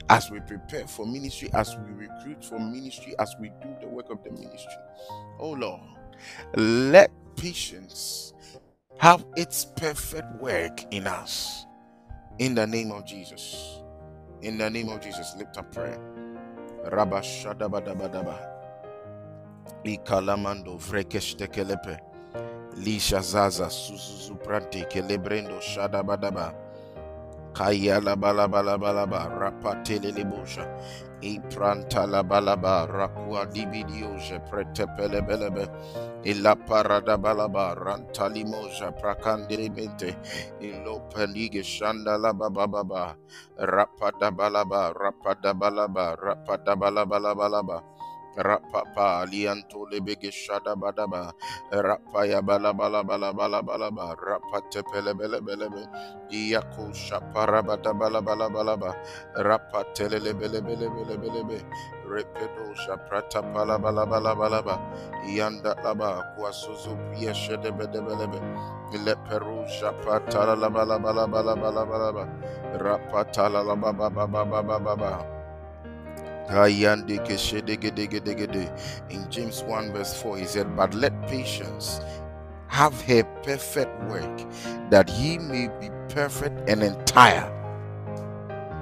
as 0.10 0.32
we 0.32 0.40
prepare 0.42 0.88
for 0.88 1.06
ministry, 1.06 1.50
as 1.54 1.76
we 1.78 2.08
recruit 2.08 2.44
for 2.46 2.60
ministry, 2.60 3.14
as 3.20 3.34
we 3.42 3.50
do 3.62 3.76
the 3.82 3.88
work 3.88 4.10
of 4.10 4.24
the 4.24 4.32
ministry. 4.32 4.74
Oh 5.40 5.52
Lord, 5.52 5.82
let 6.56 7.12
patience 7.36 8.34
have 9.00 9.26
its 9.36 9.66
perfect 9.66 10.42
work 10.42 10.82
in 10.92 11.08
us. 11.08 11.66
In 12.40 12.56
the 12.56 12.68
name 12.68 12.92
of 12.92 13.06
Jesus. 13.06 13.82
In 14.42 14.58
the 14.58 14.70
name 14.70 14.90
of 14.90 15.02
Jesus, 15.02 15.36
lift 15.38 15.58
up 15.58 15.74
prayer. 15.74 16.00
Rabashadabadabadaba. 16.86 18.40
Ikalamando 19.84 20.78
vrekeshtekelepe. 20.78 22.00
Lisha 22.78 23.22
zaza 23.22 23.70
suzuzu 23.70 24.36
prante 24.36 24.86
kelebrendo 24.86 25.62
shadabadaba. 25.62 26.54
Kaya 27.54 28.02
la 28.02 28.16
bala 28.16 28.48
bala 28.48 28.78
Ipranta 31.26 32.06
la 32.08 32.24
balaba 32.24 32.86
rakua 32.88 33.50
dibidioje 33.50 34.40
prete 34.48 34.86
pelebelebe 34.96 35.66
illa 36.24 36.56
parada 36.56 37.18
balaba 37.18 37.74
ranta 37.76 38.30
limoja 38.30 38.94
prakandimente 38.94 40.14
illo 40.62 41.02
pelige 41.12 41.66
shanda 41.66 42.16
la 42.22 42.32
bababa 42.32 43.18
rapada 43.58 44.30
balaba 44.32 44.94
rapada 44.94 45.52
balaba 45.58 46.16
rapada 46.16 46.76
balaba 46.78 47.34
balaba 47.36 47.78
Rapapa 48.38 49.26
lianto 49.30 49.86
lebege 49.92 50.32
shada 50.32 50.76
badaba 50.76 51.34
rapaya 51.72 52.42
bala 52.46 52.74
bala 52.74 53.04
bala 53.04 53.34
bala 53.34 53.62
bala 53.64 53.92
ba 53.92 54.16
rapate 54.18 54.82
pele 54.92 55.14
bele 55.14 55.42
bele 55.42 55.70
be 55.70 55.84
iyako 56.34 56.90
shapara 56.96 57.62
bada 57.62 57.94
bala 57.94 58.22
bala 58.22 58.50
bala 58.50 58.78
ba 58.78 58.92
rapate 59.38 60.10
lele 60.10 60.34
bele 60.34 60.62
bele 60.62 60.88
bele 60.90 61.16
bele 61.20 61.44
be 61.46 61.60
repedo 62.10 62.74
shaprata 62.74 63.42
bala 63.54 63.78
bala 63.80 64.06
bala 64.08 64.36
bala 64.36 64.62
ba 64.64 64.76
yanda 65.28 65.76
laba 65.84 66.24
kwa 66.36 66.52
suzu 66.54 66.96
priya 67.12 67.34
shede 67.36 67.72
bede 67.78 68.02
bele 68.02 68.28
be 68.32 68.40
le 69.06 69.16
peru 69.30 69.66
shapata 69.68 70.56
la 70.58 70.70
bala 70.70 71.00
bala 71.00 71.28
bala 71.28 71.56
bala 71.56 71.84
bala 71.86 72.10
ba 72.14 72.26
rapata 72.80 73.50
la 73.52 73.62
ba 73.76 73.92
ba 73.94 74.10
ba 74.10 74.96
ba 74.98 75.35
In 79.10 79.32
James 79.32 79.64
1, 79.64 79.94
verse 79.94 80.22
4, 80.22 80.38
he 80.38 80.46
said, 80.46 80.76
But 80.76 80.94
let 80.94 81.28
patience 81.28 82.02
have 82.68 83.00
her 83.02 83.24
perfect 83.44 84.04
work, 84.04 84.46
that 84.90 85.10
he 85.10 85.38
may 85.38 85.70
be 85.80 85.90
perfect 86.10 86.70
and 86.70 86.84
entire. 86.84 87.52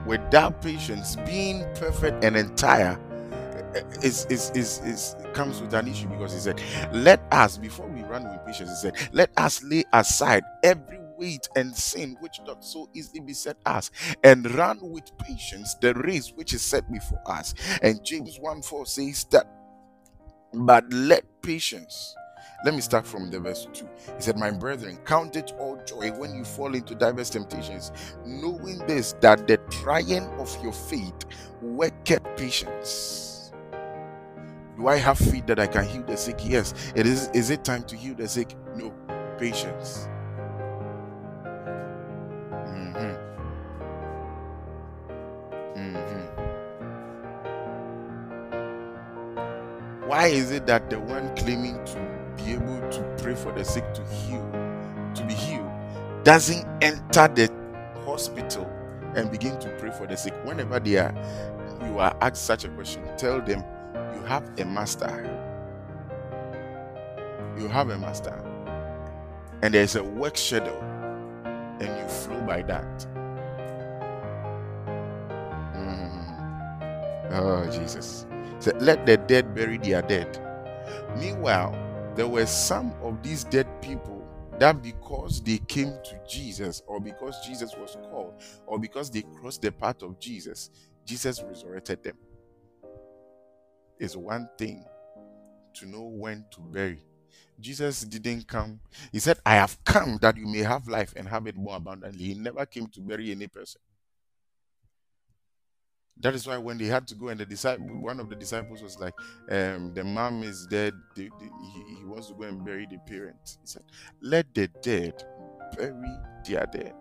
Without 0.05 0.61
patience, 0.61 1.15
being 1.25 1.63
perfect 1.75 2.23
and 2.23 2.35
entire 2.35 2.99
eh, 3.75 3.79
eh, 3.79 3.81
is, 4.01 4.25
is, 4.25 4.51
is, 4.51 4.79
is 4.79 5.15
comes 5.33 5.61
with 5.61 5.73
an 5.73 5.87
issue 5.87 6.07
because 6.07 6.33
he 6.33 6.39
said, 6.39 6.61
Let 6.91 7.21
us, 7.31 7.57
before 7.57 7.87
we 7.87 8.03
run 8.03 8.23
with 8.23 8.45
patience, 8.45 8.69
he 8.69 8.75
said, 8.75 8.95
Let 9.13 9.29
us 9.37 9.63
lay 9.63 9.85
aside 9.93 10.43
every 10.63 10.99
and 11.55 11.75
sin 11.75 12.17
which 12.19 12.39
doth 12.45 12.63
so 12.63 12.89
easily 12.93 13.21
beset 13.21 13.57
us, 13.65 13.91
and 14.23 14.49
run 14.55 14.79
with 14.81 15.17
patience 15.19 15.75
the 15.81 15.93
race 15.95 16.31
which 16.35 16.53
is 16.53 16.61
set 16.61 16.91
before 16.91 17.21
us. 17.27 17.53
And 17.81 18.03
James 18.03 18.37
1 18.39 18.61
4 18.61 18.85
says 18.85 19.25
that, 19.31 19.47
but 20.53 20.85
let 20.91 21.23
patience. 21.41 22.15
Let 22.65 22.75
me 22.75 22.81
start 22.81 23.05
from 23.05 23.29
the 23.31 23.39
verse 23.39 23.67
2. 23.73 23.85
He 24.17 24.21
said, 24.21 24.37
My 24.37 24.51
brethren, 24.51 24.97
count 25.05 25.35
it 25.35 25.53
all 25.59 25.81
joy 25.85 26.11
when 26.13 26.35
you 26.35 26.45
fall 26.45 26.75
into 26.75 26.95
diverse 26.95 27.29
temptations, 27.29 27.91
knowing 28.25 28.79
this, 28.87 29.13
that 29.21 29.47
the 29.47 29.57
trying 29.69 30.25
of 30.39 30.55
your 30.63 30.73
faith 30.73 31.25
worketh 31.61 32.23
patience. 32.37 33.53
Do 34.77 34.87
I 34.87 34.97
have 34.97 35.19
faith 35.19 35.45
that 35.47 35.59
I 35.59 35.67
can 35.67 35.85
heal 35.87 36.03
the 36.03 36.17
sick? 36.17 36.39
Yes. 36.43 36.73
It 36.95 37.07
is 37.07 37.29
is 37.33 37.49
it 37.51 37.63
time 37.63 37.83
to 37.85 37.95
heal 37.95 38.15
the 38.15 38.27
sick? 38.27 38.55
No. 38.75 38.93
Patience. 39.37 40.07
Why 50.13 50.27
is 50.27 50.51
it 50.51 50.67
that 50.67 50.91
the 50.91 50.99
one 50.99 51.35
claiming 51.35 51.83
to 51.85 52.33
be 52.37 52.53
able 52.53 52.87
to 52.91 53.15
pray 53.17 53.33
for 53.33 53.51
the 53.51 53.65
sick 53.65 53.95
to 53.95 54.03
heal, 54.03 54.47
to 55.15 55.25
be 55.25 55.33
healed, 55.33 55.67
doesn't 56.23 56.67
enter 56.83 57.27
the 57.29 57.51
hospital 58.05 58.71
and 59.15 59.31
begin 59.31 59.59
to 59.59 59.69
pray 59.79 59.89
for 59.89 60.05
the 60.05 60.15
sick? 60.15 60.35
Whenever 60.43 60.79
they 60.79 60.97
are, 60.97 61.15
you 61.87 61.97
are 61.97 62.15
asked 62.21 62.45
such 62.45 62.63
a 62.63 62.69
question, 62.69 63.01
tell 63.17 63.41
them 63.41 63.63
you 64.13 64.21
have 64.27 64.47
a 64.59 64.65
master. 64.65 65.09
You 67.57 67.67
have 67.69 67.89
a 67.89 67.97
master, 67.97 68.39
and 69.63 69.73
there's 69.73 69.95
a 69.95 70.03
work 70.03 70.37
schedule, 70.37 70.79
and 71.79 71.87
you 71.87 72.07
flow 72.07 72.39
by 72.41 72.61
that. 72.61 73.07
Mhm. 75.61 77.31
Oh, 77.31 77.65
Jesus. 77.71 78.27
So 78.63 78.71
let 78.79 79.05
the 79.05 79.17
dead 79.17 79.53
bury 79.53 79.77
their 79.77 80.01
dead. 80.01 80.39
Meanwhile, 81.19 81.75
there 82.15 82.29
were 82.29 82.45
some 82.45 82.93
of 83.01 83.21
these 83.21 83.43
dead 83.43 83.67
people 83.81 84.25
that 84.57 84.81
because 84.81 85.41
they 85.41 85.57
came 85.57 85.89
to 86.05 86.17
Jesus, 86.25 86.81
or 86.87 87.01
because 87.01 87.45
Jesus 87.45 87.75
was 87.77 87.97
called, 88.09 88.41
or 88.65 88.79
because 88.79 89.09
they 89.09 89.23
crossed 89.23 89.63
the 89.63 89.71
path 89.73 90.01
of 90.01 90.17
Jesus, 90.17 90.69
Jesus 91.05 91.43
resurrected 91.43 92.01
them. 92.03 92.15
It's 93.99 94.15
one 94.15 94.47
thing 94.57 94.85
to 95.73 95.85
know 95.85 96.03
when 96.03 96.45
to 96.51 96.61
bury. 96.61 97.03
Jesus 97.59 98.05
didn't 98.05 98.47
come. 98.47 98.79
He 99.11 99.19
said, 99.19 99.39
I 99.45 99.55
have 99.55 99.77
come 99.83 100.19
that 100.21 100.37
you 100.37 100.47
may 100.47 100.59
have 100.59 100.87
life 100.87 101.13
and 101.17 101.27
have 101.27 101.47
it 101.47 101.57
more 101.57 101.75
abundantly. 101.75 102.23
He 102.23 102.33
never 102.35 102.65
came 102.65 102.87
to 102.87 103.01
bury 103.01 103.29
any 103.31 103.47
person. 103.47 103.81
That 106.19 106.35
is 106.35 106.47
why 106.47 106.57
when 106.57 106.77
they 106.77 106.85
had 106.85 107.07
to 107.09 107.15
go 107.15 107.27
and 107.29 107.39
the 107.39 107.45
disciple, 107.45 108.01
one 108.01 108.19
of 108.19 108.29
the 108.29 108.35
disciples 108.35 108.81
was 108.81 108.97
like, 108.99 109.13
um, 109.49 109.93
"The 109.93 110.03
mom 110.03 110.43
is 110.43 110.65
dead. 110.67 110.93
He, 111.15 111.29
he 111.99 112.05
wants 112.05 112.27
to 112.27 112.33
go 112.33 112.43
and 112.43 112.63
bury 112.63 112.87
the 112.89 112.97
parents." 112.99 113.57
He 113.61 113.67
said, 113.67 113.83
"Let 114.21 114.53
the 114.53 114.67
dead 114.81 115.23
bury 115.77 116.17
their 116.47 116.65
dead." 116.71 116.93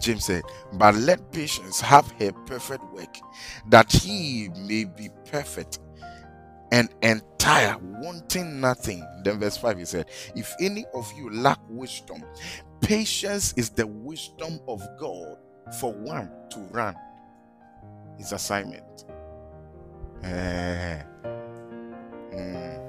James 0.00 0.24
said, 0.26 0.42
"But 0.74 0.94
let 0.94 1.32
patience 1.32 1.80
have 1.80 2.10
her 2.20 2.32
perfect 2.46 2.84
work, 2.92 3.16
that 3.70 3.92
he 3.92 4.48
may 4.56 4.84
be 4.84 5.10
perfect 5.30 5.80
and 6.72 6.88
entire, 7.02 7.76
wanting 7.80 8.60
nothing." 8.60 9.04
Then 9.24 9.40
verse 9.40 9.56
five, 9.56 9.78
he 9.78 9.84
said, 9.84 10.06
"If 10.34 10.54
any 10.60 10.86
of 10.94 11.12
you 11.16 11.30
lack 11.30 11.58
wisdom." 11.68 12.24
Patience 12.80 13.54
is 13.56 13.70
the 13.70 13.86
wisdom 13.86 14.60
of 14.68 14.82
God 14.98 15.36
for 15.80 15.92
one 15.92 16.30
to 16.50 16.60
run 16.70 16.96
his 18.16 18.32
assignment. 18.32 19.04
Eh. 20.22 21.02
Mm. 22.32 22.80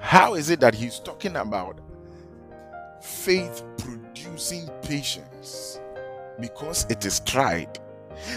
How 0.00 0.34
is 0.34 0.50
it 0.50 0.60
that 0.60 0.74
he's 0.74 0.98
talking 0.98 1.36
about 1.36 1.80
faith 3.02 3.62
producing 3.78 4.68
patience? 4.82 5.80
Because 6.40 6.86
it 6.90 7.04
is 7.04 7.20
tried. 7.20 7.78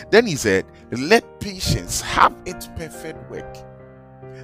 Then 0.09 0.27
he 0.27 0.35
said, 0.35 0.65
Let 0.91 1.39
patience 1.39 2.01
have 2.01 2.35
its 2.45 2.67
perfect 2.67 3.29
work 3.29 3.57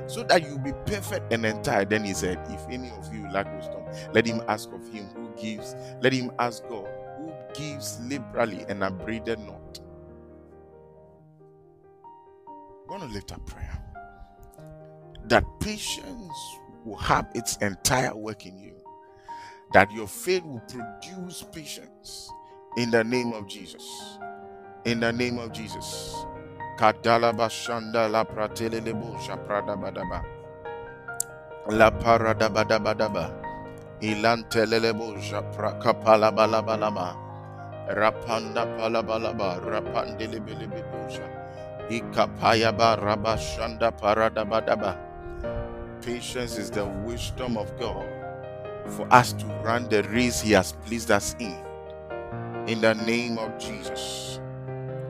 so 0.08 0.24
that 0.24 0.44
you 0.44 0.60
be 0.60 0.74
perfect 0.86 1.32
and 1.34 1.46
entire. 1.46 1.86
Then 1.86 2.04
he 2.04 2.14
said, 2.14 2.40
If 2.50 2.62
any 2.70 2.92
of 2.92 3.14
you 3.14 3.30
lack 3.32 3.54
wisdom, 3.56 3.84
let 4.14 4.26
him 4.28 4.42
ask 4.48 4.72
of 4.74 4.88
him 4.90 5.06
who 5.16 5.30
gives, 5.42 5.76
let 6.02 6.14
him 6.14 6.32
ask 6.40 6.64
God 6.70 6.88
who 7.18 7.34
gives 7.56 8.00
liberally 8.02 8.66
and 8.70 8.84
upbraided 8.84 9.40
not. 9.40 9.80
I'm 12.74 12.88
going 12.88 13.02
to 13.02 13.08
lift 13.08 13.32
up 13.34 13.46
prayer 13.48 13.80
that 15.26 15.46
patience 15.62 16.60
will 16.86 16.98
have 16.98 17.28
its 17.36 17.58
entire 17.58 18.16
work 18.16 18.46
in 18.46 18.58
you, 18.60 18.76
that 19.74 19.92
your 19.92 20.08
faith 20.08 20.44
will 20.46 20.62
produce 20.62 21.46
patience 21.54 22.32
in 22.78 22.92
the 22.92 23.04
name 23.04 23.34
of 23.34 23.48
Jesus. 23.48 24.20
In 24.86 25.00
the 25.02 25.14
name 25.14 25.40
of 25.40 25.54
Jesus. 25.54 26.16
La 26.80 28.24
pratele 28.26 28.82
badaba. 29.78 30.24
La 31.70 31.92
parada 31.92 32.50
japra 35.20 35.82
kapala 35.82 36.32
balabalaba. 36.32 37.18
Rapanda 37.90 38.66
palabalaba. 38.78 39.60
Rabashanda 42.98 43.92
paradabadaba. 44.00 44.98
Patience 46.02 46.58
is 46.58 46.72
the 46.72 46.86
wisdom 47.06 47.58
of 47.58 47.68
God 47.80 48.06
for 48.90 49.08
us 49.12 49.34
to 49.34 49.46
run 49.64 49.90
the 49.90 50.04
race 50.04 50.42
He 50.42 50.54
has 50.54 50.74
pleased 50.86 51.12
us 51.12 51.36
in. 51.40 51.58
In 52.68 52.82
the 52.82 52.94
name 52.96 53.38
of 53.40 53.58
Jesus. 53.60 54.40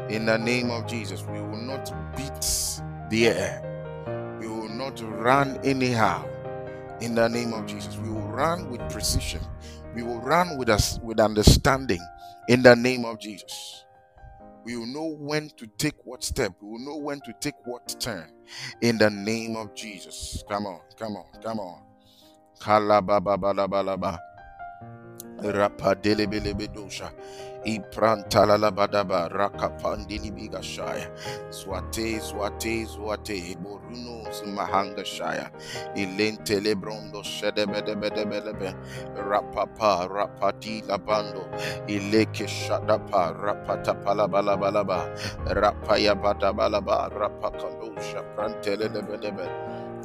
In 0.09 0.25
the 0.25 0.37
name 0.37 0.71
of 0.71 0.87
Jesus, 0.87 1.23
we 1.23 1.41
will 1.41 1.57
not 1.57 1.91
beat 2.15 2.81
the 3.09 3.27
air. 3.27 4.37
We 4.39 4.47
will 4.47 4.69
not 4.69 5.01
run 5.01 5.59
anyhow. 5.65 6.25
In 7.01 7.15
the 7.15 7.27
name 7.27 7.53
of 7.53 7.65
Jesus, 7.65 7.97
we 7.97 8.09
will 8.09 8.29
run 8.29 8.69
with 8.69 8.81
precision. 8.89 9.41
We 9.95 10.03
will 10.03 10.21
run 10.21 10.57
with 10.57 10.69
us 10.69 10.99
with 11.03 11.19
understanding. 11.19 11.99
In 12.47 12.63
the 12.63 12.75
name 12.75 13.05
of 13.05 13.19
Jesus, 13.19 13.85
we 14.63 14.77
will 14.77 14.87
know 14.87 15.17
when 15.19 15.49
to 15.57 15.67
take 15.77 16.05
what 16.05 16.23
step. 16.23 16.53
We 16.61 16.69
will 16.69 16.79
know 16.79 16.97
when 16.97 17.19
to 17.21 17.33
take 17.41 17.55
what 17.65 17.95
turn. 17.99 18.31
In 18.81 18.97
the 18.97 19.09
name 19.09 19.57
of 19.57 19.75
Jesus, 19.75 20.43
come 20.49 20.65
on, 20.65 20.79
come 20.97 21.17
on, 21.17 21.25
come 21.43 21.59
on. 21.59 21.81
Rapadelebelebedosha. 25.43 27.11
Iprantalalabadaba. 27.67 29.29
Rakapandilibigashaya. 29.29 31.09
Swate, 31.51 32.21
swate, 32.21 32.87
swate. 32.87 33.57
Borunos 33.61 34.43
mahangashaya. 34.47 35.51
Ilente 35.97 36.61
lebrondo 36.61 37.23
shedebedebedebelebe. 37.23 38.73
Rapapa, 39.17 40.07
rapati 40.09 40.81
labando. 40.87 41.45
Ileke 41.89 42.47
shadapa, 42.47 43.33
rapatapalabalabalaba. 43.37 45.09
Rapaya 45.53 46.15
badabalaba. 46.15 47.09
Rapakandosha. 47.13 48.23
Prantelebedebe. 48.35 49.47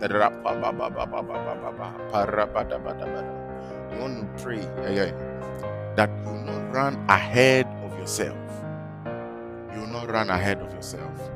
Rapababababababa. 0.02 1.88
Parabadabadabada. 2.12 3.41
You 3.92 4.00
want 4.00 4.38
to 4.38 4.42
pray 4.42 4.60
again 4.84 5.14
that 5.96 6.10
you 6.24 6.30
will 6.30 6.42
not 6.42 6.74
run 6.74 7.04
ahead 7.08 7.66
of 7.84 7.98
yourself. 7.98 8.38
You 9.74 9.80
will 9.80 9.88
not 9.88 10.10
run 10.10 10.30
ahead 10.30 10.60
of 10.60 10.72
yourself. 10.72 11.30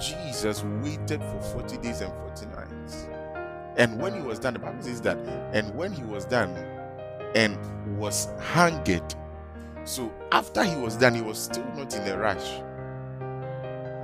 Jesus 0.00 0.64
waited 0.82 1.22
for 1.22 1.40
40 1.60 1.76
days 1.78 2.00
and 2.00 2.12
40 2.12 2.46
nights. 2.46 3.06
And 3.76 4.00
when 4.00 4.14
he 4.14 4.20
was 4.20 4.38
done, 4.38 4.54
the 4.54 4.58
Bible 4.58 4.82
says 4.82 5.00
that, 5.02 5.18
and 5.52 5.74
when 5.74 5.92
he 5.92 6.02
was 6.02 6.24
done 6.24 6.50
and 7.34 7.58
was 7.98 8.28
hanged, 8.40 9.14
so 9.84 10.12
after 10.32 10.64
he 10.64 10.76
was 10.76 10.96
done, 10.96 11.14
he 11.14 11.22
was 11.22 11.38
still 11.38 11.64
not 11.76 11.94
in 11.94 12.06
a 12.08 12.18
rush. 12.18 12.60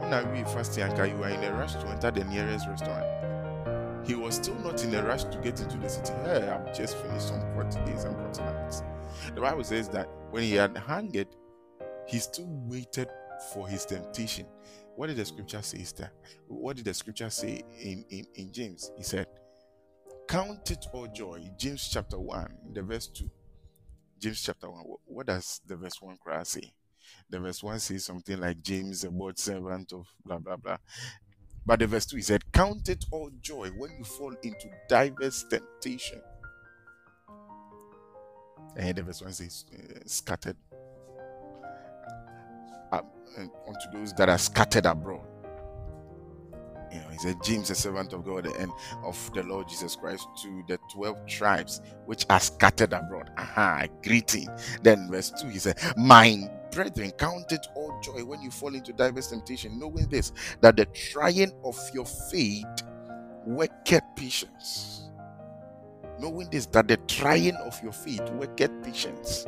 When 0.00 0.12
are 0.14 0.24
we 0.32 0.44
fasting 0.44 0.84
and 0.84 0.96
you 1.10 1.22
are 1.24 1.30
in 1.30 1.42
a 1.42 1.52
rush 1.52 1.72
to 1.74 1.86
enter 1.88 2.10
the 2.10 2.24
nearest 2.24 2.68
restaurant? 2.68 3.04
He 4.06 4.14
was 4.14 4.36
still 4.36 4.54
not 4.60 4.82
in 4.84 4.94
a 4.94 5.02
rush 5.02 5.24
to 5.24 5.38
get 5.38 5.60
into 5.60 5.76
the 5.78 5.88
city. 5.88 6.12
Hey, 6.24 6.48
I've 6.48 6.76
just 6.76 6.96
finished 6.96 7.28
some 7.28 7.40
40 7.54 7.84
days 7.84 8.04
and 8.04 8.16
40 8.16 8.40
nights. 8.42 8.82
The 9.34 9.40
Bible 9.40 9.64
says 9.64 9.88
that 9.90 10.08
when 10.30 10.44
he 10.44 10.52
had 10.52 10.76
hanged, 10.76 11.26
he 12.06 12.18
still 12.18 12.46
waited 12.48 13.08
for 13.52 13.66
his 13.66 13.84
temptation. 13.84 14.46
What 14.94 15.08
did 15.08 15.16
the 15.16 15.24
scripture 15.24 15.60
say, 15.60 15.78
Sister? 15.78 16.10
What 16.46 16.76
did 16.76 16.84
the 16.84 16.94
scripture 16.94 17.30
say 17.30 17.62
in, 17.80 18.04
in, 18.08 18.26
in 18.36 18.52
James? 18.52 18.92
He 18.96 19.02
said, 19.02 19.26
Count 20.28 20.70
it 20.70 20.86
all 20.92 21.06
joy. 21.08 21.50
James 21.58 21.88
chapter 21.92 22.18
1, 22.18 22.58
the 22.72 22.82
verse 22.82 23.08
2. 23.08 23.28
James 24.18 24.42
chapter 24.42 24.70
1. 24.70 24.82
What, 25.04 25.26
does 25.26 25.60
the 25.66 25.76
verse 25.76 26.00
1 26.00 26.16
cry 26.16 26.42
say? 26.44 26.72
The 27.28 27.38
verse 27.38 27.62
1 27.62 27.78
says 27.80 28.04
something 28.04 28.38
like 28.38 28.62
James, 28.62 29.04
a 29.04 29.10
board 29.10 29.38
servant 29.38 29.92
of 29.92 30.06
blah 30.24 30.38
blah 30.38 30.56
blah. 30.56 30.78
But 31.66 31.80
the 31.80 31.88
verse 31.88 32.06
2 32.06 32.16
he 32.16 32.22
said, 32.22 32.52
Count 32.52 32.88
it 32.88 33.04
all 33.10 33.30
joy 33.42 33.68
when 33.76 33.90
you 33.98 34.04
fall 34.04 34.32
into 34.44 34.70
diverse 34.88 35.44
temptation. 35.50 36.22
And 38.76 38.96
the 38.96 39.02
verse 39.02 39.20
1 39.20 39.32
says, 39.32 39.64
uh, 39.74 40.00
scattered 40.06 40.56
uh, 42.92 43.00
unto 43.66 43.90
those 43.92 44.12
that 44.14 44.28
are 44.28 44.38
scattered 44.38 44.86
abroad. 44.86 45.26
You 46.96 47.02
know, 47.02 47.08
he 47.10 47.18
said, 47.18 47.36
James, 47.42 47.70
a 47.70 47.74
servant 47.74 48.12
of 48.12 48.24
God 48.24 48.46
and 48.46 48.72
of 49.04 49.30
the 49.34 49.42
Lord 49.42 49.68
Jesus 49.68 49.96
Christ, 49.96 50.26
to 50.42 50.64
the 50.66 50.78
12 50.92 51.26
tribes 51.26 51.80
which 52.06 52.26
are 52.30 52.40
scattered 52.40 52.92
abroad. 52.92 53.30
Aha, 53.36 53.86
greeting. 54.02 54.48
Then, 54.82 55.10
verse 55.10 55.30
2, 55.40 55.48
he 55.48 55.58
said, 55.58 55.78
Mine 55.96 56.50
brethren, 56.70 57.10
count 57.12 57.50
it 57.52 57.66
all 57.74 57.98
joy 58.02 58.22
when 58.24 58.42
you 58.42 58.50
fall 58.50 58.74
into 58.74 58.92
diverse 58.92 59.28
temptation, 59.28 59.78
knowing 59.78 60.06
this, 60.08 60.32
that 60.60 60.76
the 60.76 60.84
trying 60.86 61.52
of 61.64 61.78
your 61.94 62.04
faith 62.04 62.66
worketh 63.46 64.02
patience. 64.14 65.08
Knowing 66.18 66.48
this, 66.50 66.66
that 66.66 66.88
the 66.88 66.96
trying 67.08 67.56
of 67.56 67.82
your 67.82 67.92
faith 67.92 68.28
worketh 68.32 68.70
patience. 68.82 69.46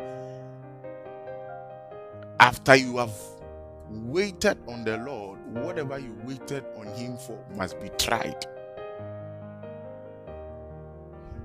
After 2.40 2.76
you 2.76 2.98
have 2.98 3.12
waited 3.90 4.58
on 4.68 4.84
the 4.84 4.98
Lord, 4.98 5.38
whatever 5.64 5.98
you 5.98 6.16
waited 6.24 6.64
on 6.76 6.86
Him 6.88 7.16
for 7.16 7.38
must 7.56 7.80
be 7.80 7.90
tried 7.98 8.46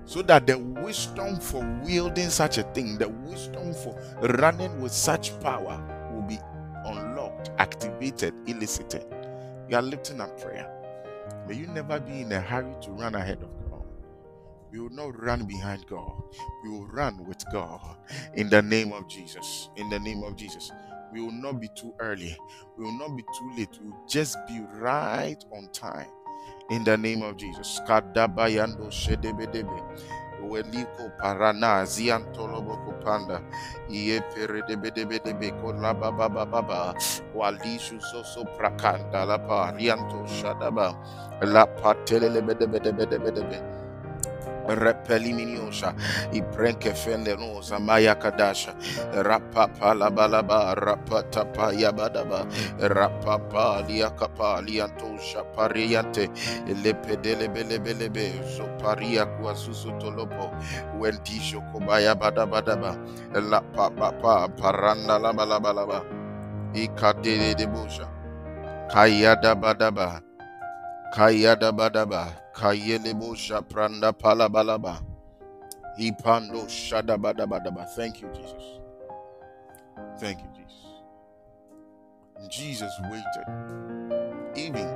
so 0.06 0.22
that 0.24 0.48
the 0.48 0.58
wisdom 0.58 1.40
for 1.40 1.64
wielding 1.84 2.30
such 2.30 2.58
a 2.58 2.64
thing, 2.64 2.98
the 2.98 3.10
wisdom 3.10 3.74
for 3.74 3.98
running 4.40 4.82
with 4.82 4.92
such 4.92 5.40
power 5.40 5.82
will 6.14 6.24
be 6.24 6.40
unlocked, 6.86 7.52
activated, 7.58 8.34
elicited. 8.48 9.06
You 9.70 9.78
are 9.78 9.82
lifting 9.82 10.22
up 10.22 10.40
prayer. 10.42 10.70
May 11.48 11.56
you 11.56 11.68
never 11.68 12.00
be 12.00 12.22
in 12.22 12.32
a 12.32 12.42
hurry 12.42 12.76
to 12.82 12.92
run 12.92 13.16
ahead 13.16 13.42
of 13.44 13.50
God. 13.70 13.84
We 14.72 14.80
will 14.80 14.90
not 14.90 15.22
run 15.22 15.46
behind 15.46 15.86
God. 15.88 16.14
We 16.64 16.70
will 16.70 16.88
run 16.88 17.26
with 17.26 17.44
God 17.52 17.98
in 18.36 18.50
the 18.50 18.62
name 18.62 18.92
of 18.92 19.08
Jesus. 19.08 19.70
In 19.78 19.90
the 19.90 20.00
name 20.00 20.24
of 20.24 20.36
Jesus. 20.36 20.72
We 21.14 21.22
will 21.22 21.32
not 21.32 21.60
be 21.62 21.70
too 21.76 21.94
early. 22.00 22.36
We 22.78 22.86
will 22.86 22.98
not 22.98 23.16
be 23.16 23.24
too 23.24 23.52
late. 23.58 23.70
We 23.82 23.90
will 23.92 24.06
just 24.08 24.38
be 24.48 24.62
right 24.80 25.38
on 25.56 25.70
time. 25.72 26.08
In 26.72 26.84
the 26.84 26.98
name 26.98 27.22
of 27.22 27.38
Jesus. 27.38 27.80
Weliko 30.50 31.10
parana 31.22 31.86
kupanda 32.86 33.42
iye 33.90 34.22
walishu 37.36 38.00
prakanda 38.58 39.26
rianto 39.78 40.28
shadaba 40.28 40.96
repeliminiosa 44.68 45.94
ibrenke 46.34 46.94
fenderosa 46.94 47.80
maya 47.80 48.16
kadasha 48.16 48.74
rapapa 49.24 49.94
labalaba 49.94 50.76
rapatapa 50.76 51.74
yabadaba 51.74 52.46
rapapa 52.80 53.82
liakapa 53.88 54.62
liantosha 54.62 55.44
pariante. 55.56 56.30
Lepedelebelebelebe 56.84 58.34
zoparia 58.58 59.26
kuasusu 59.26 59.92
tolopo 60.00 60.52
wentisho 61.00 61.62
kobaya 61.74 62.16
badabadaba 62.16 62.98
la 63.52 63.62
papa 63.62 64.50
paranda 64.50 65.20
labalabalaba 65.20 66.02
ikadele 66.74 67.56
debosha 67.56 68.08
kayada 71.14 71.72
badaba 71.74 72.34
kayada 72.54 73.14
badaba 73.14 73.34
Kayelebo 73.34 73.36
Shapranda 73.38 74.14
Palabalaba. 74.14 75.02
Ipando 76.00 76.68
Shadabadabadaba. 76.68 77.88
Thank 77.96 78.22
you, 78.22 78.30
Jesus. 78.34 78.80
Thank 80.20 80.40
you, 80.40 80.48
Jesus. 80.58 80.86
Jesus 82.50 82.94
waited 83.12 83.64
even 84.56 84.88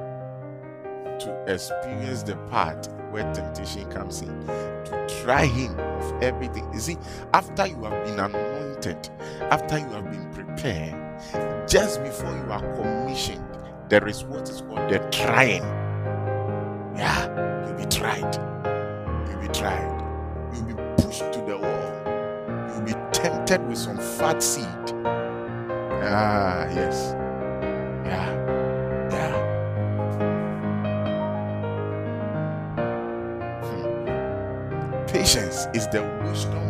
to 1.20 1.46
experience 1.48 2.24
the 2.24 2.36
part 2.50 2.88
where 3.12 3.32
temptation 3.34 3.90
comes 3.92 4.22
in, 4.22 4.48
to 4.86 5.08
try 5.24 5.46
him 5.46 5.80
of 5.80 6.24
everything. 6.24 6.70
You 6.74 6.80
see, 6.80 6.98
after 7.34 7.68
you 7.68 7.82
have 7.84 8.06
been 8.06 8.20
anointed, 8.20 9.10
after 9.52 9.80
you 9.80 9.88
have 9.90 10.12
been 10.12 10.32
prepared, 10.34 11.70
just 11.70 12.04
before 12.04 12.32
you 12.32 12.52
are 12.52 12.76
commissioned, 12.76 13.46
there 13.90 14.08
is 14.08 14.24
what 14.26 14.50
is 14.50 14.62
called 14.62 14.90
the 14.92 15.00
trying. 15.12 15.64
Yeah, 16.98 17.68
you'll 17.68 17.78
be 17.78 17.86
tried. 17.86 18.36
You'll 19.30 19.42
be 19.42 19.48
tried. 19.50 20.04
You'll 20.54 20.66
be 20.66 20.74
pushed 21.04 21.32
to 21.32 21.40
the 21.46 21.58
wall. 21.58 22.68
You'll 22.70 22.86
be 22.86 22.94
tempted 23.12 23.66
with 23.68 23.78
some 23.78 23.98
fat 23.98 24.42
seed. 24.42 24.66
Ah, 25.06 26.66
yes. 26.74 27.14
Yeah. 28.06 28.30
Yeah. 29.12 29.34
Hmm. 33.62 35.06
Patience 35.06 35.68
is 35.76 35.88
the 35.90 36.04
wisdom 36.24 36.67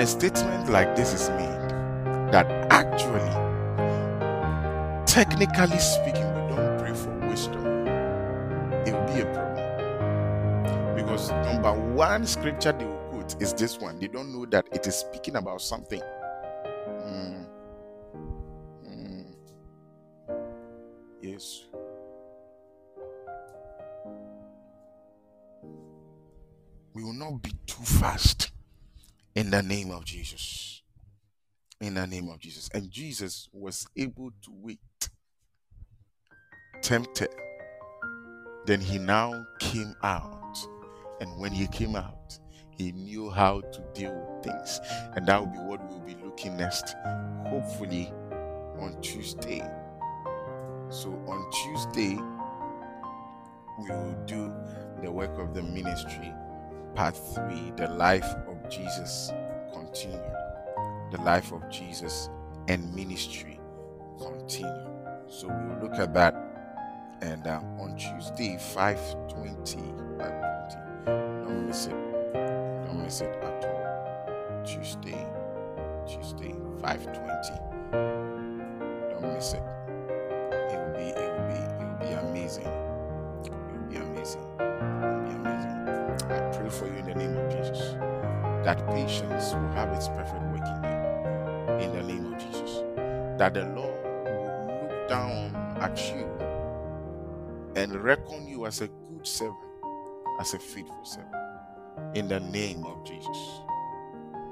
a 0.00 0.06
statement 0.06 0.70
like 0.70 0.96
this 0.96 1.12
is 1.12 1.28
made, 1.30 1.70
that 2.32 2.46
actually, 2.70 3.20
technically 5.04 5.78
speaking, 5.78 6.26
we 6.34 6.56
don't 6.56 6.78
pray 6.78 6.94
for 6.94 7.10
wisdom, 7.28 7.66
it 8.86 8.94
will 8.94 9.14
be 9.14 9.20
a 9.20 9.26
problem. 9.34 10.96
Because 10.96 11.30
number 11.30 11.72
one 11.94 12.26
scripture 12.26 12.72
they 12.72 12.86
will 12.86 12.96
quote 13.10 13.42
is 13.42 13.52
this 13.52 13.78
one. 13.78 13.98
They 13.98 14.08
don't 14.08 14.32
know 14.32 14.46
that 14.46 14.66
it 14.72 14.86
is 14.86 14.94
speaking 14.94 15.36
about 15.36 15.60
something. 15.60 16.00
Mm. 16.86 17.46
Mm. 18.88 19.34
Yes. 21.20 21.64
We 26.94 27.04
will 27.04 27.12
not 27.12 27.42
be 27.42 27.52
too 27.66 27.84
fast 27.84 28.52
in 29.34 29.50
the 29.50 29.62
name 29.62 29.90
of 29.90 30.04
Jesus. 30.04 30.82
In 31.80 31.94
the 31.94 32.06
name 32.06 32.28
of 32.28 32.38
Jesus. 32.40 32.68
And 32.74 32.90
Jesus 32.90 33.48
was 33.52 33.86
able 33.96 34.30
to 34.42 34.50
wait, 34.52 34.80
tempted. 36.82 37.30
Then 38.66 38.80
he 38.80 38.98
now 38.98 39.32
came 39.58 39.94
out. 40.02 40.58
And 41.20 41.38
when 41.38 41.52
he 41.52 41.66
came 41.68 41.96
out, 41.96 42.38
he 42.76 42.92
knew 42.92 43.30
how 43.30 43.60
to 43.60 43.80
deal 43.94 44.12
with 44.12 44.44
things. 44.44 44.80
And 45.14 45.26
that 45.26 45.40
will 45.40 45.52
be 45.52 45.58
what 45.58 45.86
we'll 45.90 46.00
be 46.00 46.16
looking 46.24 46.56
next, 46.56 46.94
hopefully 47.46 48.12
on 48.78 49.00
Tuesday. 49.02 49.62
So 50.88 51.10
on 51.26 51.50
Tuesday, 51.52 52.16
we 53.78 53.88
will 53.90 54.16
do 54.26 54.52
the 55.02 55.10
work 55.10 55.38
of 55.38 55.54
the 55.54 55.62
ministry, 55.62 56.32
part 56.94 57.16
three, 57.16 57.72
the 57.76 57.88
life 57.88 58.34
Jesus 58.70 59.32
continued. 59.72 60.22
The 61.10 61.20
life 61.22 61.52
of 61.52 61.68
Jesus 61.68 62.30
and 62.68 62.94
ministry 62.94 63.58
continue. 64.18 64.86
So 65.28 65.48
we 65.48 65.74
will 65.74 65.82
look 65.82 65.98
at 65.98 66.14
that. 66.14 66.34
And 67.22 67.46
uh, 67.46 67.60
on 67.78 67.96
Tuesday, 67.96 68.56
520, 68.58 69.76
520, 70.18 71.44
don't 71.44 71.66
miss 71.66 71.86
it. 71.86 71.96
Don't 72.86 73.02
miss 73.02 73.20
it 73.20 73.34
at 73.42 73.64
all. 73.64 74.64
Tuesday, 74.64 75.26
Tuesday, 76.06 76.54
520. 76.80 77.60
Don't 79.20 79.34
miss 79.34 79.52
it. 79.52 79.62
It 80.70 80.78
will 80.78 80.94
be, 80.94 81.08
it 81.10 81.30
will 81.32 81.48
be, 81.48 81.58
it 81.58 81.78
will 81.80 81.98
be 81.98 82.28
amazing. 82.28 82.89
That 88.64 88.86
patience 88.88 89.54
will 89.54 89.72
have 89.72 89.90
its 89.90 90.08
perfect 90.08 90.42
work 90.52 90.62
in 90.66 90.84
you. 90.84 91.86
In 91.86 91.92
the 91.96 92.02
name 92.04 92.32
of 92.34 92.40
Jesus. 92.40 92.84
That 93.38 93.54
the 93.54 93.64
Lord 93.66 94.04
will 94.24 94.80
look 94.82 95.08
down 95.08 95.56
at 95.80 95.98
you 96.14 96.28
and 97.76 97.94
reckon 98.02 98.48
you 98.48 98.66
as 98.66 98.80
a 98.82 98.88
good 98.88 99.26
servant, 99.26 99.58
as 100.40 100.54
a 100.54 100.58
faithful 100.60 101.04
servant. 101.04 101.34
In 102.14 102.28
the 102.28 102.40
name 102.40 102.84
of 102.86 103.04
Jesus. 103.06 103.60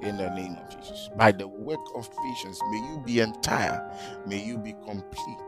in 0.03 0.17
the 0.17 0.31
name 0.31 0.57
of 0.57 0.71
Jesus. 0.71 1.11
By 1.17 1.33
the 1.33 1.49
work 1.49 1.81
of 1.97 2.11
patience, 2.17 2.61
may 2.71 2.79
you 2.79 3.03
be 3.05 3.21
entire, 3.21 3.83
may 4.27 4.43
you 4.45 4.59
be 4.59 4.75
complete 4.87 5.39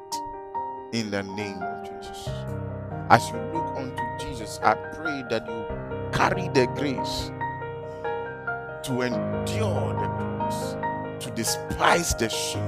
in 0.92 1.10
the 1.10 1.22
name 1.22 1.62
of 1.62 1.84
Jesus. 1.84 2.28
As 3.10 3.28
you 3.30 3.38
look 3.54 3.66
unto 3.76 4.02
Jesus, 4.18 4.60
I 4.62 4.74
pray 4.74 5.24
that 5.30 5.46
you 5.48 6.10
carry 6.12 6.48
the 6.48 6.66
grace 6.76 7.30
to 8.84 9.02
endure 9.02 9.92
the 9.94 10.08
cross, 10.08 10.74
to 11.24 11.30
despise 11.32 12.14
the 12.14 12.28
shame 12.28 12.62